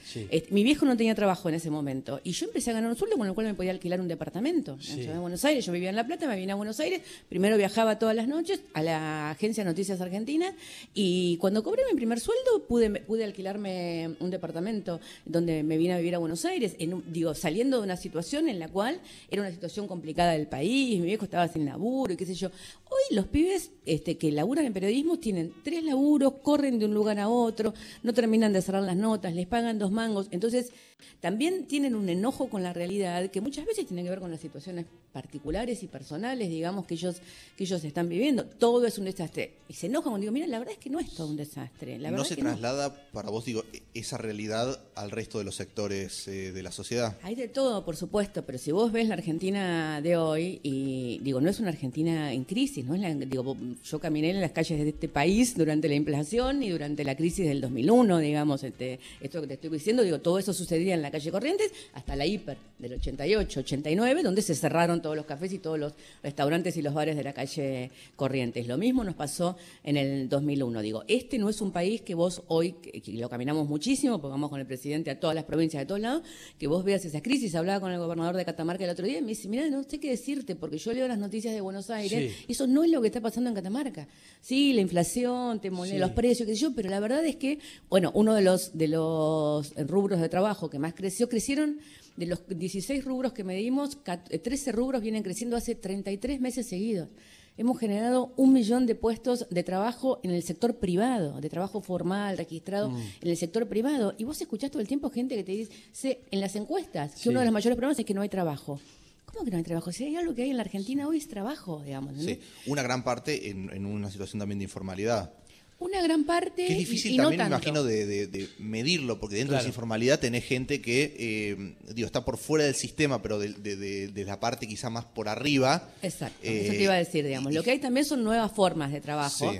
mi 0.49 0.63
viejo 0.63 0.85
no 0.85 0.97
tenía 0.97 1.15
trabajo 1.15 1.49
en 1.49 1.55
ese 1.55 1.69
momento 1.69 2.19
y 2.23 2.31
yo 2.31 2.47
empecé 2.47 2.71
a 2.71 2.73
ganar 2.73 2.89
un 2.89 2.97
sueldo 2.97 3.17
con 3.17 3.27
el 3.27 3.33
cual 3.33 3.47
me 3.47 3.53
podía 3.53 3.71
alquilar 3.71 3.99
un 4.01 4.07
departamento. 4.07 4.77
En 4.89 5.21
Buenos 5.21 5.43
Aires, 5.45 5.65
yo 5.65 5.71
vivía 5.71 5.89
en 5.89 5.95
La 5.95 6.05
Plata, 6.05 6.27
me 6.27 6.35
vine 6.35 6.51
a 6.51 6.55
Buenos 6.55 6.79
Aires, 6.79 7.01
primero 7.27 7.57
viajaba 7.57 7.99
todas 7.99 8.15
las 8.15 8.27
noches 8.27 8.61
a 8.73 8.83
la 8.83 9.31
agencia 9.31 9.63
Noticias 9.63 10.01
Argentinas 10.01 10.53
y 10.93 11.37
cuando 11.37 11.63
cobré 11.63 11.83
mi 11.89 11.95
primer 11.95 12.19
sueldo 12.19 12.65
pude, 12.67 12.89
pude 13.01 13.23
alquilarme 13.23 14.15
un 14.19 14.29
departamento 14.29 14.99
donde 15.25 15.63
me 15.63 15.77
vine 15.77 15.93
a 15.93 15.97
vivir 15.97 16.15
a 16.15 16.19
Buenos 16.19 16.45
Aires, 16.45 16.75
en, 16.79 17.03
digo, 17.11 17.33
saliendo 17.33 17.77
de 17.77 17.83
una 17.83 17.97
situación 17.97 18.49
en 18.49 18.59
la 18.59 18.67
cual 18.67 18.99
era 19.29 19.41
una 19.41 19.51
situación 19.51 19.87
complicada 19.87 20.33
del 20.33 20.47
país, 20.47 20.99
mi 20.99 21.05
viejo 21.05 21.25
estaba 21.25 21.47
sin 21.47 21.65
laburo 21.65 22.13
y 22.13 22.17
qué 22.17 22.25
sé 22.25 22.33
yo. 22.33 22.49
Hoy 22.89 23.15
los 23.15 23.27
pibes 23.27 23.71
este, 23.85 24.17
que 24.17 24.31
laburan 24.31 24.65
en 24.65 24.73
periodismo 24.73 25.19
tienen 25.19 25.53
tres 25.63 25.83
laburos, 25.83 26.33
corren 26.41 26.79
de 26.79 26.85
un 26.85 26.93
lugar 26.93 27.19
a 27.19 27.29
otro, 27.29 27.73
no 28.03 28.13
terminan 28.13 28.53
de 28.53 28.61
cerrar 28.61 28.83
las 28.83 28.95
notas, 28.95 29.33
les 29.33 29.45
pagan 29.49 29.79
dos 29.79 29.91
mangos. 29.91 30.27
Entonces, 30.31 30.71
también 31.19 31.65
tienen 31.65 31.95
un 31.95 32.09
enojo 32.09 32.49
con 32.49 32.63
la 32.63 32.73
realidad 32.73 33.29
que 33.29 33.41
muchas 33.41 33.65
veces 33.65 33.85
tiene 33.85 34.03
que 34.03 34.09
ver 34.09 34.19
con 34.19 34.31
las 34.31 34.39
situaciones 34.39 34.85
particulares 35.11 35.81
y 35.83 35.87
personales, 35.87 36.49
digamos, 36.49 36.85
que 36.85 36.93
ellos, 36.93 37.17
que 37.57 37.63
ellos 37.63 37.83
están 37.83 38.09
viviendo. 38.09 38.45
Todo 38.45 38.85
es 38.85 38.97
un 38.97 39.05
desastre. 39.05 39.53
Y 39.67 39.73
se 39.73 39.87
enojan 39.87 40.11
cuando 40.11 40.21
digo, 40.21 40.31
mira, 40.31 40.47
la 40.47 40.59
verdad 40.59 40.73
es 40.73 40.79
que 40.79 40.89
no 40.89 40.99
es 40.99 41.11
todo 41.11 41.27
un 41.27 41.37
desastre. 41.37 41.97
La 41.97 42.11
¿No 42.11 42.23
se 42.23 42.35
traslada, 42.35 43.09
para 43.11 43.29
vos, 43.29 43.45
digo, 43.45 43.63
esa 43.93 44.17
realidad 44.17 44.79
al 44.95 45.11
resto 45.11 45.39
de 45.39 45.45
los 45.45 45.55
sectores 45.55 46.27
eh, 46.27 46.51
de 46.51 46.63
la 46.63 46.71
sociedad? 46.71 47.17
Hay 47.23 47.35
de 47.35 47.47
todo, 47.47 47.83
por 47.83 47.95
supuesto, 47.95 48.45
pero 48.45 48.57
si 48.57 48.71
vos 48.71 48.91
ves 48.91 49.07
la 49.07 49.15
Argentina 49.15 49.99
de 50.01 50.15
hoy, 50.15 50.59
y 50.63 51.19
digo, 51.23 51.41
no 51.41 51.49
es 51.49 51.59
una 51.59 51.69
Argentina 51.69 52.31
en 52.31 52.43
crisis, 52.43 52.85
¿no? 52.85 52.93
Es 52.95 53.01
la, 53.01 53.13
digo, 53.13 53.57
yo 53.83 53.99
caminé 53.99 54.29
en 54.29 54.41
las 54.41 54.51
calles 54.51 54.79
de 54.79 54.89
este 54.89 55.09
país 55.09 55.57
durante 55.57 55.89
la 55.89 55.95
inflación 55.95 56.61
y 56.63 56.69
durante 56.69 57.03
la 57.03 57.15
crisis 57.15 57.47
del 57.47 57.61
2001, 57.61 58.19
digamos, 58.19 58.63
este, 58.63 58.99
esto 59.21 59.41
que 59.41 59.47
te 59.47 59.53
estoy 59.55 59.69
diciendo, 59.71 60.03
digo, 60.03 60.19
todo 60.19 60.37
eso 60.39 60.53
en 60.93 61.01
la 61.01 61.11
calle 61.11 61.31
Corrientes 61.31 61.71
hasta 61.93 62.15
la 62.15 62.25
hiper 62.25 62.57
del 62.77 62.93
88, 62.93 63.59
89, 63.59 64.23
donde 64.23 64.41
se 64.41 64.55
cerraron 64.55 65.01
todos 65.01 65.15
los 65.15 65.25
cafés 65.25 65.53
y 65.53 65.59
todos 65.59 65.77
los 65.77 65.93
restaurantes 66.23 66.77
y 66.77 66.81
los 66.81 66.93
bares 66.93 67.15
de 67.15 67.23
la 67.23 67.33
calle 67.33 67.91
Corrientes. 68.15 68.67
Lo 68.67 68.77
mismo 68.77 69.03
nos 69.03 69.15
pasó 69.15 69.57
en 69.83 69.97
el 69.97 70.29
2001. 70.29 70.81
Digo, 70.81 71.03
este 71.07 71.37
no 71.37 71.49
es 71.49 71.61
un 71.61 71.71
país 71.71 72.01
que 72.01 72.15
vos 72.15 72.43
hoy, 72.47 72.73
que, 72.73 73.01
lo 73.13 73.29
caminamos 73.29 73.67
muchísimo, 73.67 74.19
porque 74.19 74.31
vamos 74.31 74.49
con 74.49 74.59
el 74.59 74.65
presidente 74.65 75.11
a 75.11 75.19
todas 75.19 75.35
las 75.35 75.43
provincias 75.43 75.81
de 75.81 75.85
todos 75.85 76.01
lados, 76.01 76.23
que 76.57 76.67
vos 76.67 76.83
veas 76.83 77.03
esas 77.05 77.21
crisis. 77.21 77.55
Hablaba 77.55 77.79
con 77.79 77.91
el 77.91 77.99
gobernador 77.99 78.35
de 78.35 78.45
Catamarca 78.45 78.83
el 78.83 78.89
otro 78.89 79.05
día 79.05 79.19
y 79.19 79.21
me 79.21 79.29
dice, 79.29 79.47
mira, 79.47 79.69
no 79.69 79.83
sé 79.83 79.99
qué 79.99 80.09
decirte, 80.09 80.55
porque 80.55 80.77
yo 80.77 80.93
leo 80.93 81.07
las 81.07 81.19
noticias 81.19 81.53
de 81.53 81.61
Buenos 81.61 81.89
Aires 81.89 82.33
y 82.47 82.51
eso 82.51 82.67
no 82.67 82.83
es 82.83 82.91
lo 82.91 83.01
que 83.01 83.07
está 83.07 83.21
pasando 83.21 83.49
en 83.49 83.55
Catamarca. 83.55 84.07
Sí, 84.41 84.73
la 84.73 84.81
inflación, 84.81 85.59
te 85.59 85.69
los 85.69 86.11
precios, 86.11 86.47
qué 86.47 86.55
sé 86.55 86.61
yo, 86.61 86.73
pero 86.73 86.89
la 86.89 86.99
verdad 86.99 87.25
es 87.25 87.35
que, 87.35 87.59
bueno, 87.89 88.11
uno 88.13 88.33
de 88.33 88.41
los, 88.41 88.77
de 88.77 88.87
los 88.87 89.73
rubros 89.87 90.19
de 90.19 90.29
trabajo 90.29 90.69
que 90.69 90.78
más 90.79 90.93
creció, 90.93 91.29
crecieron 91.29 91.79
de 92.15 92.25
los 92.25 92.47
16 92.47 93.03
rubros 93.05 93.33
que 93.33 93.43
medimos, 93.43 93.97
13 94.03 94.71
rubros 94.71 95.01
vienen 95.01 95.23
creciendo 95.23 95.55
hace 95.55 95.75
33 95.75 96.41
meses 96.41 96.67
seguidos. 96.67 97.09
Hemos 97.57 97.77
generado 97.77 98.31
un 98.37 98.53
millón 98.53 98.85
de 98.85 98.95
puestos 98.95 99.45
de 99.49 99.63
trabajo 99.63 100.21
en 100.23 100.31
el 100.31 100.43
sector 100.43 100.77
privado, 100.77 101.41
de 101.41 101.49
trabajo 101.49 101.81
formal, 101.81 102.37
registrado 102.37 102.89
mm. 102.89 102.97
en 103.21 103.29
el 103.29 103.35
sector 103.35 103.67
privado. 103.67 104.15
Y 104.17 104.23
vos 104.23 104.39
escuchás 104.39 104.71
todo 104.71 104.81
el 104.81 104.87
tiempo 104.87 105.09
gente 105.09 105.35
que 105.35 105.43
te 105.43 105.51
dice 105.51 106.21
en 106.31 106.39
las 106.39 106.55
encuestas 106.55 107.15
que 107.21 107.27
uno 107.27 107.39
de 107.39 107.45
los 107.45 107.53
mayores 107.53 107.75
problemas 107.75 107.99
es 107.99 108.05
que 108.05 108.13
no 108.13 108.21
hay 108.21 108.29
trabajo. 108.29 108.79
¿Cómo 109.25 109.43
que 109.43 109.51
no 109.51 109.57
hay 109.57 109.63
trabajo? 109.63 109.91
Si 109.91 110.05
hay 110.05 110.15
algo 110.15 110.33
que 110.33 110.43
hay 110.43 110.51
en 110.51 110.57
la 110.57 110.63
Argentina 110.63 111.05
hoy 111.05 111.17
es 111.17 111.27
trabajo, 111.27 111.83
digamos. 111.83 112.15
Sí, 112.23 112.39
una 112.65 112.81
gran 112.81 113.03
parte 113.03 113.49
en, 113.49 113.69
en, 113.71 113.85
una 113.85 114.09
situación 114.09 114.39
también 114.39 114.59
de 114.59 114.63
informalidad. 114.63 115.33
Una 115.79 116.01
gran 116.01 116.25
parte. 116.25 116.65
Que 116.65 116.73
es 116.73 116.77
difícil 116.79 117.15
también, 117.15 117.41
me 117.41 117.47
imagino, 117.47 117.83
de, 117.85 118.49
medirlo, 118.59 119.19
porque 119.19 119.37
dentro 119.37 119.55
de 119.55 119.61
esa 119.61 119.69
informalidad 119.69 120.19
tenés 120.19 120.43
gente 120.43 120.81
que, 120.81 121.15
eh, 121.17 121.75
digo, 121.93 122.05
está 122.05 122.25
por 122.25 122.37
fuera 122.37 122.65
del 122.65 122.75
sistema, 122.75 123.21
pero 123.21 123.39
de, 123.39 124.23
la 124.25 124.39
parte 124.41 124.67
quizá 124.67 124.89
más 124.89 125.05
por 125.05 125.29
arriba. 125.29 125.89
Exacto, 126.01 126.39
eso 126.43 126.73
te 126.73 126.83
iba 126.83 126.93
a 126.93 126.97
decir, 126.97 127.25
digamos. 127.25 127.53
Lo 127.53 127.63
que 127.63 127.71
hay 127.71 127.79
también 127.79 128.05
son 128.05 128.23
nuevas 128.23 128.51
formas 128.51 128.91
de 128.91 128.99
trabajo. 128.99 129.51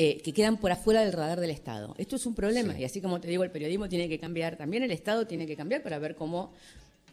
Eh, 0.00 0.22
que 0.22 0.32
quedan 0.32 0.58
por 0.58 0.70
afuera 0.70 1.00
del 1.00 1.12
radar 1.12 1.40
del 1.40 1.50
Estado. 1.50 1.96
Esto 1.98 2.14
es 2.14 2.24
un 2.24 2.32
problema 2.32 2.78
y 2.78 2.84
así 2.84 3.00
como 3.00 3.20
te 3.20 3.26
digo, 3.26 3.42
el 3.42 3.50
periodismo 3.50 3.88
tiene 3.88 4.08
que 4.08 4.16
cambiar, 4.16 4.56
también 4.56 4.84
el 4.84 4.92
Estado 4.92 5.26
tiene 5.26 5.44
que 5.44 5.56
cambiar 5.56 5.82
para 5.82 5.98
ver 5.98 6.14
cómo, 6.14 6.52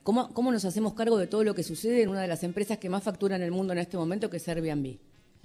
cómo, 0.03 0.31
cómo 0.35 0.51
nos 0.51 0.65
hacemos 0.65 0.93
cargo 0.93 1.17
de 1.17 1.25
todo 1.25 1.43
lo 1.43 1.55
que 1.55 1.63
sucede 1.63 2.03
en 2.03 2.09
una 2.09 2.21
de 2.21 2.27
las 2.27 2.43
empresas 2.43 2.77
que 2.77 2.87
más 2.87 3.01
facturan 3.01 3.41
en 3.41 3.45
el 3.45 3.51
mundo 3.51 3.73
en 3.73 3.79
este 3.79 3.97
momento, 3.97 4.29
que 4.29 4.37
es 4.37 4.47
Airbnb. 4.47 4.99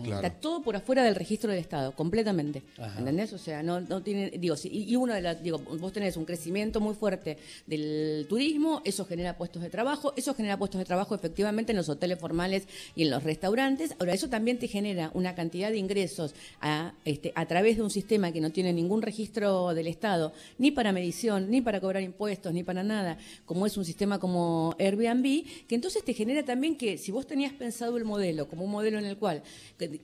Está 0.04 0.30
todo 0.30 0.62
por 0.62 0.76
afuera 0.76 1.04
del 1.04 1.14
registro 1.14 1.50
del 1.50 1.60
Estado, 1.60 1.92
completamente. 1.92 2.62
¿Entendés? 2.98 3.32
O 3.32 3.38
sea, 3.38 3.62
no, 3.62 3.80
no 3.80 4.02
tiene. 4.02 4.30
Digo, 4.30 4.54
y 4.64 4.96
uno 4.96 5.14
de 5.14 5.22
las. 5.22 5.42
Digo, 5.42 5.58
vos 5.58 5.92
tenés 5.92 6.16
un 6.16 6.24
crecimiento 6.24 6.80
muy 6.80 6.94
fuerte 6.94 7.38
del 7.66 8.26
turismo, 8.28 8.82
eso 8.84 9.04
genera 9.04 9.36
puestos 9.36 9.62
de 9.62 9.70
trabajo, 9.70 10.12
eso 10.16 10.34
genera 10.34 10.56
puestos 10.56 10.78
de 10.78 10.84
trabajo 10.84 11.14
efectivamente 11.14 11.72
en 11.72 11.76
los 11.76 11.88
hoteles 11.88 12.18
formales 12.18 12.64
y 12.96 13.02
en 13.02 13.10
los 13.10 13.22
restaurantes. 13.22 13.94
Ahora, 13.98 14.14
eso 14.14 14.28
también 14.28 14.58
te 14.58 14.68
genera 14.68 15.10
una 15.14 15.34
cantidad 15.34 15.70
de 15.70 15.78
ingresos 15.78 16.34
a, 16.60 16.92
este, 17.04 17.32
a 17.34 17.46
través 17.46 17.76
de 17.76 17.82
un 17.82 17.90
sistema 17.90 18.32
que 18.32 18.40
no 18.40 18.50
tiene 18.50 18.72
ningún 18.72 19.02
registro 19.02 19.74
del 19.74 19.86
Estado, 19.86 20.32
ni 20.58 20.70
para 20.70 20.92
medición, 20.92 21.50
ni 21.50 21.60
para 21.60 21.80
cobrar 21.80 22.02
impuestos, 22.02 22.52
ni 22.52 22.62
para 22.62 22.82
nada, 22.82 23.18
como 23.44 23.66
es 23.66 23.76
un 23.76 23.84
sistema 23.84 24.18
como 24.18 24.74
Airbnb, 24.78 25.44
que 25.66 25.74
entonces 25.74 26.04
te 26.04 26.14
genera 26.14 26.44
también 26.44 26.76
que 26.76 26.98
si 26.98 27.12
vos 27.12 27.26
tenías 27.26 27.52
pensado 27.52 27.96
el 27.96 28.04
modelo 28.04 28.48
como 28.48 28.64
un 28.64 28.70
modelo 28.70 28.98
en 28.98 29.04
el 29.04 29.16
cual 29.16 29.42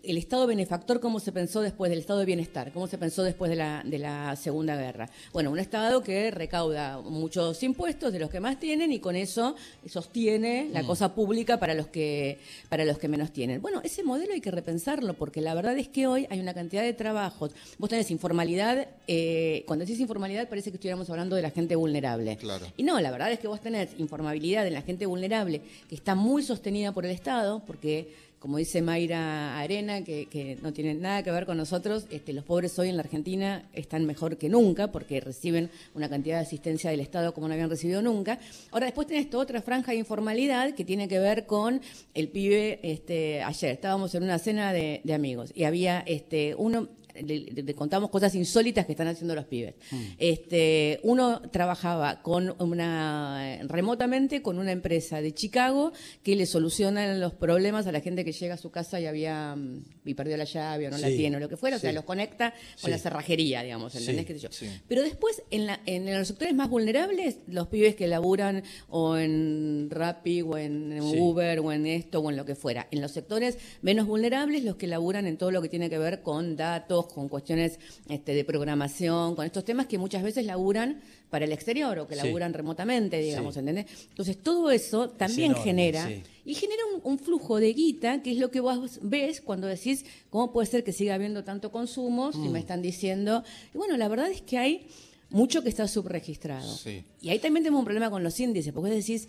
el 0.03 0.19
Estado 0.19 0.47
benefactor, 0.47 1.01
cómo 1.01 1.21
se 1.21 1.33
pensó 1.33 1.61
después 1.61 1.91
del 1.91 2.01
Estado 2.01 2.21
de 2.21 2.27
bienestar, 2.27 2.73
cómo 2.73 2.87
se 2.87 2.99
pensó 2.99 3.23
después 3.23 3.51
de 3.51 3.57
la, 3.57 3.83
de 3.85 3.99
la 3.99 4.37
Segunda 4.37 4.77
Guerra. 4.77 5.09
Bueno, 5.33 5.51
un 5.51 5.59
Estado 5.59 6.03
que 6.03 6.31
recauda 6.31 7.01
muchos 7.01 7.63
impuestos 7.63 8.13
de 8.13 8.19
los 8.19 8.31
que 8.31 8.41
más 8.41 8.59
tienen 8.59 8.93
y 8.93 9.01
con 9.01 9.17
eso 9.17 9.57
sostiene 9.87 10.69
la 10.73 10.83
mm. 10.83 10.87
cosa 10.87 11.15
pública 11.15 11.59
para 11.59 11.75
los, 11.75 11.89
que, 11.89 12.39
para 12.69 12.85
los 12.85 12.99
que 12.99 13.09
menos 13.09 13.33
tienen. 13.33 13.61
Bueno, 13.63 13.81
ese 13.85 14.03
modelo 14.03 14.33
hay 14.33 14.41
que 14.41 14.51
repensarlo 14.51 15.15
porque 15.15 15.41
la 15.41 15.55
verdad 15.55 15.77
es 15.79 15.89
que 15.89 16.07
hoy 16.07 16.27
hay 16.31 16.41
una 16.41 16.55
cantidad 16.55 16.83
de 16.83 16.93
trabajos. 16.93 17.53
Vos 17.79 17.91
tenés 17.91 18.11
informalidad, 18.11 18.89
eh, 19.07 19.65
cuando 19.67 19.85
decís 19.85 20.01
informalidad 20.01 20.49
parece 20.49 20.71
que 20.71 20.77
estuviéramos 20.77 21.09
hablando 21.11 21.37
de 21.37 21.43
la 21.43 21.51
gente 21.51 21.77
vulnerable. 21.77 22.37
Claro. 22.37 22.67
Y 22.77 22.83
no, 22.83 23.01
la 23.01 23.11
verdad 23.11 23.33
es 23.33 23.39
que 23.39 23.49
vos 23.49 23.61
tenés 23.61 23.91
informabilidad 23.99 24.67
en 24.67 24.75
la 24.75 24.83
gente 24.83 25.07
vulnerable 25.07 25.63
que 25.89 25.95
está 25.95 26.15
muy 26.15 26.43
sostenida 26.43 26.93
por 26.93 27.05
el 27.05 27.13
Estado 27.13 27.63
porque 27.67 28.26
como 28.47 28.59
dice 28.59 28.81
Mayra 28.81 29.59
Arena, 29.59 30.05
que, 30.05 30.57
no 30.63 30.73
tiene 30.73 30.95
nada 30.95 31.25
que 31.25 31.33
ver 31.33 31.47
con 31.47 31.57
nosotros, 31.57 32.07
este, 32.11 32.33
los 32.33 32.45
pobres 32.45 32.79
hoy 32.79 32.89
en 32.89 32.97
la 32.97 33.03
Argentina 33.03 33.69
están 33.73 34.07
mejor 34.07 34.37
que 34.37 34.49
nunca 34.49 34.93
porque 34.93 35.19
reciben 35.19 35.69
una 35.97 36.09
cantidad 36.09 36.37
de 36.37 36.43
asistencia 36.43 36.89
del 36.93 37.01
Estado 37.01 37.35
como 37.35 37.49
no 37.49 37.55
habían 37.55 37.69
recibido 37.69 38.03
nunca. 38.03 38.39
Ahora 38.71 38.87
después 38.87 39.09
tenés 39.09 39.29
toda 39.29 39.43
otra 39.43 39.63
franja 39.63 39.91
de 39.91 39.99
informalidad 39.99 40.77
que 40.77 40.85
tiene 40.85 41.09
que 41.09 41.19
ver 41.19 41.47
con 41.47 41.81
el 42.15 42.29
pibe, 42.29 42.79
este, 42.85 43.43
ayer 43.43 43.73
estábamos 43.73 44.15
en 44.15 44.23
una 44.23 44.39
cena 44.39 44.73
de, 44.73 45.03
amigos 45.13 45.51
y 45.53 45.65
había 45.65 46.05
este, 46.07 46.55
uno 46.55 46.87
le, 47.25 47.75
contamos 47.75 48.11
cosas 48.11 48.35
insólitas 48.35 48.87
que 48.87 48.93
están 48.93 49.09
haciendo 49.09 49.35
los 49.35 49.45
pibes. 49.47 49.75
Mm. 49.91 50.03
Este, 50.19 51.01
uno 51.03 51.43
trabajaba 51.51 52.23
con 52.23 52.55
una 52.59 53.59
remotamente 53.65 54.43
con 54.43 54.59
una 54.59 54.73
empresa 54.73 55.21
de 55.21 55.33
Chicago 55.33 55.93
que 56.23 56.37
le 56.37 56.47
soluciona 56.47 57.15
los 57.15 57.35
problemas 57.35 57.87
a 57.87 57.93
la 57.93 58.01
gente 58.01 58.25
que 58.25 58.33
llega 58.33 58.55
a 58.55 58.59
su 58.59 58.71
casa 58.71 59.01
y 59.01 59.07
había 59.07 59.57
y 60.05 60.15
perdió 60.15 60.37
la 60.37 60.45
llave 60.45 60.89
o 60.89 60.91
no 60.91 60.99
la 60.99 61.09
tiene 61.09 61.37
o 61.37 61.41
lo 61.41 61.49
que 61.49 61.57
fuera, 61.57 61.77
o 61.77 61.81
sea, 61.81 61.93
los 61.93 62.05
conecta 62.05 62.55
con 62.81 62.91
la 62.91 62.99
cerrajería, 62.99 63.63
digamos, 63.63 63.95
¿entendés? 63.95 64.25
¿Qué 64.25 64.39
sé 64.39 64.41
yo? 64.41 64.49
Pero 64.89 65.03
después, 65.03 65.43
en, 65.51 65.67
la, 65.67 65.81
en 65.87 66.13
los 66.17 66.29
sectores 66.29 66.55
más 66.55 66.69
vulnerables, 66.69 67.39
los 67.47 67.69
pibes 67.69 67.97
que 67.97 68.07
laburan 68.07 68.63
o 68.89 69.17
en 69.17 69.89
Rappi 69.91 70.43
o 70.43 70.57
en 70.57 71.01
Uber 71.01 71.61
o 71.61 71.73
en 71.73 71.87
esto 71.87 72.21
o 72.21 72.31
en 72.31 72.37
lo 72.37 72.45
que 72.45 72.55
fuera. 72.55 72.87
En 72.91 73.01
los 73.01 73.13
sectores 73.13 73.59
menos 73.83 74.07
vulnerables, 74.07 74.65
los 74.65 74.77
que 74.77 74.87
laburan 74.87 75.27
en 75.27 75.37
todo 75.37 75.51
lo 75.51 75.63
que 75.63 75.69
tiene 75.69 75.91
que 75.91 75.99
ver 75.99 76.23
con 76.23 76.57
datos, 76.57 77.06
con 77.09 77.29
cuestiones 77.29 77.79
este, 78.09 78.35
de 78.35 78.45
programación, 78.45 79.35
con 79.35 79.45
estos 79.45 79.65
temas 79.65 79.87
que 79.87 79.99
muchas 79.99 80.23
veces 80.23 80.45
laburan 80.47 81.01
para 81.31 81.45
el 81.45 81.53
exterior 81.53 81.99
o 81.99 82.07
que 82.07 82.17
laburan 82.17 82.53
remotamente, 82.53 83.21
digamos, 83.21 83.57
¿entendés? 83.57 83.87
Entonces, 84.09 84.39
todo 84.43 84.71
eso 84.71 85.11
también 85.11 85.55
genera, 85.55 86.09
y 86.45 86.55
genera 86.55 86.83
un, 87.03 87.19
flujo 87.19 87.59
de 87.59 87.73
guita, 87.73 88.23
que 88.23 88.33
es 88.33 88.39
lo 88.39 88.51
que 88.51 88.61
vos 88.61 89.01
ves 89.03 89.41
cuando 89.41 89.67
decís, 89.67 90.05
¿cómo 90.31 90.53
puede 90.53 90.67
ser 90.67 90.85
que 90.85 90.93
siga 90.93 91.15
habiendo 91.15 91.45
tanto 91.45 91.73
consumo 91.73 92.33
si 92.33 92.39
me 92.39 92.51
mm. 92.51 92.57
están 92.57 92.83
diciendo? 92.83 93.43
Y 93.75 93.79
bueno, 93.79 93.97
la 93.97 94.09
verdad 94.09 94.31
es 94.31 94.43
que 94.43 94.59
hay 94.59 94.87
mucho 95.31 95.63
que 95.63 95.69
está 95.69 95.89
subregistrado. 95.89 96.73
Y 97.21 97.31
ahí 97.31 97.39
también 97.39 97.65
tenemos 97.65 97.81
un 97.81 97.85
problema 97.85 98.11
con 98.11 98.23
los 98.23 98.39
índices, 98.39 98.73
porque 98.73 98.91
vos 98.91 98.97
decís, 98.97 99.29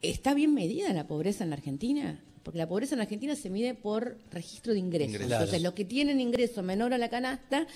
¿está 0.00 0.34
bien 0.34 0.54
medida 0.54 0.92
la 0.92 1.06
pobreza 1.06 1.44
en 1.44 1.50
la 1.50 1.56
Argentina? 1.56 2.20
Porque 2.42 2.58
la 2.58 2.68
pobreza 2.68 2.94
en 2.94 3.00
Argentina 3.00 3.36
se 3.36 3.50
mide 3.50 3.74
por 3.74 4.16
registro 4.30 4.72
de 4.72 4.80
ingresos. 4.80 5.20
Entonces, 5.20 5.62
los 5.62 5.74
que 5.74 5.84
tienen 5.84 6.20
ingreso 6.20 6.62
menor 6.62 6.92
a 6.92 6.98
la 6.98 7.08
canasta, 7.08 7.66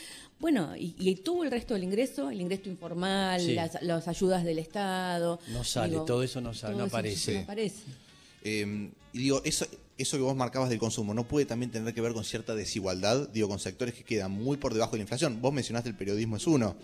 bueno, 0.41 0.75
y, 0.77 1.15
tuvo 1.17 1.45
el 1.45 1.51
resto 1.51 1.75
del 1.75 1.85
ingreso, 1.85 2.31
el 2.31 2.41
ingreso 2.41 2.69
informal, 2.69 3.55
las, 3.55 4.09
ayudas 4.09 4.45
del 4.45 4.59
Estado. 4.59 5.39
No 5.49 5.65
sale, 5.65 5.99
todo 6.07 6.23
eso 6.23 6.41
no, 6.41 6.53
sale, 6.53 6.77
no 6.77 6.85
aparece. 6.85 7.39
aparece. 7.39 7.83
Em, 8.43 8.91
y 9.13 9.19
digo, 9.19 9.41
eso, 9.45 9.67
eso 9.99 10.17
que 10.17 10.23
vos 10.23 10.37
marcabas 10.37 10.69
del 10.69 10.79
consumo, 10.79 11.15
¿no 11.15 11.27
puede 11.27 11.47
también 11.47 11.71
tener 11.71 11.95
que 11.95 12.01
ver 12.01 12.13
con 12.13 12.25
cierta 12.25 12.55
desigualdad? 12.55 13.29
Digo, 13.31 13.49
con 13.49 13.59
sectores 13.59 13.95
que 13.95 14.05
quedan 14.05 14.31
muy 14.31 14.57
por 14.57 14.75
debajo 14.75 14.93
de 14.93 14.99
la 14.99 15.03
inflación. 15.03 15.41
Vos 15.41 15.53
mencionaste 15.53 15.89
el 15.89 15.97
periodismo 15.97 16.37
es 16.37 16.47
uno. 16.47 16.77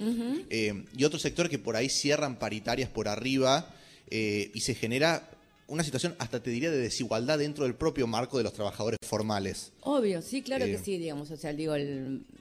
Em, 0.49 0.87
y 0.97 1.05
otros 1.05 1.23
sectores 1.23 1.51
que 1.51 1.59
por 1.59 1.77
ahí 1.77 1.89
cierran 1.89 2.39
paritarias 2.39 2.89
por 2.89 3.09
arriba 3.09 3.75
eh, 4.11 4.51
y 4.55 4.61
se 4.61 4.75
genera 4.75 5.31
una 5.67 5.85
situación 5.85 6.15
hasta 6.19 6.43
te 6.43 6.51
diría 6.51 6.71
de 6.71 6.79
desigualdad 6.79 7.39
dentro 7.39 7.65
del 7.65 7.75
propio 7.75 8.07
marco 8.07 8.37
de 8.39 8.45
los 8.45 8.53
trabajadores 8.53 8.99
formales. 9.03 9.73
Obvio, 9.81 10.23
sí, 10.23 10.43
claro 10.43 10.65
que 10.67 10.75
eh, 10.75 10.81
sí, 10.83 10.99
digamos, 10.99 11.31
o 11.31 11.37
sea, 11.37 11.53
digo, 11.53 11.75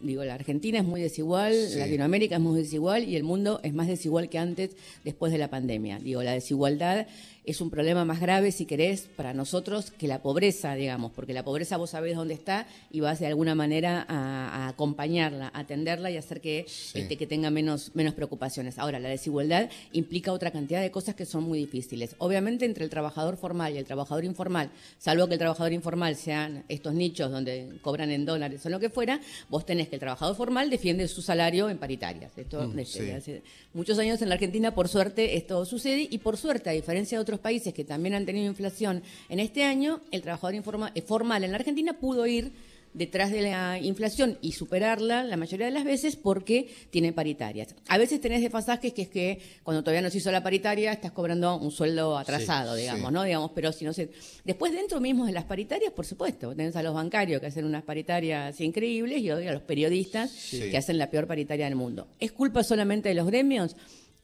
digo, 0.02 0.24
la 0.24 0.34
Argentina 0.34 0.80
es 0.80 0.86
muy 0.86 1.02
desigual, 1.02 1.54
Latinoamérica 1.78 2.36
es 2.36 2.42
muy 2.42 2.60
desigual 2.60 3.04
y 3.04 3.16
el 3.16 3.24
mundo 3.24 3.60
es 3.64 3.74
más 3.74 3.88
desigual 3.88 4.30
que 4.30 4.38
antes 4.38 4.72
después 5.04 5.32
de 5.32 5.38
la 5.38 5.50
pandemia. 5.50 6.00
Digo, 6.00 6.24
la 6.24 6.34
desigualdad 6.34 7.08
es 7.44 7.60
un 7.60 7.72
problema 7.72 8.06
más 8.06 8.20
grave, 8.20 8.52
si 8.52 8.66
querés, 8.66 9.08
para 9.16 9.34
nosotros 9.34 9.90
que 9.92 10.08
la 10.08 10.22
pobreza, 10.22 10.76
digamos, 10.76 11.12
porque 11.12 11.34
la 11.34 11.44
pobreza 11.44 11.78
vos 11.78 11.92
sabés 11.92 12.16
dónde 12.16 12.36
está 12.36 12.68
y 12.92 13.00
vas 13.00 13.20
de 13.20 13.28
alguna 13.28 13.56
manera 13.56 14.06
a, 14.08 14.68
acompañarla, 14.68 15.52
a 15.54 15.62
atenderla 15.62 16.12
y 16.12 16.18
hacer 16.18 16.40
que, 16.40 16.66
este, 16.94 17.18
que 17.18 17.28
tenga 17.28 17.50
menos, 17.50 17.92
menos 17.96 18.14
preocupaciones. 18.14 18.78
Ahora, 18.78 19.00
la 19.00 19.10
desigualdad 19.10 19.70
implica 19.92 20.32
otra 20.32 20.52
cantidad 20.52 20.82
de 20.82 20.92
cosas 20.92 21.16
que 21.16 21.26
son 21.26 21.44
muy 21.44 21.58
difíciles. 21.58 22.16
Obviamente, 22.20 22.66
entre 22.66 22.84
el 22.84 22.92
trabajador 22.92 23.21
formal 23.38 23.74
y 23.74 23.78
el 23.78 23.86
trabajador 23.86 24.26
informal, 24.26 24.70
salvo 24.98 25.28
que 25.28 25.34
el 25.34 25.40
trabajador 25.40 25.74
informal 25.74 26.16
sean 26.16 26.64
estos 26.68 26.94
nichos 26.94 27.32
donde 27.32 27.80
cobran 27.82 28.12
en 28.12 28.26
dólares 28.26 28.66
o 28.66 28.70
lo 28.70 28.80
que 28.80 28.90
fuera, 28.90 29.20
vos 29.50 29.66
tenés 29.66 29.88
que 29.90 29.96
el 29.96 30.00
trabajador 30.00 30.36
formal 30.36 30.70
defiende 30.70 31.08
su 31.08 31.22
salario 31.22 31.70
en 31.70 31.78
paritarias. 31.78 32.38
Esto 32.38 32.68
mm, 32.68 32.76
desde 32.76 33.14
hace 33.14 33.44
muchos 33.74 33.98
años 34.00 34.22
en 34.22 34.30
la 34.30 34.36
Argentina, 34.36 34.74
por 34.74 34.88
suerte, 34.88 35.38
esto 35.38 35.66
sucede 35.66 36.08
y 36.10 36.18
por 36.18 36.38
suerte, 36.38 36.70
a 36.70 36.74
diferencia 36.74 37.18
de 37.18 37.22
otros 37.22 37.40
países 37.40 37.74
que 37.74 37.84
también 37.84 38.16
han 38.16 38.26
tenido 38.26 38.48
inflación 38.48 39.04
en 39.30 39.40
este 39.40 39.64
año, 39.64 40.02
el 40.12 40.22
trabajador 40.22 40.56
eh, 40.96 41.02
formal 41.02 41.44
en 41.44 41.52
la 41.52 41.58
Argentina 41.58 41.94
pudo 41.94 42.26
ir 42.26 42.52
detrás 42.94 43.32
de 43.32 43.42
la 43.42 43.80
inflación 43.80 44.38
y 44.42 44.54
superarla 44.54 45.24
la 45.24 45.38
mayoría 45.38 45.68
de 45.68 45.72
las 45.72 45.84
veces 45.84 46.16
porque 46.16 46.70
tiene 46.90 47.14
paritarias. 47.14 47.76
A 47.88 47.98
veces 47.98 48.22
tenés 48.22 48.42
desfasajes 48.42 48.94
que 48.94 49.04
es 49.04 49.10
que 49.10 49.40
cuando 49.64 49.84
todavía 49.84 50.02
no 50.02 50.10
se 50.10 50.18
hizo 50.18 50.32
la 50.32 50.44
paritaria 50.44 50.92
estás 50.92 51.12
cobrando 51.12 51.58
un 51.58 51.72
sueldo 51.72 52.18
atrasado, 52.18 52.76
digamos, 52.76 53.12
¿no? 53.12 53.24
Digamos, 53.24 53.52
pero 53.54 53.72
si 53.72 53.86
no 53.86 53.94
se... 53.94 54.10
Después 54.44 54.74
dentro 54.74 55.00
mismo 55.00 55.26
de 55.26 55.32
las 55.32 55.46
paritarias, 55.46 55.92
por 55.94 56.06
supuesto, 56.06 56.56
tenés 56.56 56.76
a 56.76 56.84
los 56.84 56.94
bancarios 56.94 57.40
que 57.40 57.48
hacen 57.48 57.66
unas 57.66 57.84
paritarias 57.84 58.60
increíbles 58.62 59.20
y 59.22 59.30
a 59.30 59.54
los 59.54 59.62
periodistas 59.62 60.32
que 60.52 60.78
hacen 60.78 60.98
la 60.98 61.10
peor 61.10 61.28
paritaria 61.28 61.66
del 61.66 61.76
mundo. 61.76 62.08
¿Es 62.20 62.32
culpa 62.32 62.64
solamente 62.64 63.10
de 63.10 63.16
los 63.16 63.28
gremios? 63.28 63.76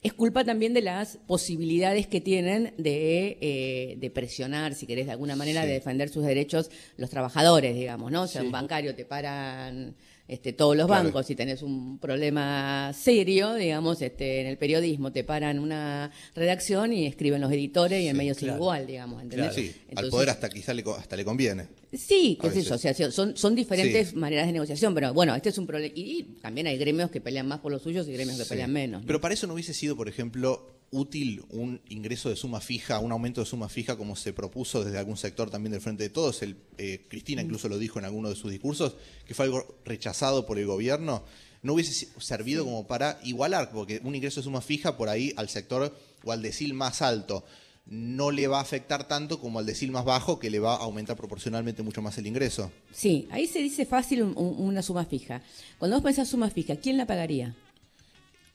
Es 0.07 0.13
culpa 0.13 0.43
también 0.43 0.73
de 0.73 0.81
las 0.81 1.17
posibilidades 1.27 2.07
que 2.07 2.21
tienen 2.21 2.73
de, 2.77 3.37
eh, 3.41 3.97
de 3.99 4.09
presionar, 4.09 4.73
si 4.73 4.87
querés, 4.87 5.05
de 5.05 5.11
alguna 5.11 5.35
manera, 5.35 5.65
de 5.65 5.73
defender 5.73 6.09
sus 6.09 6.23
derechos 6.23 6.71
los 6.97 7.09
trabajadores, 7.09 7.75
digamos, 7.75 8.11
¿no? 8.11 8.23
O 8.23 8.27
sea, 8.27 8.41
un 8.41 8.51
bancario 8.51 8.95
te 8.95 9.05
paran 9.05 9.95
este, 10.27 10.53
todos 10.53 10.75
los 10.75 10.87
bancos, 10.87 11.25
si 11.25 11.35
tenés 11.35 11.61
un 11.61 11.99
problema 11.99 12.91
serio, 12.93 13.53
digamos, 13.53 14.01
este, 14.01 14.41
en 14.41 14.47
el 14.47 14.57
periodismo, 14.57 15.11
te 15.11 15.23
paran 15.23 15.59
una 15.59 16.11
redacción 16.35 16.91
y 16.93 17.05
escriben 17.05 17.41
los 17.41 17.51
editores 17.51 18.03
y 18.03 18.07
en 18.07 18.17
medio 18.17 18.33
es 18.33 18.43
igual, 18.43 18.85
digamos, 18.85 19.21
¿entendés? 19.23 19.53
Sí, 19.53 19.73
al 19.95 20.09
poder 20.09 20.29
hasta 20.29 20.49
quizá 20.49 20.73
le, 20.73 20.83
hasta 20.97 21.15
le 21.15 21.23
conviene. 21.23 21.67
Sí, 21.93 22.37
qué 22.41 22.51
sé 22.51 22.63
yo, 22.63 22.75
o 22.75 22.77
sea, 22.77 22.93
son, 23.11 23.37
son 23.37 23.55
diferentes 23.55 24.13
maneras 24.15 24.47
de 24.47 24.53
negociación, 24.53 24.93
pero 24.93 25.13
bueno, 25.13 25.33
este 25.35 25.49
es 25.49 25.57
un 25.57 25.65
problema. 25.65 25.93
Y 25.95 26.23
también 26.41 26.67
hay 26.67 26.77
gremios 26.77 27.09
que 27.09 27.21
pelean 27.21 27.47
más 27.47 27.59
por 27.59 27.71
los 27.71 27.81
suyos 27.81 28.07
y 28.07 28.13
gremios 28.13 28.37
que 28.37 28.45
pelean 28.45 28.71
menos. 28.71 29.03
Pero 29.07 29.21
para 29.21 29.33
eso 29.33 29.47
no 29.47 29.53
hubiese 29.53 29.73
sido, 29.73 29.95
por 29.95 30.09
ejemplo, 30.09 30.76
útil 30.91 31.43
un 31.49 31.81
ingreso 31.89 32.29
de 32.29 32.35
suma 32.35 32.61
fija, 32.61 32.99
un 32.99 33.11
aumento 33.11 33.41
de 33.41 33.47
suma 33.47 33.69
fija 33.69 33.97
como 33.97 34.15
se 34.15 34.33
propuso 34.33 34.83
desde 34.83 34.97
algún 34.97 35.17
sector 35.17 35.49
también 35.49 35.71
del 35.71 35.81
Frente 35.81 36.03
de 36.03 36.09
Todos. 36.09 36.41
El, 36.41 36.57
eh, 36.77 37.05
Cristina 37.09 37.41
incluso 37.41 37.67
lo 37.67 37.77
dijo 37.77 37.99
en 37.99 38.05
alguno 38.05 38.29
de 38.29 38.35
sus 38.35 38.51
discursos, 38.51 38.95
que 39.25 39.33
fue 39.33 39.45
algo 39.45 39.79
rechazado 39.85 40.45
por 40.45 40.59
el 40.59 40.65
gobierno. 40.65 41.23
No 41.63 41.73
hubiese 41.73 42.07
servido 42.19 42.63
como 42.63 42.87
para 42.87 43.19
igualar, 43.23 43.71
porque 43.71 43.99
un 44.03 44.15
ingreso 44.15 44.39
de 44.39 44.45
suma 44.45 44.61
fija 44.61 44.95
por 44.95 45.09
ahí 45.09 45.33
al 45.37 45.49
sector 45.49 45.97
o 46.23 46.31
al 46.31 46.41
decil 46.41 46.73
más 46.73 47.01
alto 47.01 47.43
no 47.89 48.31
le 48.31 48.47
va 48.47 48.59
a 48.59 48.61
afectar 48.61 49.07
tanto 49.07 49.39
como 49.39 49.59
al 49.59 49.65
decil 49.65 49.91
más 49.91 50.03
bajo, 50.03 50.39
que 50.39 50.49
le 50.49 50.59
va 50.59 50.75
a 50.75 50.83
aumentar 50.83 51.15
proporcionalmente 51.15 51.83
mucho 51.83 52.01
más 52.01 52.17
el 52.17 52.27
ingreso. 52.27 52.69
Sí, 52.91 53.29
ahí 53.31 53.47
se 53.47 53.59
dice 53.59 53.85
fácil 53.85 54.23
una 54.23 54.81
suma 54.81 55.05
fija. 55.05 55.41
Cuando 55.79 55.95
vos 55.95 56.03
pensás 56.03 56.27
suma 56.27 56.49
fija, 56.49 56.75
¿quién 56.75 56.97
la 56.97 57.07
pagaría? 57.07 57.55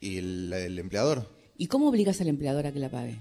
¿Y 0.01 0.18
el 0.18 0.79
empleador? 0.79 1.41
¿Y 1.62 1.68
cómo 1.68 1.90
obligas 1.90 2.20
al 2.20 2.27
empleador 2.27 2.66
a 2.66 2.72
que 2.72 2.81
la 2.81 2.88
pague? 2.88 3.20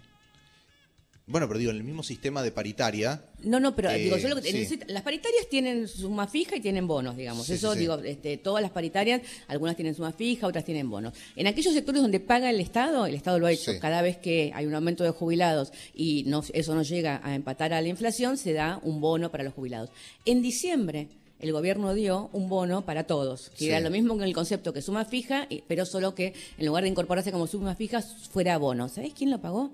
Bueno, 1.27 1.47
pero 1.47 1.60
digo, 1.60 1.69
en 1.69 1.77
el 1.77 1.84
mismo 1.84 2.01
sistema 2.01 2.41
de 2.41 2.51
paritaria. 2.51 3.23
No, 3.43 3.60
no, 3.60 3.75
pero 3.75 3.91
digo, 3.93 4.17
yo 4.17 4.30
lo 4.30 4.41
que 4.41 4.80
las 4.88 5.04
paritarias 5.04 5.47
tienen 5.47 5.88
suma 5.88 6.25
fija 6.25 6.56
y 6.56 6.60
tienen 6.60 6.88
bonos, 6.88 7.15
digamos. 7.15 7.47
Eso, 7.51 7.75
digo, 7.75 7.99
este, 7.99 8.38
todas 8.38 8.63
las 8.63 8.71
paritarias, 8.71 9.21
algunas 9.47 9.75
tienen 9.75 9.93
suma 9.93 10.12
fija, 10.12 10.47
otras 10.47 10.65
tienen 10.65 10.89
bonos. 10.89 11.13
En 11.36 11.45
aquellos 11.45 11.75
sectores 11.75 12.01
donde 12.01 12.19
paga 12.19 12.49
el 12.49 12.60
Estado, 12.60 13.06
el 13.06 13.13
Estado 13.13 13.38
lo 13.38 13.45
ha 13.45 13.51
hecho, 13.51 13.73
cada 13.80 14.01
vez 14.01 14.17
que 14.17 14.51
hay 14.56 14.65
un 14.65 14.73
aumento 14.73 15.04
de 15.04 15.12
jubilados 15.12 15.71
y 15.93 16.23
no, 16.23 16.43
eso 16.51 16.73
no 16.73 16.82
llega 16.82 17.21
a 17.23 17.36
empatar 17.36 17.73
a 17.73 17.82
la 17.82 17.89
inflación, 17.89 18.38
se 18.38 18.54
da 18.54 18.80
un 18.82 19.01
bono 19.01 19.30
para 19.30 19.43
los 19.43 19.54
jubilados. 19.54 19.91
En 20.25 20.41
diciembre 20.41 21.10
el 21.41 21.51
gobierno 21.51 21.93
dio 21.93 22.30
un 22.34 22.47
bono 22.47 22.86
para 22.86 23.06
todos, 23.06 23.49
que 23.58 23.67
era 23.67 23.80
lo 23.80 23.89
mismo 23.89 24.17
que 24.17 24.23
el 24.23 24.34
concepto 24.34 24.73
que 24.73 24.82
suma 24.82 25.06
fija, 25.06 25.47
pero 25.67 25.86
solo 25.86 26.15
que 26.15 26.34
en 26.58 26.65
lugar 26.65 26.84
de 26.84 26.89
incorporarse 26.89 27.32
como 27.32 27.47
suma 27.47 27.75
fija 27.75 28.01
fuera 28.01 28.58
bono. 28.58 28.88
¿Sabés 28.88 29.13
quién 29.13 29.32
lo 29.32 29.41
pagó? 29.41 29.71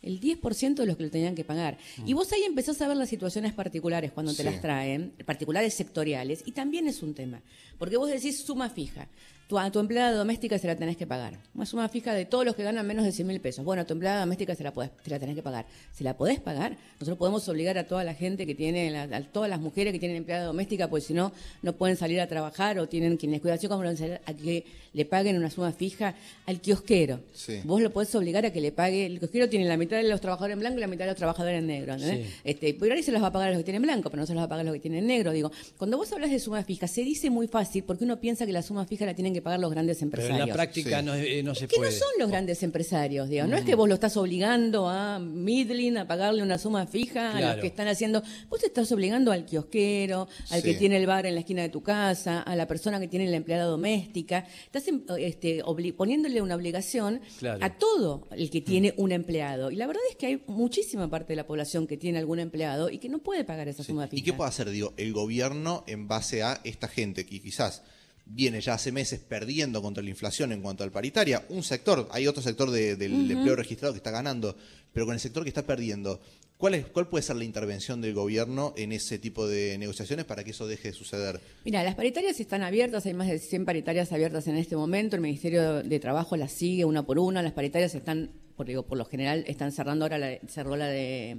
el 0.00 0.20
10% 0.20 0.74
de 0.74 0.86
los 0.86 0.96
que 0.96 1.02
lo 1.02 1.10
tenían 1.10 1.34
que 1.34 1.42
pagar. 1.42 1.76
Y 2.06 2.12
vos 2.12 2.32
ahí 2.32 2.44
empezás 2.44 2.80
a 2.80 2.86
ver 2.86 2.96
las 2.96 3.08
situaciones 3.08 3.52
particulares 3.52 4.12
cuando 4.12 4.32
te 4.32 4.44
las 4.44 4.60
traen, 4.60 5.12
particulares 5.26 5.74
sectoriales, 5.74 6.44
y 6.46 6.52
también 6.52 6.86
es 6.86 7.02
un 7.02 7.14
tema, 7.14 7.42
porque 7.78 7.96
vos 7.96 8.08
decís 8.08 8.40
suma 8.40 8.70
fija 8.70 9.08
tu, 9.48 9.58
a 9.58 9.70
tu 9.70 9.80
empleada 9.80 10.12
doméstica 10.12 10.58
se 10.58 10.66
la 10.66 10.76
tenés 10.76 10.96
que 10.98 11.06
pagar. 11.06 11.38
Una 11.54 11.64
suma 11.64 11.88
fija 11.88 12.12
de 12.12 12.26
todos 12.26 12.44
los 12.44 12.54
que 12.54 12.62
ganan 12.62 12.86
menos 12.86 13.04
de 13.04 13.12
100 13.12 13.26
mil 13.26 13.40
pesos. 13.40 13.64
Bueno, 13.64 13.82
a 13.82 13.84
tu 13.86 13.94
empleada 13.94 14.20
doméstica 14.20 14.54
se 14.54 14.62
la, 14.62 14.72
podés, 14.72 14.90
la 15.06 15.18
tenés 15.18 15.34
que 15.34 15.42
pagar. 15.42 15.64
¿Se 15.92 16.04
la 16.04 16.14
podés 16.14 16.38
pagar? 16.38 16.76
Nosotros 16.94 17.16
podemos 17.16 17.48
obligar 17.48 17.78
a 17.78 17.84
toda 17.84 18.04
la 18.04 18.12
gente 18.12 18.46
que 18.46 18.54
tiene, 18.54 18.96
a 18.98 19.22
todas 19.22 19.48
las 19.48 19.58
mujeres 19.58 19.94
que 19.94 19.98
tienen 19.98 20.18
empleada 20.18 20.44
doméstica, 20.44 20.88
pues 20.88 21.04
si 21.04 21.14
no, 21.14 21.32
no 21.62 21.72
pueden 21.72 21.96
salir 21.96 22.20
a 22.20 22.26
trabajar 22.26 22.78
o 22.78 22.86
tienen 22.88 23.16
quienes 23.16 23.40
cuidación 23.40 23.70
como 23.70 23.88
a 23.88 24.34
que 24.34 24.66
le 24.98 25.04
paguen 25.06 25.36
una 25.38 25.48
suma 25.50 25.72
fija 25.72 26.14
al 26.44 26.60
kiosquero. 26.60 27.20
Vos 27.64 27.80
lo 27.80 27.90
podés 27.92 28.14
obligar 28.14 28.44
a 28.44 28.52
que 28.52 28.60
le 28.60 28.72
pague. 28.72 29.06
El 29.06 29.18
kiosquero 29.18 29.48
tiene 29.48 29.64
la 29.64 29.76
mitad 29.78 29.96
de 29.96 30.02
los 30.02 30.20
trabajadores 30.20 30.52
en 30.54 30.60
blanco 30.60 30.76
y 30.78 30.80
la 30.82 30.86
mitad 30.88 31.04
de 31.06 31.12
los 31.12 31.16
trabajadores 31.16 31.58
en 31.60 31.66
negro. 31.66 31.96
¿no? 31.96 32.04
Este, 32.44 32.74
por 32.74 32.92
ahí 32.92 33.02
se 33.02 33.12
los 33.12 33.22
va 33.22 33.28
a 33.28 33.32
pagar 33.32 33.48
a 33.48 33.50
los 33.52 33.58
que 33.60 33.64
tienen 33.64 33.82
blanco, 33.82 34.10
pero 34.10 34.20
no 34.20 34.26
se 34.26 34.34
los 34.34 34.40
va 34.42 34.44
a 34.44 34.48
pagar 34.48 34.62
a 34.62 34.68
los 34.68 34.74
que 34.74 34.80
tienen 34.80 35.06
negro. 35.06 35.32
Digo, 35.32 35.50
cuando 35.78 35.96
vos 35.96 36.12
hablas 36.12 36.30
de 36.30 36.38
suma 36.38 36.62
fija, 36.64 36.86
se 36.86 37.02
dice 37.02 37.30
muy 37.30 37.46
fácil 37.48 37.82
porque 37.84 38.04
uno 38.04 38.20
piensa 38.20 38.44
que 38.44 38.52
la 38.52 38.60
suma 38.62 38.84
fija 38.84 39.06
la 39.06 39.14
tienen 39.14 39.32
que 39.32 39.38
que 39.38 39.42
pagar 39.42 39.60
los 39.60 39.70
grandes 39.70 39.98
Pero 39.98 40.06
empresarios. 40.06 40.40
en 40.42 40.48
la 40.48 40.52
práctica 40.52 40.98
Sí. 40.98 41.04
no, 41.06 41.14
eh, 41.14 41.42
no 41.44 41.54
se 41.54 41.68
que 41.68 41.76
puede. 41.76 41.92
no 41.92 41.96
son 41.96 42.08
los 42.18 42.28
grandes 42.28 42.60
empresarios, 42.64 43.28
digamos. 43.28 43.52
No 43.52 43.56
es 43.56 43.64
que 43.64 43.76
vos 43.76 43.88
lo 43.88 43.94
estás 43.94 44.16
obligando 44.16 44.88
a 44.88 45.20
Midlin 45.20 45.96
a 45.96 46.08
pagarle 46.08 46.42
una 46.42 46.58
suma 46.58 46.88
fija 46.88 47.36
a 47.36 47.40
los 47.40 47.56
que 47.60 47.68
están 47.68 47.86
haciendo. 47.86 48.20
Vos 48.48 48.58
te 48.58 48.66
estás 48.66 48.90
obligando 48.90 49.30
al 49.30 49.44
kiosquero, 49.44 50.26
al 50.50 50.62
que 50.64 50.72
Sí. 50.72 50.78
tiene 50.80 50.96
el 50.96 51.06
bar 51.06 51.24
en 51.26 51.34
la 51.34 51.40
esquina 51.40 51.62
de 51.62 51.68
tu 51.68 51.84
casa, 51.84 52.40
a 52.42 52.56
la 52.56 52.66
persona 52.66 52.98
que 52.98 53.06
tiene 53.06 53.28
la 53.30 53.36
empleada 53.36 53.62
doméstica. 53.66 54.44
Estás 54.66 54.87
este, 55.18 55.62
poniéndole 55.96 56.42
una 56.42 56.54
obligación 56.54 57.20
Claro. 57.38 57.64
a 57.64 57.78
todo 57.78 58.26
el 58.32 58.50
que 58.50 58.60
tiene 58.60 58.94
un 58.96 59.12
empleado. 59.12 59.70
Y 59.70 59.76
la 59.76 59.86
verdad 59.86 60.02
es 60.10 60.16
que 60.16 60.26
hay 60.26 60.42
muchísima 60.46 61.08
parte 61.10 61.32
de 61.32 61.36
la 61.36 61.46
población 61.46 61.86
que 61.86 61.96
tiene 61.96 62.18
algún 62.18 62.38
empleado 62.38 62.90
y 62.90 62.98
que 62.98 63.08
no 63.08 63.18
puede 63.18 63.44
pagar 63.44 63.68
esa 63.68 63.82
Sí. 63.82 63.88
suma 63.92 64.06
fija. 64.08 64.20
¿Y 64.20 64.22
qué 64.24 64.32
puede 64.32 64.48
hacer, 64.48 64.70
digo, 64.70 64.92
el 64.96 65.12
gobierno 65.12 65.84
en 65.86 66.08
base 66.08 66.42
a 66.42 66.60
esta 66.64 66.88
gente 66.88 67.24
que 67.26 67.40
quizás 67.40 67.82
viene 68.30 68.60
ya 68.60 68.74
hace 68.74 68.92
meses 68.92 69.20
perdiendo 69.20 69.80
contra 69.80 70.02
la 70.02 70.10
inflación 70.10 70.52
en 70.52 70.60
cuanto 70.60 70.84
al 70.84 70.90
paritaria? 70.90 71.44
Un 71.48 71.62
sector, 71.62 72.08
hay 72.10 72.26
otro 72.26 72.42
sector 72.42 72.70
de- 72.70 72.96
del 72.96 73.30
empleo 73.30 73.56
registrado 73.56 73.94
que 73.94 73.98
está 73.98 74.10
ganando, 74.10 74.54
pero 74.92 75.06
con 75.06 75.14
el 75.14 75.20
sector 75.20 75.42
que 75.44 75.48
está 75.48 75.64
perdiendo, 75.64 76.20
¿cuál, 76.58 76.74
es, 76.74 76.86
¿cuál 76.86 77.08
puede 77.08 77.22
ser 77.22 77.36
la 77.36 77.44
intervención 77.44 78.00
del 78.02 78.12
gobierno 78.12 78.74
en 78.76 78.92
ese 78.92 79.18
tipo 79.18 79.48
de 79.48 79.78
negociaciones 79.78 80.26
para 80.26 80.44
que 80.44 80.50
eso 80.50 80.66
deje 80.66 80.88
de 80.88 80.94
suceder? 80.94 81.40
Mira, 81.64 81.82
las 81.82 81.94
paritarias 81.94 82.38
están 82.38 82.62
abiertas, 82.62 83.06
hay 83.06 83.14
más 83.14 83.28
de 83.28 83.38
100 83.38 83.64
paritarias 83.64 84.12
abiertas 84.12 84.46
en 84.48 84.56
este 84.56 84.76
momento, 84.76 85.16
el 85.16 85.22
Ministerio 85.22 85.82
de 85.82 86.00
Trabajo 86.00 86.36
las 86.36 86.52
sigue 86.52 86.84
una 86.84 87.06
por 87.06 87.18
una, 87.18 87.42
las 87.42 87.52
paritarias 87.52 87.94
están, 87.94 88.30
por, 88.56 88.84
por 88.84 88.98
lo 88.98 89.04
general, 89.06 89.44
están 89.46 89.72
cerrando 89.72 90.04
ahora, 90.04 90.18
la, 90.18 90.38
cerró 90.48 90.76
la 90.76 90.88
de 90.88 91.38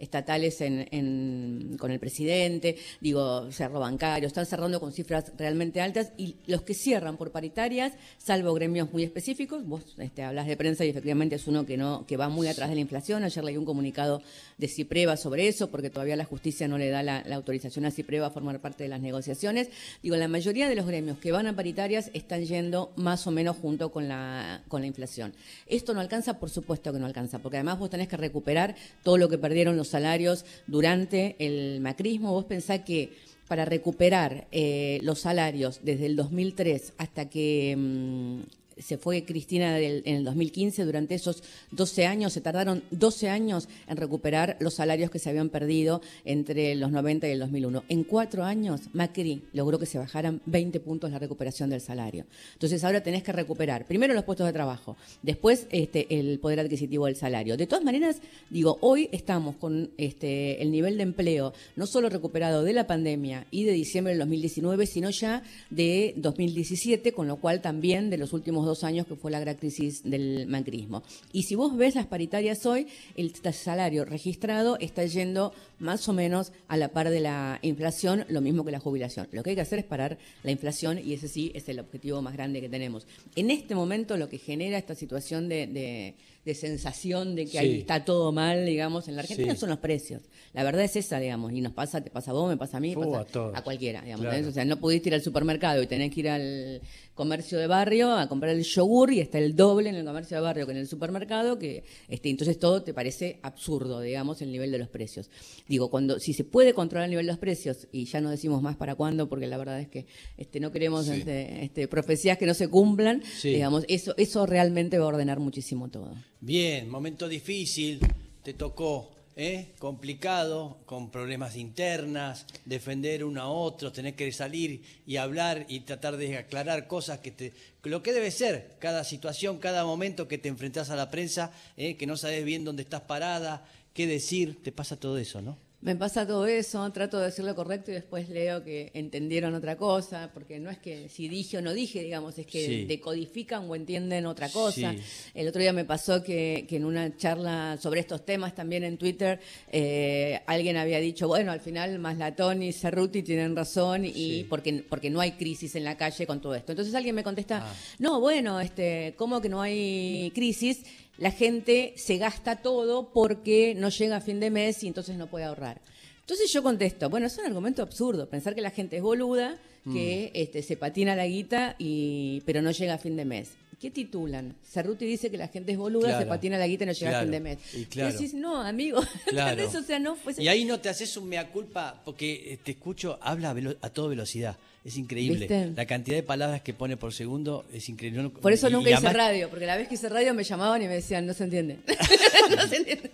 estatales 0.00 0.60
en, 0.60 1.76
con 1.78 1.90
el 1.90 2.00
presidente, 2.00 2.76
digo, 3.00 3.50
cerró 3.52 3.80
bancario, 3.80 4.26
están 4.26 4.46
cerrando 4.46 4.80
con 4.80 4.92
cifras 4.92 5.32
realmente 5.36 5.80
altas 5.80 6.12
y 6.16 6.36
los 6.46 6.62
que 6.62 6.74
cierran 6.74 7.16
por 7.16 7.30
paritarias, 7.30 7.92
salvo 8.18 8.54
gremios 8.54 8.92
muy 8.92 9.04
específicos, 9.04 9.64
vos 9.66 9.94
este, 9.98 10.22
hablas 10.22 10.46
de 10.46 10.56
prensa 10.56 10.84
y 10.84 10.88
efectivamente 10.88 11.36
es 11.36 11.46
uno 11.46 11.66
que 11.66 11.76
no 11.76 12.06
que 12.06 12.16
va 12.16 12.28
muy 12.28 12.48
atrás 12.48 12.68
de 12.68 12.74
la 12.74 12.80
inflación, 12.80 13.24
ayer 13.24 13.44
leí 13.44 13.56
un 13.56 13.64
comunicado 13.64 14.22
de 14.58 14.68
Cipreva 14.68 15.16
sobre 15.16 15.48
eso, 15.48 15.70
porque 15.70 15.90
todavía 15.90 16.16
la 16.16 16.24
justicia 16.24 16.68
no 16.68 16.78
le 16.78 16.90
da 16.90 17.02
la, 17.02 17.22
la 17.26 17.36
autorización 17.36 17.84
a 17.84 17.90
Cipreva 17.90 18.28
a 18.28 18.30
formar 18.30 18.60
parte 18.60 18.84
de 18.84 18.88
las 18.88 19.00
negociaciones. 19.00 19.68
Digo, 20.02 20.16
la 20.16 20.28
mayoría 20.28 20.68
de 20.68 20.74
los 20.74 20.86
gremios 20.86 21.18
que 21.18 21.32
van 21.32 21.46
a 21.46 21.54
paritarias 21.54 22.10
están 22.14 22.44
yendo 22.44 22.92
más 22.96 23.26
o 23.26 23.30
menos 23.30 23.56
junto 23.56 23.90
con 23.90 24.08
la, 24.08 24.62
con 24.68 24.80
la 24.80 24.86
inflación. 24.86 25.32
Esto 25.66 25.94
no 25.94 26.00
alcanza, 26.00 26.38
por 26.38 26.50
supuesto 26.50 26.92
que 26.92 26.98
no 26.98 27.06
alcanza, 27.06 27.38
porque 27.38 27.58
además 27.58 27.78
vos 27.78 27.90
tenés 27.90 28.08
que 28.08 28.16
recuperar 28.16 28.74
todo 29.02 29.16
lo 29.18 29.28
que 29.28 29.38
perdieron 29.38 29.76
los 29.76 29.89
salarios 29.90 30.44
durante 30.66 31.36
el 31.38 31.80
macrismo. 31.80 32.32
Vos 32.32 32.44
pensás 32.44 32.80
que 32.80 33.12
para 33.48 33.64
recuperar 33.64 34.46
eh, 34.52 35.00
los 35.02 35.18
salarios 35.20 35.80
desde 35.82 36.06
el 36.06 36.14
2003 36.14 36.92
hasta 36.98 37.28
que 37.28 37.74
mm, 37.76 38.59
se 38.80 38.98
fue 38.98 39.24
Cristina 39.24 39.78
en 39.78 40.02
el 40.04 40.24
2015, 40.24 40.84
durante 40.84 41.14
esos 41.14 41.42
12 41.72 42.06
años, 42.06 42.32
se 42.32 42.40
tardaron 42.40 42.82
12 42.90 43.28
años 43.28 43.68
en 43.86 43.96
recuperar 43.96 44.56
los 44.60 44.74
salarios 44.74 45.10
que 45.10 45.18
se 45.18 45.30
habían 45.30 45.48
perdido 45.48 46.00
entre 46.24 46.74
los 46.74 46.90
90 46.90 47.28
y 47.28 47.32
el 47.32 47.38
2001. 47.38 47.84
En 47.88 48.04
cuatro 48.04 48.44
años, 48.44 48.82
Macri 48.92 49.42
logró 49.52 49.78
que 49.78 49.86
se 49.86 49.98
bajaran 49.98 50.40
20 50.46 50.80
puntos 50.80 51.10
la 51.10 51.18
recuperación 51.18 51.70
del 51.70 51.80
salario. 51.80 52.26
Entonces 52.54 52.82
ahora 52.84 53.02
tenés 53.02 53.22
que 53.22 53.32
recuperar 53.32 53.86
primero 53.86 54.14
los 54.14 54.24
puestos 54.24 54.46
de 54.46 54.52
trabajo, 54.52 54.96
después 55.22 55.66
este, 55.70 56.06
el 56.18 56.38
poder 56.38 56.60
adquisitivo 56.60 57.06
del 57.06 57.16
salario. 57.16 57.56
De 57.56 57.66
todas 57.66 57.84
maneras, 57.84 58.20
digo, 58.48 58.78
hoy 58.80 59.08
estamos 59.12 59.56
con 59.56 59.90
este, 59.98 60.62
el 60.62 60.70
nivel 60.70 60.96
de 60.96 61.02
empleo 61.02 61.52
no 61.76 61.86
solo 61.86 62.08
recuperado 62.08 62.64
de 62.64 62.72
la 62.72 62.86
pandemia 62.86 63.46
y 63.50 63.64
de 63.64 63.72
diciembre 63.72 64.12
del 64.12 64.20
2019, 64.20 64.86
sino 64.86 65.10
ya 65.10 65.42
de 65.70 66.14
2017, 66.16 67.12
con 67.12 67.26
lo 67.26 67.36
cual 67.36 67.60
también 67.60 68.10
de 68.10 68.18
los 68.18 68.32
últimos 68.32 68.66
dos 68.70 68.84
años 68.84 69.06
que 69.06 69.16
fue 69.16 69.30
la 69.30 69.40
gran 69.40 69.56
crisis 69.56 70.02
del 70.04 70.46
macrismo. 70.46 71.02
Y 71.32 71.42
si 71.42 71.54
vos 71.54 71.76
ves 71.76 71.94
las 71.94 72.06
paritarias 72.06 72.64
hoy, 72.66 72.86
el 73.16 73.32
salario 73.52 74.04
registrado 74.04 74.76
está 74.80 75.04
yendo 75.04 75.52
más 75.78 76.08
o 76.08 76.12
menos 76.12 76.52
a 76.68 76.76
la 76.76 76.88
par 76.88 77.10
de 77.10 77.20
la 77.20 77.58
inflación, 77.62 78.24
lo 78.28 78.40
mismo 78.40 78.64
que 78.64 78.70
la 78.70 78.80
jubilación. 78.80 79.28
Lo 79.32 79.42
que 79.42 79.50
hay 79.50 79.56
que 79.56 79.62
hacer 79.62 79.78
es 79.80 79.84
parar 79.84 80.18
la 80.42 80.50
inflación 80.50 80.98
y 80.98 81.12
ese 81.14 81.28
sí 81.28 81.50
es 81.54 81.68
el 81.68 81.78
objetivo 81.80 82.22
más 82.22 82.34
grande 82.34 82.60
que 82.60 82.68
tenemos. 82.68 83.06
En 83.36 83.50
este 83.50 83.74
momento 83.74 84.16
lo 84.16 84.28
que 84.28 84.38
genera 84.38 84.78
esta 84.78 84.94
situación 84.94 85.48
de, 85.48 85.66
de- 85.66 86.14
de 86.44 86.54
sensación 86.54 87.34
de 87.36 87.44
que 87.44 87.50
Sí. 87.52 87.58
ahí 87.58 87.78
está 87.80 88.04
todo 88.04 88.32
mal, 88.32 88.64
digamos, 88.64 89.08
en 89.08 89.16
la 89.16 89.22
Argentina 89.22 89.52
Sí. 89.54 89.60
son 89.60 89.68
los 89.68 89.78
precios. 89.78 90.22
La 90.54 90.64
verdad 90.64 90.82
es 90.84 90.96
esa, 90.96 91.20
digamos, 91.20 91.52
y 91.52 91.60
nos 91.60 91.72
pasa, 91.72 92.00
te 92.00 92.10
pasa 92.10 92.30
a 92.30 92.34
vos, 92.34 92.48
me 92.48 92.56
pasa 92.56 92.78
a 92.78 92.80
mí, 92.80 92.94
pasa 92.96 93.26
a 93.54 93.62
cualquiera, 93.62 94.00
digamos. 94.02 94.26
Claro. 94.26 94.48
O 94.48 94.52
sea, 94.52 94.64
no 94.64 94.78
pudiste 94.78 95.10
ir 95.10 95.14
al 95.14 95.22
supermercado 95.22 95.82
y 95.82 95.86
tenés 95.86 96.12
que 96.14 96.20
ir 96.20 96.28
al 96.30 96.80
comercio 97.14 97.58
de 97.58 97.66
barrio 97.66 98.12
a 98.14 98.26
comprar 98.28 98.54
el 98.56 98.64
yogur 98.64 99.12
y 99.12 99.20
está 99.20 99.36
el 99.38 99.54
doble 99.54 99.90
en 99.90 99.96
el 99.96 100.04
comercio 100.06 100.38
de 100.38 100.42
barrio 100.42 100.64
que 100.64 100.72
en 100.72 100.78
el 100.78 100.88
supermercado, 100.88 101.58
que 101.58 101.84
este, 102.08 102.30
entonces 102.30 102.58
todo 102.58 102.82
te 102.82 102.94
parece 102.94 103.38
absurdo, 103.42 104.00
digamos, 104.00 104.40
el 104.40 104.50
nivel 104.50 104.70
de 104.70 104.78
los 104.78 104.88
precios. 104.88 105.28
Digo, 105.68 105.90
cuando 105.90 106.18
si 106.18 106.32
se 106.32 106.44
puede 106.44 106.72
controlar 106.72 107.04
el 107.04 107.10
nivel 107.10 107.26
de 107.26 107.32
los 107.32 107.38
precios, 107.38 107.86
y 107.92 108.06
ya 108.06 108.22
no 108.22 108.30
decimos 108.30 108.62
más 108.62 108.76
para 108.76 108.94
cuándo, 108.94 109.28
porque 109.28 109.46
la 109.46 109.58
verdad 109.58 109.78
es 109.80 109.88
que 109.88 110.06
este, 110.38 110.58
no 110.60 110.72
queremos 110.72 111.04
Sí. 111.04 111.12
este, 111.18 111.64
este, 111.64 111.86
profecías 111.88 112.38
que 112.38 112.46
no 112.46 112.54
se 112.54 112.68
cumplan, 112.68 113.22
digamos, 113.42 113.84
eso, 113.88 114.14
eso 114.16 114.46
realmente 114.46 114.98
va 114.98 115.04
a 115.04 115.08
ordenar 115.08 115.38
muchísimo 115.40 115.90
todo. 115.90 116.14
Bien, 116.42 116.88
momento 116.88 117.28
difícil, 117.28 118.00
te 118.42 118.54
tocó, 118.54 119.10
¿eh? 119.36 119.72
complicado, 119.78 120.78
con 120.86 121.10
problemas 121.10 121.54
internas, 121.54 122.46
defender 122.64 123.24
uno 123.24 123.42
a 123.42 123.50
otro, 123.50 123.92
tener 123.92 124.14
que 124.14 124.32
salir 124.32 124.82
y 125.06 125.16
hablar 125.16 125.66
y 125.68 125.80
tratar 125.80 126.16
de 126.16 126.38
aclarar 126.38 126.86
cosas 126.86 127.18
que 127.18 127.30
te... 127.30 127.52
Lo 127.82 128.02
que 128.02 128.14
debe 128.14 128.30
ser, 128.30 128.74
cada 128.78 129.04
situación, 129.04 129.58
cada 129.58 129.84
momento 129.84 130.28
que 130.28 130.38
te 130.38 130.48
enfrentás 130.48 130.88
a 130.88 130.96
la 130.96 131.10
prensa, 131.10 131.52
¿eh? 131.76 131.98
que 131.98 132.06
no 132.06 132.16
sabes 132.16 132.42
bien 132.42 132.64
dónde 132.64 132.84
estás 132.84 133.02
parada, 133.02 133.68
qué 133.92 134.06
decir, 134.06 134.62
te 134.62 134.72
pasa 134.72 134.96
todo 134.96 135.18
eso, 135.18 135.42
¿no? 135.42 135.58
Me 135.82 135.96
pasa 135.96 136.26
todo 136.26 136.46
eso, 136.46 136.92
trato 136.92 137.18
de 137.18 137.26
decir 137.26 137.42
lo 137.42 137.54
correcto 137.54 137.90
y 137.90 137.94
después 137.94 138.28
leo 138.28 138.62
que 138.62 138.90
entendieron 138.92 139.54
otra 139.54 139.76
cosa, 139.78 140.30
porque 140.34 140.58
no 140.58 140.68
es 140.68 140.76
que 140.78 141.08
si 141.08 141.26
dije 141.26 141.56
o 141.56 141.62
no 141.62 141.72
dije, 141.72 142.02
digamos, 142.02 142.36
es 142.38 142.44
que 142.46 142.66
Sí. 142.66 142.84
decodifican 142.84 143.64
o 143.70 143.74
entienden 143.74 144.26
otra 144.26 144.50
cosa. 144.50 144.92
Sí. 144.92 144.98
El 145.34 145.48
otro 145.48 145.58
día 145.62 145.72
me 145.72 145.86
pasó 145.86 146.22
que, 146.22 146.66
que 146.68 146.76
en 146.76 146.84
una 146.84 147.16
charla 147.16 147.78
sobre 147.80 148.00
estos 148.00 148.26
temas 148.26 148.54
también 148.54 148.84
en 148.84 148.98
Twitter, 148.98 149.40
eh, 149.72 150.40
alguien 150.46 150.76
había 150.76 151.00
dicho, 151.00 151.26
bueno, 151.28 151.50
al 151.50 151.60
final 151.60 151.98
Maslatón 151.98 152.62
y 152.62 152.74
Cerruti 152.74 153.22
tienen 153.22 153.56
razón 153.56 154.04
y 154.04 154.12
Sí. 154.12 154.46
porque, 154.50 154.84
porque 154.86 155.08
no 155.08 155.20
hay 155.20 155.32
crisis 155.32 155.76
en 155.76 155.84
la 155.84 155.96
calle 155.96 156.26
con 156.26 156.42
todo 156.42 156.54
esto. 156.56 156.72
Entonces 156.72 156.94
alguien 156.94 157.14
me 157.14 157.24
contesta, 157.24 157.62
Ah. 157.64 157.74
no, 157.98 158.20
bueno, 158.20 158.60
este, 158.60 159.14
¿cómo 159.16 159.40
que 159.40 159.48
no 159.48 159.62
hay 159.62 160.30
crisis? 160.34 160.82
La 161.20 161.30
gente 161.30 161.92
se 161.96 162.16
gasta 162.16 162.56
todo 162.56 163.12
porque 163.12 163.74
no 163.76 163.90
llega 163.90 164.16
a 164.16 164.20
fin 164.22 164.40
de 164.40 164.50
mes 164.50 164.82
y 164.82 164.88
entonces 164.88 165.16
no 165.16 165.26
puede 165.26 165.44
ahorrar. 165.44 165.82
Entonces 166.20 166.50
yo 166.50 166.62
contesto, 166.62 167.10
bueno, 167.10 167.26
es 167.26 167.36
un 167.36 167.44
argumento 167.44 167.82
absurdo, 167.82 168.26
pensar 168.26 168.54
que 168.54 168.62
la 168.62 168.70
gente 168.70 168.96
es 168.96 169.02
boluda, 169.02 169.58
que 169.92 170.30
este, 170.34 170.62
se 170.62 170.78
patina 170.78 171.14
la 171.14 171.26
guita, 171.26 171.76
y, 171.78 172.42
pero 172.46 172.62
no 172.62 172.70
llega 172.70 172.94
a 172.94 172.98
fin 172.98 173.16
de 173.16 173.26
mes. 173.26 173.50
¿Qué 173.80 173.90
titulan? 173.90 174.54
Cerruti 174.70 175.06
dice 175.06 175.30
que 175.30 175.38
la 175.38 175.48
gente 175.48 175.72
es 175.72 175.78
boluda, 175.78 176.08
Claro. 176.08 176.20
se 176.22 176.26
patina 176.28 176.58
la 176.58 176.66
guita 176.66 176.84
y 176.84 176.86
no 176.88 176.92
llega 176.92 177.08
a 177.08 177.12
Claro. 177.12 177.24
fin 177.24 177.30
de 177.32 177.40
mes. 177.40 177.58
Y 177.74 177.84
claro. 177.86 178.12
decís, 178.12 178.34
no, 178.34 178.60
amigo, 178.60 179.00
Claro. 179.28 179.52
¿entendés? 179.52 179.74
O 179.74 179.82
sea, 179.86 179.98
no 179.98 180.16
fue... 180.16 180.34
Y 180.38 180.48
ahí 180.48 180.66
no 180.66 180.80
te 180.80 180.90
haces 180.90 181.16
un 181.16 181.28
mea 181.30 181.48
culpa 181.50 182.00
porque 182.04 182.52
eh, 182.52 182.58
te 182.62 182.72
escucho, 182.72 183.18
habla 183.22 183.50
a, 183.50 183.86
a 183.86 183.90
toda 183.90 184.08
velocidad. 184.08 184.56
Es 184.84 184.96
increíble. 184.96 185.40
¿Viste? 185.40 185.72
La 185.76 185.86
cantidad 185.86 186.16
de 186.16 186.22
palabras 186.22 186.62
que 186.62 186.72
pone 186.74 186.96
por 186.96 187.12
segundo 187.12 187.64
es 187.72 187.88
increíble. 187.88 188.28
Por 188.30 188.52
eso 188.52 188.68
nunca 188.70 188.88
hice 188.90 188.96
además- 188.98 189.14
radio, 189.16 189.48
porque 189.50 189.66
la 189.66 189.76
vez 189.76 189.88
que 189.88 189.94
hice 189.94 190.08
radio 190.08 190.32
me 190.34 190.44
llamaban 190.44 190.82
y 190.82 190.86
me 190.86 190.94
decían, 190.94 191.26
no 191.26 191.32
se 191.34 191.44
entiende. 191.44 191.78
no 192.56 192.66
se 192.66 192.76
entiende. 192.76 193.10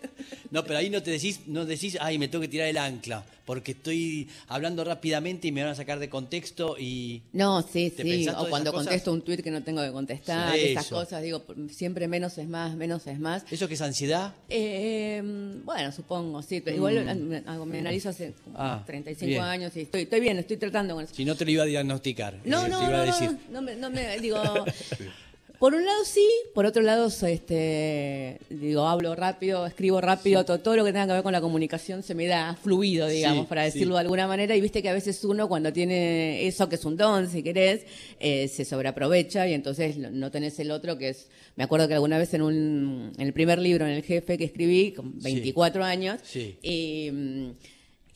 No, 0.51 0.65
pero 0.65 0.79
ahí 0.79 0.91
no 0.91 1.03
te 1.03 1.11
decís, 1.11 1.41
no 1.47 1.65
decís, 1.65 1.97
ay, 2.01 2.19
me 2.19 2.29
tengo 2.29 2.43
que 2.43 2.49
tirar 2.49 2.69
el 2.69 2.79
ancla, 2.79 3.25
porque 3.45 3.73
estoy 3.73 4.29
hablando 4.49 4.85
rápidamente 4.85 5.49
y 5.49 5.53
me 5.53 5.63
van 5.63 5.73
a 5.73 5.75
sacar 5.75 5.99
de 5.99 6.09
contexto 6.09 6.77
y 6.79 7.23
No, 7.33 7.63
sí, 7.63 7.91
¿Te 7.91 8.03
sí. 8.03 8.29
O 8.29 8.49
cuando 8.49 8.73
contesto 8.73 9.13
un 9.13 9.23
tuit 9.23 9.41
que 9.43 9.51
no 9.51 9.63
tengo 9.63 9.83
que 9.83 9.93
contestar, 9.93 10.55
Sí, 10.55 10.61
esas 10.69 10.87
cosas, 10.89 11.23
digo, 11.23 11.45
siempre 11.71 12.09
menos 12.09 12.39
es 12.39 12.49
más, 12.49 12.75
menos 12.77 13.07
es 13.07 13.19
más. 13.19 13.45
¿Eso 13.51 13.69
que 13.69 13.75
es 13.75 13.81
ansiedad? 13.83 14.35
Eh, 14.49 15.23
bueno, 15.65 15.93
supongo, 15.93 16.43
sí. 16.43 16.61
pero 16.61 16.77
Igual 16.77 17.05
me, 17.17 17.37
hago- 17.47 17.67
me 17.67 17.79
analizo 17.81 18.09
hace 18.11 18.31
Mm. 18.47 18.55
Ah, 18.57 18.83
35 18.87 19.27
bien. 19.29 19.43
años 19.43 19.77
y 19.77 19.81
estoy, 19.83 20.03
estoy 20.03 20.21
bien, 20.21 20.39
estoy 20.39 20.57
tratando 20.57 20.95
con 20.95 21.05
eso. 21.05 21.15
Si 21.15 21.25
no 21.25 21.35
te 21.35 21.45
lo 21.45 21.51
iba 21.51 21.63
a 21.63 21.67
diagnosticar. 21.67 22.41
No, 22.45 22.65
eh, 22.67 22.69
no, 22.69 22.81
no, 22.81 22.97
a 22.97 23.07
no, 23.07 23.39
no, 23.51 23.63
me, 23.63 23.77
no 23.77 23.91
me- 23.91 24.19
digo, 24.19 24.39
por 25.59 25.75
un 25.75 25.85
lado 25.85 26.05
sí, 26.05 26.27
por 26.55 26.67
otro 26.67 26.83
lado, 26.83 27.09
este, 27.09 28.39
digo, 28.51 28.87
hablo 28.87 29.15
rápido, 29.15 29.67
escribo 29.67 30.01
rápido, 30.01 30.45
todo, 30.45 30.61
todo 30.61 30.77
lo 30.77 30.85
que 30.85 30.93
tenga 30.93 31.07
que 31.07 31.13
ver 31.15 31.23
con 31.23 31.33
la 31.33 31.41
comunicación 31.41 32.03
se 32.03 32.15
me 32.15 32.27
da 32.27 32.55
fluido, 32.57 33.09
digamos, 33.09 33.45
Sí, 33.45 33.49
para 33.49 33.63
sí. 33.65 33.73
decirlo 33.73 33.95
de 33.95 34.01
alguna 34.03 34.27
manera, 34.27 34.55
y 34.57 34.61
viste 34.61 34.83
que 34.83 34.89
a 34.89 34.93
veces 34.93 35.23
uno 35.25 35.49
cuando 35.49 35.73
tiene 35.73 36.47
eso, 36.47 36.69
que 36.69 36.75
es 36.77 36.85
un 36.85 36.97
don, 36.97 37.29
si 37.31 37.43
querés, 37.43 37.83
eh, 38.21 38.49
se 38.49 38.65
sobreaprovecha 38.65 39.47
y 39.49 39.55
entonces 39.55 39.97
no- 39.97 40.31
tenés 40.31 40.59
el 40.59 40.71
otro 40.71 40.99
que 40.99 41.11
es, 41.11 41.29
me 41.57 41.65
acuerdo 41.65 41.89
que 41.89 41.95
alguna 41.95 42.19
vez 42.19 42.35
en, 42.35 42.43
un, 42.43 43.13
en 43.17 43.27
el 43.27 43.33
primer 43.33 43.59
libro, 43.59 43.87
en 43.87 43.93
el 43.93 44.03
jefe 44.03 44.37
que 44.37 44.45
escribí, 44.45 44.93
con 44.93 45.19
24 45.21 45.85
años, 45.85 46.21
y, 46.63 47.11
mm, 47.13 47.51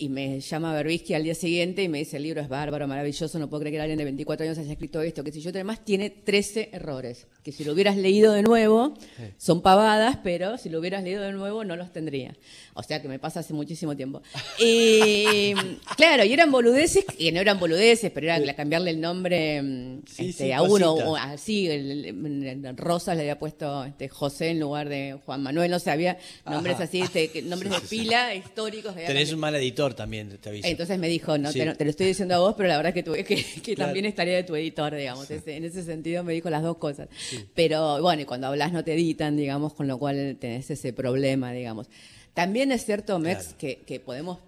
y 0.00 0.08
me 0.08 0.40
llama 0.40 0.72
Berbisky 0.72 1.12
al 1.12 1.22
día 1.22 1.34
siguiente 1.34 1.82
y 1.82 1.88
me 1.88 1.98
dice, 1.98 2.16
el 2.16 2.22
libro 2.22 2.40
es 2.40 2.48
bárbaro, 2.48 2.88
maravilloso, 2.88 3.38
no 3.38 3.50
puedo 3.50 3.60
creer 3.60 3.74
que 3.74 3.80
alguien 3.82 3.98
de 3.98 4.04
24 4.04 4.44
años 4.44 4.56
haya 4.56 4.72
escrito 4.72 5.02
esto, 5.02 5.22
que 5.22 5.30
si 5.30 5.42
yo 5.42 5.50
además 5.50 5.84
tiene 5.84 6.08
13 6.08 6.70
errores, 6.72 7.26
que 7.42 7.52
si 7.52 7.64
lo 7.64 7.72
hubieras 7.72 7.96
leído 7.96 8.32
de 8.32 8.42
nuevo, 8.42 8.94
son 9.38 9.62
pavadas, 9.62 10.18
pero 10.22 10.58
si 10.58 10.68
lo 10.68 10.78
hubieras 10.78 11.02
leído 11.02 11.22
de 11.22 11.32
nuevo 11.32 11.64
no 11.64 11.76
los 11.76 11.92
tendría. 11.92 12.34
O 12.74 12.82
sea 12.82 13.00
que 13.00 13.08
me 13.08 13.18
pasa 13.18 13.40
hace 13.40 13.54
muchísimo 13.54 13.96
tiempo. 13.96 14.22
Y 14.62 15.54
claro, 15.96 16.24
y 16.24 16.32
eran 16.32 16.50
boludeces, 16.50 17.04
que 17.04 17.32
no 17.32 17.40
eran 17.40 17.58
boludeces, 17.58 18.10
pero 18.10 18.26
era 18.26 18.54
cambiarle 18.54 18.90
el 18.90 19.00
nombre 19.00 19.62
mm, 19.62 20.02
este, 20.18 20.52
a 20.52 20.62
uno, 20.62 20.92
o 20.92 21.16
así, 21.16 21.66
el, 21.68 22.74
Rosas 22.76 23.16
le 23.16 23.22
había 23.22 23.38
puesto 23.38 23.84
este, 23.84 24.08
José 24.08 24.50
en 24.50 24.60
lugar 24.60 24.88
de 24.88 25.18
Juan 25.24 25.42
Manuel, 25.42 25.70
no 25.70 25.78
sé, 25.78 25.90
había 25.90 26.18
nombres 26.44 26.78
así, 26.80 27.00
este, 27.00 27.42
nombres 27.42 27.72
de 27.72 27.80
pila 27.88 28.34
históricos. 28.34 28.94
Tenés 28.94 29.32
un 29.32 29.40
mal 29.40 29.54
editor 29.54 29.94
también, 29.94 30.36
te 30.38 30.50
aviso. 30.50 30.68
Entonces 30.68 30.98
me 30.98 31.08
dijo, 31.08 31.38
no, 31.38 31.52
te, 31.52 31.64
lo 31.64 31.90
estoy 31.90 32.06
diciendo 32.06 32.34
a 32.34 32.38
vos, 32.38 32.54
pero 32.56 32.68
la 32.68 32.76
verdad 32.76 32.92
que, 32.92 33.02
tuve, 33.02 33.24
que, 33.24 33.76
también 33.76 34.04
estaría 34.04 34.36
de 34.36 34.44
tu 34.44 34.54
editor, 34.54 34.94
digamos. 34.94 35.30
en 35.30 35.64
ese 35.64 35.82
sentido 35.84 36.22
me 36.22 36.34
dijo 36.34 36.50
las 36.50 36.62
dos 36.62 36.76
cosas. 36.76 37.08
Pero 37.54 38.00
bueno, 38.00 38.22
y 38.22 38.24
cuando 38.24 38.46
hablas 38.46 38.72
no 38.72 38.84
te 38.84 38.94
editan, 38.94 39.36
digamos, 39.36 39.74
con 39.74 39.88
lo 39.88 39.98
cual 39.98 40.36
tenés 40.40 40.70
ese 40.70 40.92
problema, 40.92 41.52
digamos. 41.52 41.88
También 42.34 42.72
es 42.72 42.84
cierto, 42.84 43.18
Mex, 43.18 43.54
que, 43.54 44.02
podemos 44.04 44.38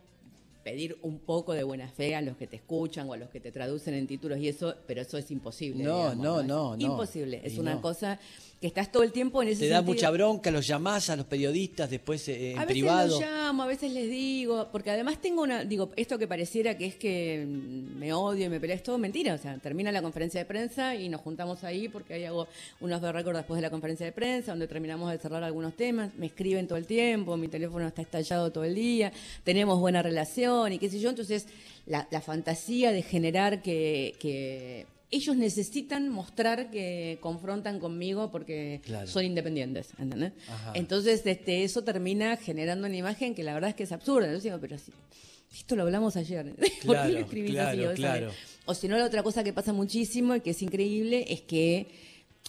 pedir 0.62 0.96
un 1.02 1.18
poco 1.18 1.52
de 1.52 1.64
buena 1.64 1.88
fe 1.88 2.14
a 2.14 2.22
los 2.22 2.36
que 2.36 2.46
te 2.46 2.56
escuchan 2.56 3.08
o 3.08 3.12
a 3.14 3.16
los 3.16 3.28
que 3.30 3.40
te 3.40 3.50
traducen 3.50 3.94
en 3.94 4.06
títulos 4.06 4.38
y 4.38 4.48
eso, 4.48 4.76
pero 4.86 5.02
eso 5.02 5.18
es 5.18 5.30
imposible. 5.30 5.82
No, 5.82 6.14
no, 6.14 6.42
no, 6.42 6.76
no, 6.76 6.82
Imposible. 6.82 7.40
Es 7.44 7.58
una 7.58 7.80
cosa 7.80 8.20
que 8.62 8.68
estás 8.68 8.92
todo 8.92 9.02
el 9.02 9.10
tiempo 9.10 9.42
en 9.42 9.48
ese 9.48 9.64
Te 9.64 9.68
da 9.70 9.82
mucha 9.82 10.08
bronca, 10.10 10.48
los 10.52 10.64
llamás 10.64 11.10
a 11.10 11.16
los 11.16 11.26
periodistas 11.26 11.90
después 11.90 12.28
eh, 12.28 12.52
en 12.52 12.64
privado. 12.64 13.00
A 13.00 13.02
veces 13.02 13.20
los 13.20 13.28
llamo, 13.28 13.62
a 13.64 13.66
veces 13.66 13.90
les 13.90 14.08
digo, 14.08 14.68
porque 14.70 14.92
además 14.92 15.20
tengo 15.20 15.42
una, 15.42 15.64
digo, 15.64 15.90
esto 15.96 16.16
que 16.16 16.28
pareciera 16.28 16.78
que 16.78 16.86
es 16.86 16.94
que 16.94 17.44
me 17.44 18.12
odio 18.12 18.46
y 18.46 18.48
me 18.48 18.60
peleo, 18.60 18.76
es 18.76 18.84
todo 18.84 18.98
mentira, 18.98 19.34
o 19.34 19.38
sea, 19.38 19.58
termina 19.58 19.90
la 19.90 20.00
conferencia 20.00 20.38
de 20.38 20.46
prensa 20.46 20.94
y 20.94 21.08
nos 21.08 21.22
juntamos 21.22 21.64
ahí 21.64 21.88
porque 21.88 22.14
ahí 22.14 22.24
hago 22.24 22.46
unos 22.80 23.02
de 23.02 23.10
récord 23.10 23.34
después 23.36 23.58
de 23.58 23.62
la 23.62 23.70
conferencia 23.70 24.06
de 24.06 24.12
prensa, 24.12 24.52
donde 24.52 24.68
terminamos 24.68 25.10
de 25.10 25.18
cerrar 25.18 25.42
algunos 25.42 25.74
temas, 25.74 26.14
me 26.14 26.26
escriben 26.26 26.68
todo 26.68 26.78
el 26.78 26.86
tiempo, 26.86 27.36
mi 27.36 27.48
teléfono 27.48 27.88
está 27.88 28.02
estallado 28.02 28.52
todo 28.52 28.62
el 28.62 28.76
día, 28.76 29.12
tenemos 29.42 29.80
buena 29.80 30.02
relación 30.02 30.72
y 30.72 30.78
qué 30.78 30.88
sé 30.88 31.00
yo, 31.00 31.10
entonces 31.10 31.48
la, 31.86 32.06
fantasía 32.20 32.92
de 32.92 33.02
generar 33.02 33.60
que 33.60 34.86
ellos 35.12 35.36
necesitan 35.36 36.08
mostrar 36.08 36.70
que 36.70 37.18
confrontan 37.20 37.78
conmigo 37.78 38.30
porque 38.30 38.80
son 39.04 39.24
independientes, 39.24 39.90
¿entendés? 39.98 40.32
Entonces, 40.74 41.24
este, 41.26 41.64
eso 41.64 41.84
termina 41.84 42.36
generando 42.38 42.86
una 42.86 42.96
imagen 42.96 43.34
que 43.34 43.44
la 43.44 43.52
verdad 43.52 43.70
es 43.70 43.76
que 43.76 43.82
es 43.82 43.92
absurda. 43.92 44.32
Yo 44.32 44.40
digo, 44.40 44.58
pero 44.58 44.78
si, 44.78 44.90
esto 45.54 45.76
lo 45.76 45.82
hablamos 45.82 46.16
ayer, 46.16 46.54
¿por 46.86 47.02
qué 47.02 47.08
lo 47.12 47.18
escribís 47.18 47.58
así? 47.58 47.80
O 48.64 48.74
si 48.74 48.88
no, 48.88 48.96
la 48.96 49.04
otra 49.04 49.22
cosa 49.22 49.44
que 49.44 49.52
pasa 49.52 49.74
muchísimo 49.74 50.34
y 50.34 50.40
que 50.40 50.50
es 50.50 50.62
increíble 50.62 51.26
es 51.28 51.42
que, 51.42 51.88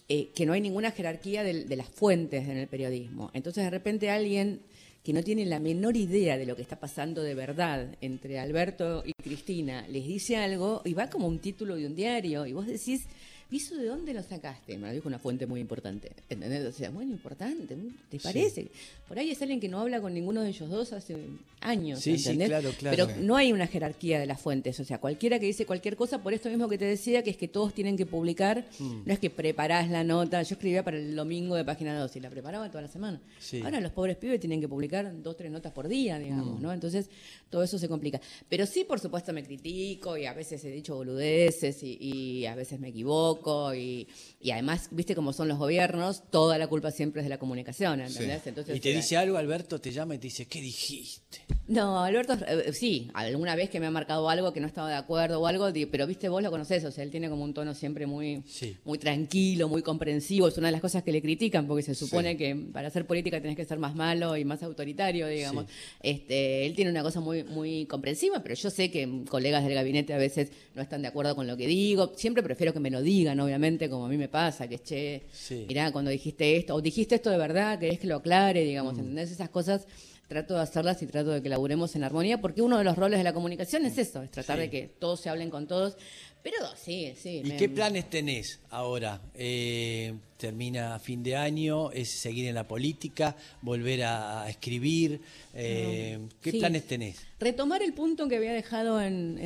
eh, 0.08 0.30
que 0.34 0.46
no 0.46 0.54
hay 0.54 0.62
ninguna 0.62 0.92
jerarquía 0.92 1.44
de, 1.44 1.66
de 1.66 1.76
las 1.76 1.90
fuentes 1.90 2.48
en 2.48 2.56
el 2.56 2.68
periodismo. 2.68 3.30
Entonces, 3.34 3.66
de 3.66 3.72
repente 3.72 4.10
alguien 4.10 4.62
que 5.04 5.14
no 5.14 5.22
tiene 5.22 5.46
la 5.46 5.60
menor 5.60 5.98
idea 5.98 6.38
de 6.38 6.46
lo 6.46 6.56
que 6.56 6.62
está 6.62 6.80
pasando 6.80 7.22
de 7.22 7.36
verdad 7.36 7.98
entre 8.00 8.40
Alberto 8.40 9.04
y 9.06 9.12
Cristina, 9.14 9.86
les 9.90 10.08
dice 10.08 10.38
algo 10.38 10.82
y 10.86 10.94
va 10.94 11.10
como 11.10 11.28
un 11.28 11.40
título 11.40 11.76
de 11.76 11.86
un 11.86 11.96
diario 11.96 12.46
y 12.46 12.54
vos 12.54 12.66
decís, 12.66 13.08
¿Y 13.52 13.58
eso 13.58 13.76
de 13.76 13.86
dónde 13.86 14.14
lo 14.14 14.24
sacaste? 14.24 14.78
Me 14.78 14.88
lo 14.88 14.94
dijo 14.94 15.08
una 15.08 15.20
fuente 15.20 15.46
muy 15.46 15.60
importante. 15.60 16.12
¿Entendés? 16.30 16.66
O 16.66 16.72
sea, 16.72 16.90
bueno, 16.90 17.12
importante, 17.12 17.76
¿te 18.10 18.20
parece? 18.20 18.68
Por 19.08 19.20
ahí 19.20 19.30
es 19.30 19.42
alguien 19.42 19.60
que 19.60 19.70
no 19.70 19.80
habla 19.80 20.02
con 20.02 20.14
ninguno 20.14 20.42
de 20.42 20.50
ellos 20.50 20.70
dos 20.70 20.94
hace 20.94 21.16
años. 21.62 22.00
Sí, 22.00 22.18
sí, 22.18 22.36
claro, 22.38 22.72
claro. 22.78 23.08
Pero 23.08 23.22
no 23.22 23.36
hay 23.36 23.54
una 23.54 23.68
jerarquía 23.68 24.20
de 24.20 24.26
las 24.26 24.42
fuentes. 24.42 24.80
O 24.80 24.86
sea, 24.86 24.98
cualquiera 24.98 25.40
que 25.40 25.46
dice 25.46 25.66
cualquier 25.66 25.96
cosa, 25.96 26.24
por 26.24 26.34
esto 26.34 26.50
mismo 26.50 26.68
que 26.68 26.78
te 26.78 26.86
decía, 26.86 27.24
que 27.24 27.30
es 27.30 27.38
que 27.38 27.48
todos 27.48 27.74
tienen 27.74 27.96
que 27.96 28.06
publicar. 28.06 28.66
Mm. 28.80 29.02
No 29.06 29.14
es 29.14 29.20
que 29.20 29.30
preparás 29.30 29.90
la 29.90 30.04
nota. 30.04 30.42
Yo 30.42 30.56
escribía 30.56 30.84
para 30.84 30.98
el 30.98 31.16
domingo 31.16 31.56
de 31.56 31.64
página 31.64 31.98
2 32.00 32.16
y 32.16 32.20
la 32.22 32.30
preparaba 32.30 32.70
toda 32.70 32.82
la 32.82 32.88
semana. 32.88 33.22
Ahora 33.64 33.80
los 33.82 33.92
pobres 33.92 34.18
pibes 34.18 34.40
tienen 34.40 34.62
que 34.62 34.68
publicar 34.68 35.12
dos, 35.22 35.38
tres 35.38 35.52
notas 35.52 35.72
por 35.74 35.88
día, 35.88 36.18
digamos, 36.18 36.60
mm. 36.60 36.62
¿no? 36.62 36.74
Entonces, 36.74 37.08
todo 37.50 37.62
eso 37.62 37.78
se 37.78 37.88
complica. 37.88 38.20
Pero 38.50 38.66
sí, 38.66 38.84
por 38.84 39.00
supuesto, 39.00 39.32
me 39.32 39.44
critico 39.44 40.18
y 40.18 40.26
a 40.26 40.34
veces 40.34 40.64
he 40.66 40.72
dicho 40.72 40.96
boludeces 40.96 41.84
y 41.84 42.46
a 42.46 42.56
veces 42.56 42.80
me 42.80 42.90
equivoco 42.90 43.33
y, 43.76 44.08
además, 44.52 44.90
viste 44.92 45.16
cómo 45.16 45.34
son 45.34 45.48
los 45.48 45.58
gobiernos, 45.58 46.30
toda 46.30 46.58
la 46.58 46.68
culpa 46.68 46.92
siempre 46.92 47.22
es 47.22 47.26
de 47.26 47.30
la 47.30 47.38
comunicación, 47.38 48.02
¿entendés? 48.02 48.42
y 48.74 48.80
te 48.80 48.94
dice 48.94 49.18
algo, 49.18 49.38
Alberto 49.38 49.80
te 49.80 49.92
llama 49.92 50.16
y 50.16 50.18
te 50.18 50.28
dice, 50.28 50.46
¿qué 50.46 50.62
dijiste? 50.62 51.40
No, 51.68 52.04
Alberto, 52.04 52.34
eh, 52.46 52.74
sí, 52.74 53.10
alguna 53.14 53.56
vez 53.56 53.70
que 53.70 53.80
me 53.80 53.86
ha 53.86 53.92
marcado 53.92 54.30
algo 54.30 54.52
que 54.52 54.60
no 54.60 54.68
estaba 54.68 54.90
de 54.90 54.96
acuerdo 54.96 55.40
o 55.40 55.48
algo, 55.48 55.70
pero 55.90 56.06
viste, 56.06 56.28
vos 56.30 56.44
lo 56.44 56.52
conocés, 56.52 56.84
o 56.84 56.92
sea, 56.92 57.04
él 57.04 57.12
tiene 57.12 57.30
como 57.30 57.44
un 57.44 57.54
tono 57.54 57.74
siempre 57.74 58.06
muy, 58.06 58.44
muy 58.84 58.98
tranquilo, 58.98 59.70
muy 59.70 59.82
comprensivo, 59.82 60.48
es 60.48 60.58
una 60.58 60.68
de 60.68 60.74
las 60.74 60.82
cosas 60.82 61.04
que 61.04 61.12
le 61.12 61.22
critican, 61.22 61.66
porque 61.66 61.84
se 61.84 61.96
supone 61.96 62.36
que 62.36 62.56
para 62.74 62.90
hacer 62.90 63.08
política 63.08 63.42
tenés 63.42 63.56
que 63.56 63.66
ser 63.66 63.80
más 63.80 63.96
malo 63.96 64.36
y 64.36 64.46
más 64.46 64.62
autoritario, 64.64 65.28
digamos. 65.28 65.66
Este, 66.02 66.66
él 66.66 66.76
tiene 66.76 66.92
una 66.92 67.02
cosa 67.02 67.22
muy, 67.22 67.44
muy 67.44 67.86
comprensiva, 67.86 68.44
pero 68.44 68.56
yo 68.56 68.70
sé 68.70 68.92
que 68.92 69.24
colegas 69.30 69.64
del 69.64 69.74
gabinete 69.74 70.14
a 70.14 70.18
veces 70.18 70.52
no 70.76 70.82
están 70.82 71.02
de 71.02 71.08
acuerdo 71.08 71.36
con 71.36 71.48
lo 71.48 71.56
que 71.56 71.68
digo, 71.68 72.14
siempre 72.16 72.44
prefiero 72.44 72.74
que 72.74 72.80
me 72.80 72.90
lo 72.90 73.02
digan 73.02 73.23
obviamente, 73.28 73.90
como 73.90 74.06
a 74.06 74.10
mí 74.10 74.18
me 74.18 74.28
pasa, 74.28 74.68
que 74.68 74.80
che, 74.80 75.24
mirá, 75.68 75.92
cuando 75.92 76.12
dijiste 76.12 76.58
esto, 76.58 76.76
o 76.76 76.82
dijiste 76.82 77.16
esto 77.16 77.30
de 77.30 77.38
verdad, 77.38 77.80
querés 77.80 78.00
que 78.00 78.08
lo 78.08 78.18
aclare, 78.18 78.64
digamos, 78.64 78.96
mm. 78.96 79.00
¿entendés? 79.00 79.32
Esas 79.32 79.50
cosas 79.50 79.88
trato 80.28 80.56
de 80.56 80.62
hacerlas 80.62 81.02
y 81.02 81.08
trato 81.08 81.32
de 81.32 81.42
que 81.42 81.50
laburemos 81.50 81.96
en 81.96 82.04
armonía, 82.04 82.42
porque 82.42 82.62
uno 82.62 82.78
de 82.78 82.84
los 82.84 82.96
roles 82.96 83.20
de 83.20 83.24
la 83.24 83.34
comunicación 83.34 83.86
es 83.86 83.98
eso, 83.98 84.24
es 84.24 84.32
tratar 84.32 84.60
de 84.60 84.70
que 84.70 84.90
todos 85.00 85.20
se 85.20 85.30
hablen 85.30 85.50
con 85.50 85.68
todos. 85.68 85.96
Pero 86.42 86.58
sí, 86.76 87.14
sí. 87.18 87.42
¿Y 87.44 87.52
qué 87.52 87.70
planes 87.70 88.10
tenés 88.10 88.60
ahora? 88.70 89.22
Eh, 89.34 90.14
termina 90.44 90.94
a 90.94 91.00
fin 91.00 91.24
de 91.24 91.38
año, 91.38 91.90
es 91.92 92.10
seguir 92.10 92.50
en 92.50 92.56
la 92.56 92.68
política, 92.68 93.34
volver 93.62 94.04
a, 94.04 94.50
escribir. 94.50 95.22
Eh, 95.54 96.20
¿Qué 96.42 96.52
planes 96.52 96.84
tenés? 96.86 97.16
Retomar 97.40 97.82
el 97.82 97.94
punto 97.94 98.28
que 98.28 98.38
había 98.38 98.54
dejado 98.54 99.02
en, 99.02 99.38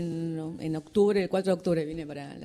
en, 0.59 0.75
octubre, 0.75 1.21
el 1.21 1.29
4 1.29 1.51
de 1.51 1.53
octubre, 1.53 1.85
vine 1.85 2.05
para 2.05 2.35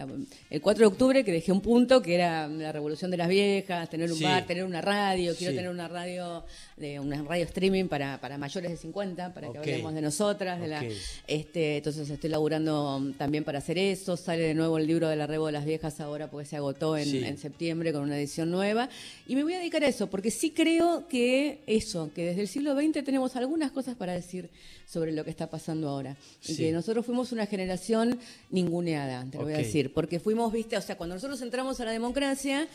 el 0.51 0.61
4 0.63 0.81
de 0.81 0.87
octubre 0.87 1.25
que 1.25 1.33
dejé 1.33 1.53
un 1.53 1.61
punto 1.61 2.01
que 2.01 2.15
era 2.15 2.49
la 2.49 2.73
revolución 2.73 3.11
de 3.11 3.19
las 3.19 3.29
viejas, 3.29 3.89
tener 3.91 4.11
un 4.11 4.21
bar, 4.21 4.47
tener 4.47 4.65
una 4.65 4.81
radio, 4.81 5.35
quiero 5.37 5.55
tener 5.55 5.71
una 5.71 5.89
radio, 5.89 6.45
de 6.77 6.99
una 7.01 7.23
radio 7.23 7.45
streaming 7.45 7.87
para, 7.89 8.19
para 8.19 8.39
mayores 8.39 8.71
de 8.71 8.77
50, 8.79 9.35
para 9.35 9.53
que 9.53 9.59
hablemos 9.59 9.95
de 9.95 10.01
nosotras, 10.01 10.59
de 10.59 10.69
la, 10.69 10.85
este, 11.27 11.77
entonces 11.79 12.09
estoy 12.09 12.31
laburando 12.31 13.13
también 13.19 13.45
para 13.45 13.59
hacer 13.59 13.77
eso, 13.77 14.17
sale 14.17 14.43
de 14.43 14.55
nuevo 14.55 14.79
el 14.79 14.87
libro 14.87 15.09
de 15.09 15.17
la 15.17 15.27
Rebo 15.27 15.47
de 15.47 15.53
las 15.53 15.67
Viejas 15.67 16.01
ahora 16.01 16.31
porque 16.31 16.47
se 16.47 16.57
agotó 16.57 16.97
en, 16.97 17.25
en 17.25 17.37
septiembre 17.37 17.93
con 17.93 18.03
una 18.03 18.17
edición 18.17 18.42
nueva. 18.47 18.89
Y 19.27 19.37
me 19.37 19.43
voy 19.43 19.55
a 19.55 19.59
dedicar 19.59 19.85
a 19.85 19.89
eso, 19.89 20.09
porque 20.09 20.31
sí 20.31 20.51
creo 20.51 21.09
que 21.09 21.61
eso, 21.67 22.11
que 22.15 22.25
desde 22.27 22.43
el 22.43 22.49
siglo 22.49 22.75
XX 22.75 23.05
tenemos 23.05 23.37
algunas 23.37 23.73
cosas 23.73 23.97
para 23.97 24.13
decir 24.13 24.51
sobre 24.93 25.13
lo 25.13 25.25
que 25.25 25.31
está 25.31 25.49
pasando 25.49 25.89
ahora. 25.89 26.17
Y 26.47 26.57
que 26.57 26.71
nosotros 26.71 27.07
fuimos 27.07 27.33
una 27.33 27.47
generación 27.47 28.19
ninguneada, 28.51 29.25
te 29.31 29.39
lo 29.39 29.45
voy 29.45 29.55
a 29.55 29.59
decir, 29.59 29.93
porque 29.95 30.21
fuimos, 30.21 30.53
viste, 30.53 30.77
o 30.77 30.83
sea, 30.83 30.97
cuando 30.97 31.15
nosotros 31.15 31.41
entramos 31.41 31.81
a 31.81 31.87
la 31.87 31.93
democracia, 31.93 32.69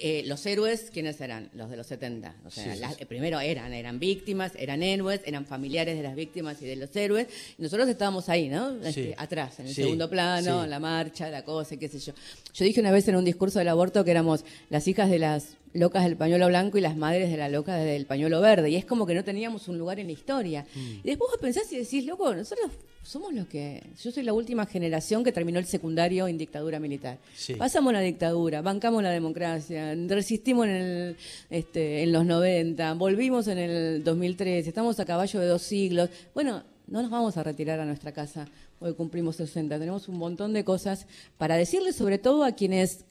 eh, 0.00 0.22
los 0.26 0.44
héroes, 0.46 0.90
¿quiénes 0.90 1.20
eran? 1.20 1.50
Los 1.54 1.68
de 1.68 1.76
los 1.76 1.86
70. 1.86 2.34
O 2.46 2.50
sea, 2.50 2.74
primero 3.06 3.38
eran, 3.40 3.72
eran 3.74 3.98
víctimas, 3.98 4.52
eran 4.56 4.82
héroes, 4.82 5.20
eran 5.26 5.44
familiares 5.44 5.96
de 5.96 6.02
las 6.02 6.16
víctimas 6.16 6.60
y 6.62 6.66
de 6.66 6.76
los 6.76 6.94
héroes. 6.96 7.26
Y 7.58 7.62
nosotros 7.62 7.88
estábamos 7.88 8.28
ahí, 8.28 8.48
¿no? 8.48 8.82
Este, 8.82 9.14
atrás, 9.18 9.60
en 9.60 9.66
el 9.66 9.74
segundo 9.74 10.08
plano, 10.08 10.66
la 10.66 10.78
marcha, 10.78 11.28
la 11.28 11.44
cosa, 11.44 11.76
qué 11.76 11.88
sé 11.88 11.98
yo. 11.98 12.14
Yo 12.54 12.64
dije 12.64 12.80
una 12.80 12.92
vez 12.92 13.06
en 13.08 13.16
un 13.16 13.24
discurso 13.24 13.58
del 13.58 13.68
aborto 13.68 14.04
que 14.04 14.10
éramos 14.10 14.44
las 14.70 14.88
hijas 14.88 15.07
de 15.10 15.18
las 15.18 15.58
locas 15.74 16.04
del 16.04 16.16
pañuelo 16.16 16.48
blanco 16.48 16.78
y 16.78 16.80
las 16.80 16.96
madres 16.96 17.30
de 17.30 17.36
la 17.36 17.48
loca 17.48 17.76
del 17.76 18.06
pañuelo 18.06 18.40
verde. 18.40 18.70
Y 18.70 18.76
es 18.76 18.84
como 18.84 19.06
que 19.06 19.14
no 19.14 19.24
teníamos 19.24 19.68
un 19.68 19.78
lugar 19.78 19.98
en 20.00 20.06
la 20.06 20.12
historia. 20.12 20.66
Mm. 20.74 20.78
Y 20.78 21.02
después 21.02 21.30
vos 21.30 21.40
pensás 21.40 21.72
y 21.72 21.78
decís, 21.78 22.04
loco, 22.04 22.34
nosotros 22.34 22.70
somos 23.02 23.32
los 23.32 23.46
que. 23.46 23.82
Yo 24.02 24.10
soy 24.10 24.22
la 24.22 24.32
última 24.32 24.66
generación 24.66 25.24
que 25.24 25.32
terminó 25.32 25.58
el 25.58 25.66
secundario 25.66 26.28
en 26.28 26.38
dictadura 26.38 26.78
militar. 26.80 27.18
Pasamos 27.56 27.92
la 27.92 28.00
dictadura, 28.00 28.62
bancamos 28.62 29.02
la 29.02 29.10
democracia, 29.10 29.94
resistimos 30.08 30.66
en, 30.66 30.72
el, 30.72 31.16
este, 31.50 32.02
en 32.02 32.12
los 32.12 32.24
90, 32.24 32.94
volvimos 32.94 33.48
en 33.48 33.58
el 33.58 34.04
2013, 34.04 34.68
estamos 34.68 34.98
a 35.00 35.04
caballo 35.04 35.40
de 35.40 35.46
dos 35.46 35.62
siglos. 35.62 36.10
Bueno, 36.34 36.62
no 36.86 37.02
nos 37.02 37.10
vamos 37.10 37.36
a 37.36 37.42
retirar 37.42 37.80
a 37.80 37.84
nuestra 37.84 38.12
casa 38.12 38.46
hoy 38.80 38.94
cumplimos 38.94 39.36
60. 39.36 39.78
Tenemos 39.78 40.08
un 40.08 40.18
montón 40.18 40.52
de 40.52 40.64
cosas 40.64 41.06
para 41.36 41.56
decirles, 41.56 41.96
sobre 41.96 42.18
todo 42.18 42.44
a 42.44 42.52
quienes 42.52 43.04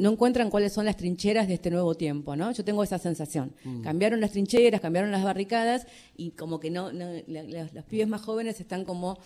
no 0.00 0.12
encuentran 0.12 0.50
cuáles 0.50 0.72
son 0.72 0.86
las 0.86 0.96
trincheras 0.96 1.46
de 1.46 1.54
este 1.54 1.70
nuevo 1.70 1.94
tiempo, 1.94 2.34
¿no? 2.34 2.50
Yo 2.52 2.64
tengo 2.64 2.82
esa 2.82 2.98
sensación. 2.98 3.52
Mm. 3.64 3.82
Cambiaron 3.82 4.20
las 4.20 4.32
trincheras, 4.32 4.80
cambiaron 4.80 5.10
las 5.10 5.22
barricadas 5.22 5.86
y 6.16 6.30
como 6.32 6.58
que 6.58 6.70
no, 6.70 6.90
los, 6.90 7.84
pibes 7.88 8.08
más 8.08 8.22
jóvenes 8.22 8.60
están 8.60 8.84
como 8.84 9.18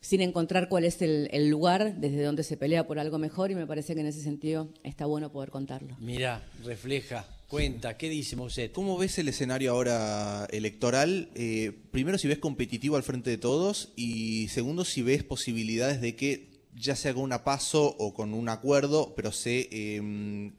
sin 0.00 0.20
encontrar 0.20 0.68
cuál 0.68 0.84
es 0.84 1.00
el, 1.00 1.28
el, 1.32 1.48
lugar 1.48 1.96
desde 1.96 2.22
donde 2.22 2.42
se 2.42 2.56
pelea 2.56 2.86
por 2.86 2.98
algo 2.98 3.18
mejor 3.18 3.50
y 3.50 3.54
me 3.54 3.66
parece 3.66 3.94
que 3.94 4.00
en 4.00 4.06
ese 4.06 4.20
sentido 4.20 4.68
está 4.82 5.06
bueno 5.06 5.30
poder 5.32 5.50
contarlo. 5.50 5.96
Mira, 5.98 6.42
refleja, 6.62 7.26
cuenta, 7.48 7.96
¿qué 7.96 8.08
dice 8.08 8.36
Mousset? 8.36 8.72
¿Cómo 8.72 8.98
ves 8.98 9.18
el 9.18 9.28
escenario 9.28 9.72
ahora 9.72 10.46
electoral? 10.50 11.30
Eh, 11.34 11.72
primero, 11.90 12.18
si 12.18 12.28
ves 12.28 12.38
competitivo 12.38 12.96
al 12.96 13.02
frente 13.02 13.30
de 13.30 13.38
todos 13.38 13.92
y 13.96 14.48
segundo, 14.48 14.84
si 14.84 15.02
ves 15.02 15.22
posibilidades 15.22 16.00
de 16.00 16.16
que 16.16 16.53
ya 16.74 16.96
sea 16.96 17.14
con 17.14 17.22
una 17.22 17.44
paso 17.44 17.94
o 17.98 18.14
con 18.14 18.34
un 18.34 18.48
acuerdo, 18.48 19.14
pero 19.14 19.32
se 19.32 19.68
eh, 19.70 20.52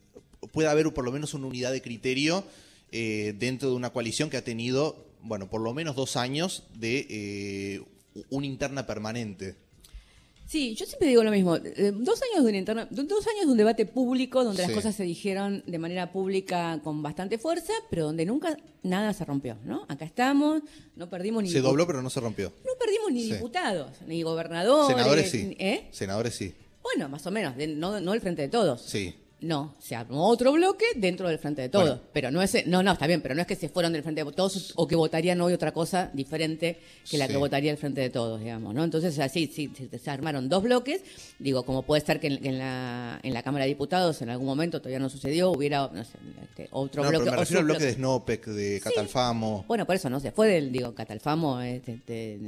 pueda 0.51 0.71
haber 0.71 0.93
por 0.93 1.05
lo 1.05 1.11
menos 1.11 1.33
una 1.33 1.47
unidad 1.47 1.71
de 1.71 1.81
criterio 1.81 2.43
eh, 2.91 3.35
dentro 3.37 3.69
de 3.69 3.75
una 3.75 3.91
coalición 3.91 4.29
que 4.29 4.37
ha 4.37 4.43
tenido, 4.43 5.05
bueno, 5.21 5.49
por 5.49 5.61
lo 5.61 5.73
menos 5.73 5.95
dos 5.95 6.15
años 6.15 6.63
de 6.73 7.07
eh, 7.09 7.81
una 8.29 8.45
interna 8.45 8.85
permanente. 8.85 9.55
Sí, 10.47 10.75
yo 10.75 10.85
siempre 10.85 11.07
digo 11.07 11.23
lo 11.23 11.31
mismo. 11.31 11.55
Eh, 11.55 11.91
dos 11.93 12.21
años 12.21 12.43
de 12.43 12.49
una 12.49 12.57
interna, 12.57 12.87
dos 12.91 13.27
años 13.27 13.45
de 13.45 13.51
un 13.51 13.57
debate 13.57 13.85
público 13.85 14.43
donde 14.43 14.61
las 14.61 14.71
cosas 14.71 14.95
se 14.95 15.03
dijeron 15.03 15.63
de 15.65 15.79
manera 15.79 16.11
pública 16.11 16.79
con 16.83 17.01
bastante 17.01 17.37
fuerza, 17.37 17.73
pero 17.89 18.05
donde 18.05 18.25
nunca 18.25 18.55
nada 18.83 19.11
se 19.13 19.25
rompió, 19.25 19.57
¿no? 19.65 19.85
Acá 19.87 20.05
estamos, 20.05 20.61
no 20.95 21.09
perdimos 21.09 21.43
ni 21.43 21.49
se 21.49 21.61
dobló, 21.61 21.87
pero 21.87 22.01
no 22.01 22.09
se 22.09 22.19
rompió. 22.19 22.51
No 22.63 22.73
perdimos 22.79 23.11
ni 23.11 23.23
diputados, 23.23 23.91
ni 24.05 24.21
gobernadores. 24.21 24.95
Senadores 24.95 25.31
sí. 25.31 25.55
¿eh? 25.59 25.87
Senadores 25.91 26.35
sí. 26.35 26.53
Bueno, 26.83 27.09
más 27.09 27.25
o 27.25 27.31
menos, 27.31 27.55
no, 27.75 27.99
no 27.99 28.13
el 28.13 28.21
frente 28.21 28.43
de 28.43 28.49
todos. 28.49 28.81
Sí. 28.81 29.15
No, 29.45 29.75
se 29.79 29.95
armó 29.95 30.27
otro 30.27 30.51
bloque 30.53 30.85
dentro 30.95 31.29
del 31.29 31.37
Frente 31.37 31.61
de 31.61 31.69
Todos. 31.69 31.99
Pero 32.11 32.31
no 32.31 32.41
es, 32.41 32.65
no, 32.65 32.81
no, 32.81 32.93
está 32.93 33.05
bien, 33.05 33.21
pero 33.21 33.35
no 33.35 33.41
es 33.41 33.47
que 33.47 33.55
se 33.55 33.69
fueron 33.69 33.93
del 33.93 34.01
Frente 34.01 34.23
de 34.23 34.31
Todos 34.31 34.73
o 34.75 34.87
que 34.87 34.95
votarían 34.95 35.39
hoy 35.39 35.53
otra 35.53 35.71
cosa 35.71 36.09
diferente 36.13 36.79
que 37.09 37.19
la 37.19 37.27
que 37.27 37.37
votaría 37.37 37.71
el 37.71 37.77
Frente 37.77 38.01
de 38.01 38.09
Todos, 38.09 38.39
digamos, 38.39 38.73
¿no? 38.73 38.83
Entonces, 38.83 39.19
así, 39.19 39.45
sí, 39.53 39.71
se 40.01 40.09
armaron 40.09 40.49
dos 40.49 40.63
bloques. 40.63 41.03
Digo, 41.37 41.63
como 41.63 41.83
puede 41.83 42.03
ser 42.03 42.19
que 42.19 42.27
en, 42.27 42.57
la, 42.57 43.19
en 43.21 43.33
la 43.33 43.43
Cámara 43.43 43.65
de 43.65 43.69
Diputados 43.69 44.21
en 44.23 44.29
algún 44.29 44.47
momento 44.47 44.79
todavía 44.79 44.99
no 44.99 45.09
sucedió, 45.09 45.51
hubiera 45.51 45.91
no 45.93 46.03
sé, 46.03 46.17
este, 46.41 46.67
otro 46.71 47.03
no, 47.03 47.09
bloque. 47.09 47.25
Pero 47.25 47.35
me 47.35 47.41
refiero 47.41 47.59
al 47.59 47.65
bloque 47.65 47.85
de 47.85 47.93
Snopec, 47.93 48.45
de 48.47 48.81
Catalfamo. 48.81 49.65
Bueno, 49.67 49.85
por 49.85 49.95
eso 49.95 50.09
no 50.09 50.19
se 50.19 50.31
fue 50.31 50.47
del, 50.47 50.71
digo, 50.71 50.95
Catalfamo 50.95 51.61
este, 51.61 51.93
este, 51.93 52.39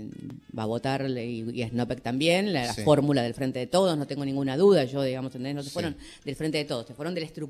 va 0.57 0.63
a 0.63 0.65
votar 0.65 1.07
y, 1.09 1.61
y 1.61 1.63
Snopec 1.67 2.01
también, 2.01 2.53
la, 2.53 2.73
fórmula 2.73 3.21
del 3.21 3.35
Frente 3.35 3.59
de 3.59 3.67
Todos, 3.67 3.97
no 3.97 4.07
tengo 4.07 4.25
ninguna 4.25 4.57
duda, 4.57 4.83
yo, 4.85 5.03
digamos, 5.03 5.35
No 5.35 5.63
se 5.63 5.69
fueron 5.69 5.95
del 6.25 6.35
Frente 6.35 6.57
de 6.57 6.65
Todos, 6.65 6.86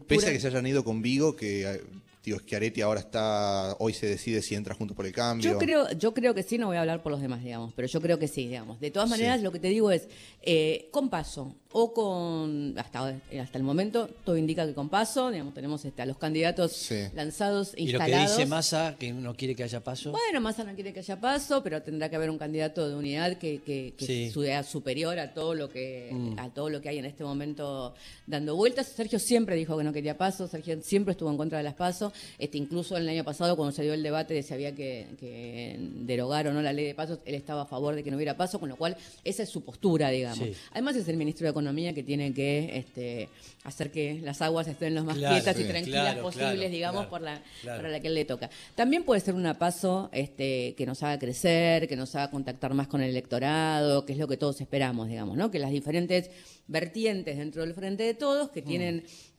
Pese 0.08 0.30
a 0.30 0.34
que 0.34 0.40
se 0.40 0.48
hayan 0.48 0.66
ido 0.68 0.84
con 0.84 1.02
Vigo, 1.02 1.36
que 1.36 1.70
eh, 1.70 1.82
tío 2.28 2.40
Schiaretti 2.40 2.82
ahora 2.82 3.00
está, 3.00 3.78
hoy 3.80 3.94
se 3.94 4.06
decide 4.06 4.42
si 4.42 4.54
entra 4.54 4.76
junto 4.76 4.94
por 4.94 5.06
el 5.06 5.14
cambio. 5.14 5.50
Yo 5.50 5.58
creo, 5.58 5.90
yo 5.94 6.14
creo 6.14 6.36
que 6.36 6.44
sí, 6.44 6.58
no 6.58 6.68
voy 6.68 6.76
a 6.76 6.82
hablar 6.82 7.02
por 7.02 7.14
los 7.14 7.22
demás, 7.22 7.42
digamos, 7.42 7.72
pero 7.74 7.88
yo 7.88 8.02
creo 8.02 8.20
que 8.20 8.28
sí, 8.28 8.50
digamos. 8.50 8.82
De 8.82 8.92
todas 8.92 9.10
maneras, 9.10 9.42
lo 9.42 9.50
que 9.54 9.60
te 9.60 9.70
digo 9.70 9.92
es, 9.92 10.10
eh, 10.42 10.90
con 10.92 11.10
paso 11.10 11.56
o 11.72 11.94
con, 11.94 12.74
hasta, 12.78 13.20
hasta 13.42 13.58
el 13.58 13.64
momento, 13.64 14.10
todo 14.26 14.36
indica 14.36 14.66
que 14.66 14.74
con 14.74 14.90
paso, 14.90 15.32
digamos, 15.32 15.54
tenemos 15.54 15.86
este, 15.86 16.02
a 16.02 16.06
los 16.06 16.18
candidatos 16.18 16.90
lanzados, 17.14 17.74
instalados. 17.78 17.80
¿Y 17.80 17.92
lo 17.92 18.00
que 18.00 18.32
dice 18.32 18.46
Massa, 18.46 18.96
que 19.00 19.14
no 19.14 19.36
quiere 19.36 19.56
que 19.56 19.64
haya 19.64 19.82
paso? 19.82 20.12
Bueno, 20.12 20.42
Massa 20.42 20.64
no 20.64 20.74
quiere 20.76 20.92
que 20.92 21.00
haya 21.00 21.20
paso, 21.22 21.64
pero 21.64 21.82
tendrá 21.82 22.10
que 22.10 22.16
haber 22.16 22.30
un 22.30 22.38
candidato 22.38 22.90
de 22.90 22.96
unidad 22.96 23.38
que, 23.38 23.62
que, 23.62 23.94
sea 24.34 24.64
superior 24.64 25.20
a 25.20 25.34
todo 25.34 25.54
lo 25.54 25.70
que 25.70 26.10
mm. 26.12 26.40
a 26.40 26.50
todo 26.50 26.70
lo 26.70 26.82
que 26.82 26.90
hay 26.90 26.98
en 26.98 27.06
este 27.06 27.24
momento 27.24 27.94
dando 28.26 28.56
vueltas. 28.56 28.88
Sergio 28.88 29.20
siempre 29.20 29.56
dijo 29.56 29.78
que 29.78 29.84
no 29.84 29.94
quería 29.94 30.18
paso, 30.18 30.48
Sergio 30.48 30.82
siempre 30.82 31.12
estuvo 31.12 31.30
en 31.30 31.38
contra 31.38 31.60
de 31.60 31.64
las 31.64 31.76
pasos. 31.76 32.12
Este, 32.38 32.58
incluso 32.58 32.98
el 32.98 33.08
año 33.08 33.24
pasado, 33.24 33.56
cuando 33.56 33.76
dio 33.82 33.94
el 33.94 34.04
debate 34.04 34.34
de 34.34 34.44
si 34.44 34.54
había 34.54 34.74
que, 34.74 35.78
derogar 36.02 36.48
o 36.48 36.54
no 36.54 36.62
la 36.62 36.74
ley 36.74 36.86
de 36.86 36.96
pasos, 36.96 37.20
él 37.26 37.36
estaba 37.36 37.64
a 37.64 37.66
favor 37.66 37.96
de 37.96 38.04
que 38.04 38.12
no 38.12 38.18
hubiera 38.18 38.38
paso, 38.38 38.60
con 38.60 38.70
lo 38.70 38.76
cual 38.76 38.96
esa 39.24 39.44
es 39.44 39.50
su 39.50 39.64
postura, 39.64 40.10
digamos. 40.10 40.48
Además 40.72 40.96
es 40.96 41.08
el 41.08 41.18
ministro 41.18 41.46
de 41.46 41.52
Economía 41.52 41.94
que 41.94 42.04
tiene 42.04 42.34
que 42.34 42.78
este, 42.78 43.30
hacer 43.64 43.92
que 43.92 44.20
las 44.22 44.42
aguas 44.42 44.68
estén 44.68 44.96
lo 44.96 45.04
más 45.04 45.18
quietas 45.18 45.60
y 45.60 45.64
tranquilas 45.64 46.18
posibles, 46.18 46.72
digamos, 46.72 47.08
por 47.08 47.22
la, 47.22 47.42
para 47.64 47.90
la 47.90 48.00
que 48.00 48.08
él 48.08 48.16
le 48.16 48.26
toca. 48.26 48.50
También 48.76 49.04
puede 49.04 49.22
ser 49.22 49.36
una 49.36 49.58
paso 49.58 50.10
este, 50.12 50.76
que 50.76 50.86
nos 50.86 51.04
haga 51.04 51.20
crecer, 51.20 51.88
que 51.88 51.96
nos 51.96 52.16
haga 52.16 52.32
contactar 52.32 52.74
más 52.74 52.88
con 52.88 53.02
el 53.02 53.10
electorado, 53.10 54.06
que 54.06 54.14
es 54.14 54.20
lo 54.20 54.28
que 54.28 54.38
todos 54.38 54.62
esperamos, 54.62 55.08
digamos, 55.08 55.38
¿no? 55.38 55.52
Que 55.52 55.60
las 55.60 55.72
diferentes 55.72 56.30
vertientes 56.68 57.38
dentro 57.38 57.62
del 57.62 57.74
frente 57.74 58.04
de 58.04 58.14
todos 58.14 58.50
que 58.50 58.62
mm. 58.62 58.66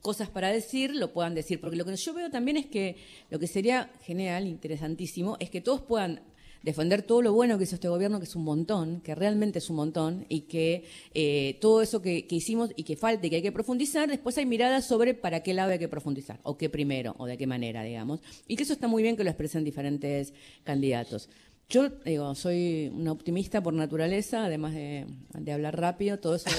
Cosas 0.02 0.28
para 0.28 0.52
decir, 0.52 0.94
lo 0.94 1.12
puedan 1.12 1.34
decir. 1.34 1.60
Porque 1.60 1.76
lo 1.76 1.84
que 1.84 1.96
yo 1.96 2.14
veo 2.14 2.30
también 2.30 2.56
es 2.56 2.66
que 2.66 2.96
lo 3.30 3.38
que 3.38 3.46
sería 3.46 3.90
genial, 4.02 4.46
interesantísimo, 4.46 5.36
es 5.40 5.50
que 5.50 5.60
todos 5.60 5.80
puedan 5.80 6.20
defender 6.62 7.02
todo 7.02 7.22
lo 7.22 7.32
bueno 7.32 7.56
que 7.56 7.64
hizo 7.64 7.76
este 7.76 7.88
gobierno, 7.88 8.18
que 8.18 8.24
es 8.24 8.34
un 8.34 8.44
montón, 8.44 9.00
que 9.00 9.14
realmente 9.14 9.58
es 9.58 9.70
un 9.70 9.76
montón, 9.76 10.26
y 10.28 10.42
que 10.42 10.84
eh, 11.14 11.56
todo 11.60 11.82
eso 11.82 12.02
que, 12.02 12.26
hicimos 12.28 12.70
y 12.76 12.82
que 12.82 12.96
falta 12.96 13.26
y 13.26 13.30
que 13.30 13.36
hay 13.36 13.42
que 13.42 13.52
profundizar, 13.52 14.08
después 14.08 14.36
hay 14.38 14.46
miradas 14.46 14.86
sobre 14.86 15.14
para 15.14 15.42
qué 15.42 15.54
lado 15.54 15.70
hay 15.70 15.78
que 15.78 15.88
profundizar, 15.88 16.40
o 16.42 16.56
qué 16.56 16.68
primero, 16.68 17.14
o 17.18 17.26
de 17.26 17.38
qué 17.38 17.46
manera, 17.46 17.82
digamos. 17.82 18.20
Y 18.46 18.56
que 18.56 18.64
eso 18.64 18.72
está 18.72 18.88
muy 18.88 19.02
bien 19.02 19.16
que 19.16 19.24
lo 19.24 19.30
expresen 19.30 19.64
diferentes 19.64 20.34
candidatos. 20.64 21.28
Yo 21.68 21.90
digo, 22.04 22.34
soy 22.34 22.90
una 22.94 23.12
optimista 23.12 23.62
por 23.62 23.74
naturaleza, 23.74 24.46
además 24.46 24.74
de, 24.74 25.06
de 25.34 25.52
hablar 25.52 25.78
rápido, 25.78 26.18
todo 26.18 26.34
eso... 26.34 26.50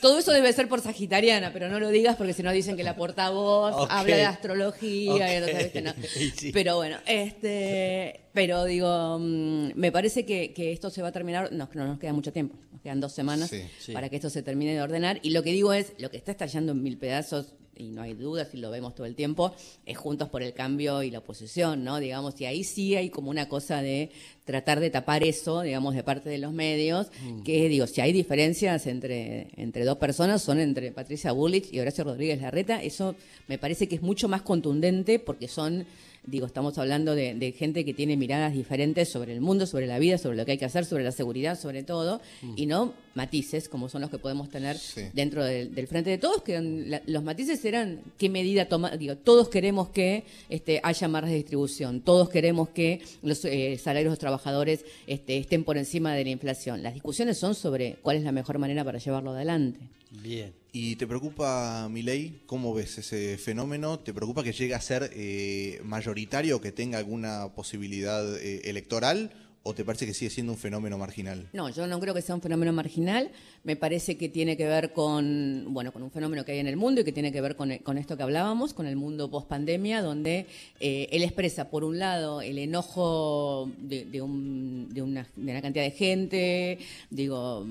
Todo 0.00 0.18
eso 0.18 0.32
debe 0.32 0.52
ser 0.52 0.68
por 0.68 0.80
sagitariana, 0.80 1.52
pero 1.52 1.68
no 1.68 1.78
lo 1.78 1.88
digas 1.90 2.16
porque 2.16 2.32
si 2.32 2.42
no 2.42 2.52
dicen 2.52 2.76
que 2.76 2.84
la 2.84 2.96
portavoz 2.96 3.86
habla 3.90 4.16
de 4.16 4.24
astrología 4.24 5.32
y 5.32 5.36
entonces, 5.36 5.82
no. 5.82 5.92
Pero 6.52 6.76
bueno, 6.76 6.96
este, 7.06 8.20
pero 8.32 8.64
digo, 8.64 9.18
mm, 9.18 9.72
me 9.74 9.92
parece 9.92 10.24
que, 10.24 10.52
esto 10.72 10.90
se 10.90 11.02
va 11.02 11.08
a 11.08 11.12
terminar, 11.12 11.52
no, 11.52 11.68
no 11.74 11.86
nos 11.86 11.98
queda 11.98 12.12
mucho 12.12 12.32
tiempo, 12.32 12.56
nos 12.72 12.80
quedan 12.80 13.00
dos 13.00 13.12
semanas 13.12 13.50
para 13.92 14.08
que 14.08 14.16
esto 14.16 14.30
se 14.30 14.42
termine 14.42 14.74
de 14.74 14.82
ordenar. 14.82 15.18
Y 15.22 15.30
lo 15.30 15.42
que 15.42 15.52
digo 15.52 15.72
es, 15.72 15.92
lo 15.98 16.10
que 16.10 16.16
está 16.16 16.32
estallando 16.32 16.72
en 16.72 16.82
mil 16.82 16.96
pedazos 16.98 17.54
y 17.80 17.88
no 17.88 18.02
hay 18.02 18.14
dudas 18.14 18.48
y 18.52 18.58
lo 18.58 18.70
vemos 18.70 18.94
todo 18.94 19.06
el 19.06 19.14
tiempo, 19.14 19.54
es 19.86 19.96
Juntos 19.96 20.28
por 20.28 20.42
el 20.42 20.52
Cambio 20.52 21.02
y 21.02 21.10
la 21.10 21.18
oposición, 21.18 21.82
¿no? 21.82 21.98
Digamos, 21.98 22.40
y 22.40 22.44
ahí 22.44 22.62
sí 22.64 22.94
hay 22.94 23.10
como 23.10 23.30
una 23.30 23.48
cosa 23.48 23.82
de 23.82 24.10
tratar 24.44 24.80
de 24.80 24.90
tapar 24.90 25.24
eso, 25.24 25.62
digamos, 25.62 25.94
de 25.94 26.02
parte 26.02 26.28
de 26.28 26.38
los 26.38 26.52
medios, 26.52 27.08
mm. 27.22 27.42
que 27.42 27.68
digo, 27.68 27.86
si 27.86 28.00
hay 28.00 28.12
diferencias 28.12 28.86
entre, 28.86 29.48
entre 29.56 29.84
dos 29.84 29.98
personas, 29.98 30.42
son 30.42 30.58
entre 30.58 30.92
Patricia 30.92 31.32
Bullich 31.32 31.72
y 31.72 31.80
Horacio 31.80 32.04
Rodríguez 32.04 32.40
Larreta, 32.40 32.82
eso 32.82 33.14
me 33.48 33.58
parece 33.58 33.88
que 33.88 33.96
es 33.96 34.02
mucho 34.02 34.28
más 34.28 34.42
contundente 34.42 35.18
porque 35.18 35.48
son 35.48 35.86
Digo, 36.26 36.46
estamos 36.46 36.76
hablando 36.76 37.14
de, 37.14 37.54
gente 37.56 37.84
que 37.84 37.94
tiene 37.94 38.16
miradas 38.16 38.52
diferentes 38.52 39.08
sobre 39.08 39.32
el 39.32 39.40
mundo, 39.40 39.66
sobre 39.66 39.86
la 39.86 39.98
vida, 39.98 40.18
sobre 40.18 40.36
lo 40.36 40.44
que 40.44 40.52
hay 40.52 40.58
que 40.58 40.66
hacer, 40.66 40.84
sobre 40.84 41.02
la 41.02 41.12
seguridad, 41.12 41.58
sobre 41.58 41.82
todo, 41.82 42.20
mm. 42.42 42.54
y 42.56 42.66
no 42.66 42.92
matices 43.14 43.68
como 43.68 43.88
son 43.88 44.02
los 44.02 44.10
que 44.10 44.18
podemos 44.18 44.50
tener 44.50 44.76
dentro 45.14 45.44
del, 45.44 45.86
frente 45.88 46.10
de 46.10 46.18
todos, 46.18 46.42
que 46.42 47.02
los 47.06 47.24
matices 47.24 47.64
eran 47.64 48.00
qué 48.18 48.28
medida 48.28 48.66
tomar, 48.66 48.98
digo, 48.98 49.16
todos 49.16 49.48
queremos 49.48 49.88
que 49.88 50.24
este, 50.48 50.80
haya 50.82 51.08
más 51.08 51.24
redistribución, 51.24 52.02
todos 52.02 52.28
queremos 52.28 52.68
que 52.68 53.02
los 53.22 53.44
eh, 53.46 53.78
salarios 53.78 54.10
de 54.10 54.10
los 54.10 54.18
trabajadores 54.18 54.84
este, 55.06 55.38
estén 55.38 55.64
por 55.64 55.78
encima 55.78 56.14
de 56.14 56.24
la 56.24 56.30
inflación. 56.30 56.82
Las 56.82 56.94
discusiones 56.94 57.38
son 57.38 57.54
sobre 57.54 57.96
cuál 58.02 58.18
es 58.18 58.24
la 58.24 58.32
mejor 58.32 58.58
manera 58.58 58.84
para 58.84 58.98
llevarlo 58.98 59.30
adelante. 59.32 59.80
Bien. 60.10 60.52
¿Y 60.72 60.96
te 60.96 61.06
preocupa, 61.06 61.88
Milei? 61.88 62.42
¿Cómo 62.46 62.74
ves 62.74 62.98
ese 62.98 63.38
fenómeno? 63.38 64.00
¿Te 64.00 64.12
preocupa 64.12 64.42
que 64.42 64.52
llegue 64.52 64.74
a 64.74 64.80
ser 64.80 65.10
eh, 65.14 65.80
mayoritario, 65.84 66.60
que 66.60 66.72
tenga 66.72 66.98
alguna 66.98 67.54
posibilidad 67.54 68.36
eh, 68.38 68.62
electoral? 68.64 69.49
¿O 69.62 69.74
te 69.74 69.84
parece 69.84 70.06
que 70.06 70.14
sigue 70.14 70.30
siendo 70.30 70.52
un 70.52 70.58
fenómeno 70.58 70.96
marginal? 70.96 71.46
No, 71.52 71.68
yo 71.68 71.86
no 71.86 72.00
creo 72.00 72.14
que 72.14 72.22
sea 72.22 72.34
un 72.34 72.40
fenómeno 72.40 72.72
marginal. 72.72 73.30
Me 73.62 73.76
parece 73.76 74.16
que 74.16 74.30
tiene 74.30 74.56
que 74.56 74.66
ver 74.66 74.94
con, 74.94 75.66
bueno, 75.68 75.92
con 75.92 76.02
un 76.02 76.10
fenómeno 76.10 76.46
que 76.46 76.52
hay 76.52 76.60
en 76.60 76.66
el 76.66 76.78
mundo 76.78 77.02
y 77.02 77.04
que 77.04 77.12
tiene 77.12 77.30
que 77.30 77.42
ver 77.42 77.56
con, 77.56 77.70
esto 77.70 78.16
que 78.16 78.22
hablábamos, 78.22 78.72
con 78.72 78.86
el 78.86 78.96
mundo 78.96 79.30
post 79.30 79.48
pandemia, 79.48 80.00
donde 80.00 80.46
eh, 80.80 81.08
él 81.12 81.22
expresa, 81.22 81.68
por 81.68 81.84
un 81.84 81.98
lado, 81.98 82.40
el 82.40 82.56
enojo 82.56 83.70
de, 83.76 84.22
una, 84.22 85.26
cantidad 85.60 85.84
de 85.84 85.90
gente, 85.90 86.78
digo, 87.10 87.66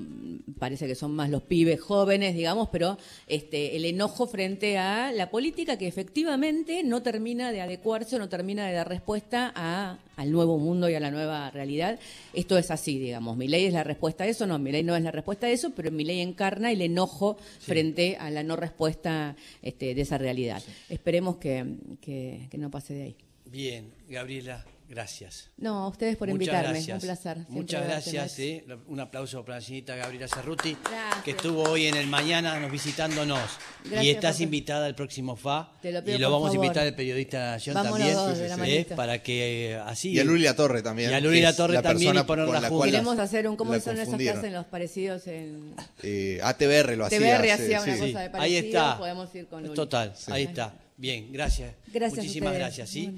parece 0.60 0.86
que 0.86 0.94
son 0.94 1.10
más 1.10 1.28
los 1.28 1.42
pibes 1.42 1.80
jóvenes, 1.80 2.36
digamos, 2.36 2.68
pero 2.68 2.98
este, 3.26 3.74
el 3.74 3.84
enojo 3.84 4.28
frente 4.28 4.78
a 4.78 5.10
la 5.10 5.28
política 5.28 5.76
que 5.76 5.88
efectivamente 5.88 6.84
no 6.84 7.02
termina 7.02 7.50
de 7.50 7.62
adecuarse, 7.62 8.16
no 8.16 8.28
termina 8.28 8.64
de 8.68 8.74
dar 8.74 8.88
respuesta 8.88 9.98
al 10.20 10.30
nuevo 10.30 10.58
mundo 10.58 10.90
y 10.90 10.94
a 10.94 11.00
la 11.00 11.10
nueva 11.10 11.50
realidad. 11.50 11.98
Esto 12.34 12.58
es 12.58 12.70
así, 12.70 12.98
digamos. 12.98 13.38
Mi 13.38 13.48
ley 13.48 13.64
es 13.64 13.72
la 13.72 13.84
respuesta 13.84 14.24
a 14.24 14.26
eso, 14.26 14.46
no, 14.46 14.58
mi 14.58 14.70
ley 14.70 14.82
no 14.82 14.94
es 14.94 15.02
la 15.02 15.10
respuesta 15.10 15.46
a 15.46 15.50
eso, 15.50 15.70
pero 15.74 15.90
mi 15.90 16.04
ley 16.04 16.20
encarna 16.20 16.70
el 16.70 16.82
enojo 16.82 17.38
frente 17.58 18.16
a 18.20 18.30
la 18.30 18.42
no 18.42 18.56
respuesta 18.56 19.34
este, 19.62 19.94
de 19.94 20.00
esa 20.02 20.18
realidad. 20.18 20.62
Esperemos 20.90 21.36
que, 21.36 21.64
que 22.02 22.58
no 22.58 22.70
pase 22.70 22.92
de 22.92 23.02
ahí. 23.02 23.16
Bien, 23.46 23.90
Gabriela, 24.08 24.64
Gracias. 24.90 25.50
No, 25.56 25.84
a 25.84 25.88
ustedes 25.88 26.16
por 26.16 26.26
Muchas 26.26 26.48
invitarme. 26.48 26.72
gracias. 26.72 26.94
Un 26.96 27.00
placer. 27.00 27.38
Muchas 27.48 27.84
gracias. 27.84 28.38
Eh. 28.40 28.64
Un 28.88 28.98
aplauso 28.98 29.44
para 29.44 29.58
la 29.58 29.60
señorita 29.60 29.94
Gabriela 29.94 30.26
Cerruti, 30.26 30.76
Gracias. 30.82 31.22
que 31.24 31.30
estuvo 31.30 31.62
hoy 31.62 31.86
en 31.86 31.96
el 31.96 32.08
mañana 32.08 32.58
nos 32.58 32.72
visitándonos. 32.72 33.40
Gracias, 33.84 34.04
y 34.04 34.10
estás 34.10 34.40
invitada 34.40 34.86
al 34.86 34.96
próximo 34.96 35.36
FA. 35.36 35.70
Te 35.80 35.92
lo 35.92 36.02
pido, 36.02 36.16
y 36.16 36.20
lo 36.20 36.28
por 36.28 36.40
vamos 36.40 36.50
a 36.50 36.54
invitar 36.56 36.86
al 36.88 36.96
periodista 36.96 37.38
de 37.38 37.44
la 37.44 37.50
Nación 37.52 37.74
también. 37.74 38.14
dos 38.14 38.36
la 38.36 38.46
eh, 38.46 38.56
manito. 38.56 38.96
para 38.96 39.22
que 39.22 39.70
eh, 39.70 39.76
así. 39.76 40.10
Y 40.10 40.18
a 40.18 40.24
Luli 40.24 40.42
La 40.42 40.56
Torre 40.56 40.82
también. 40.82 41.12
Y 41.12 41.14
a 41.14 41.20
Luli 41.20 41.36
que 41.36 41.42
La 41.44 41.50
es 41.50 41.56
Torre 41.56 41.74
la 41.74 41.82
también 41.82 42.02
y 42.02 42.12
persona 42.14 42.26
ponerla 42.26 42.52
con 42.52 42.62
la 42.62 42.68
juntas. 42.68 42.76
cual 42.76 42.90
Queremos 42.90 43.18
hacer 43.20 43.48
un, 43.48 43.56
¿cómo 43.56 43.70
son 43.74 43.94
esas 43.94 43.98
confundieron. 44.06 44.38
hacen 44.40 44.52
los 44.54 44.66
parecidos 44.66 45.24
en... 45.28 45.72
Eh, 46.02 46.40
ATBR 46.42 46.96
lo 46.96 47.06
hacía. 47.06 47.20
TBR 47.20 47.44
sí, 47.44 47.50
hacía 47.50 47.82
una 47.82 47.94
sí. 47.94 48.00
cosa 48.00 48.18
de 48.18 48.24
ahí 48.24 48.30
parecido, 48.30 48.66
está. 48.66 48.98
podemos 48.98 49.34
ir 49.36 49.46
con 49.46 49.62
Luli. 49.62 49.74
Total, 49.76 50.12
ahí 50.32 50.42
está. 50.42 50.74
Bien, 51.00 51.32
gracias. 51.32 51.72
Gracias 51.86 52.18
a 52.18 52.22
Muchísimas 52.22 52.54
gracias. 52.54 52.90
¿sí? 52.90 53.10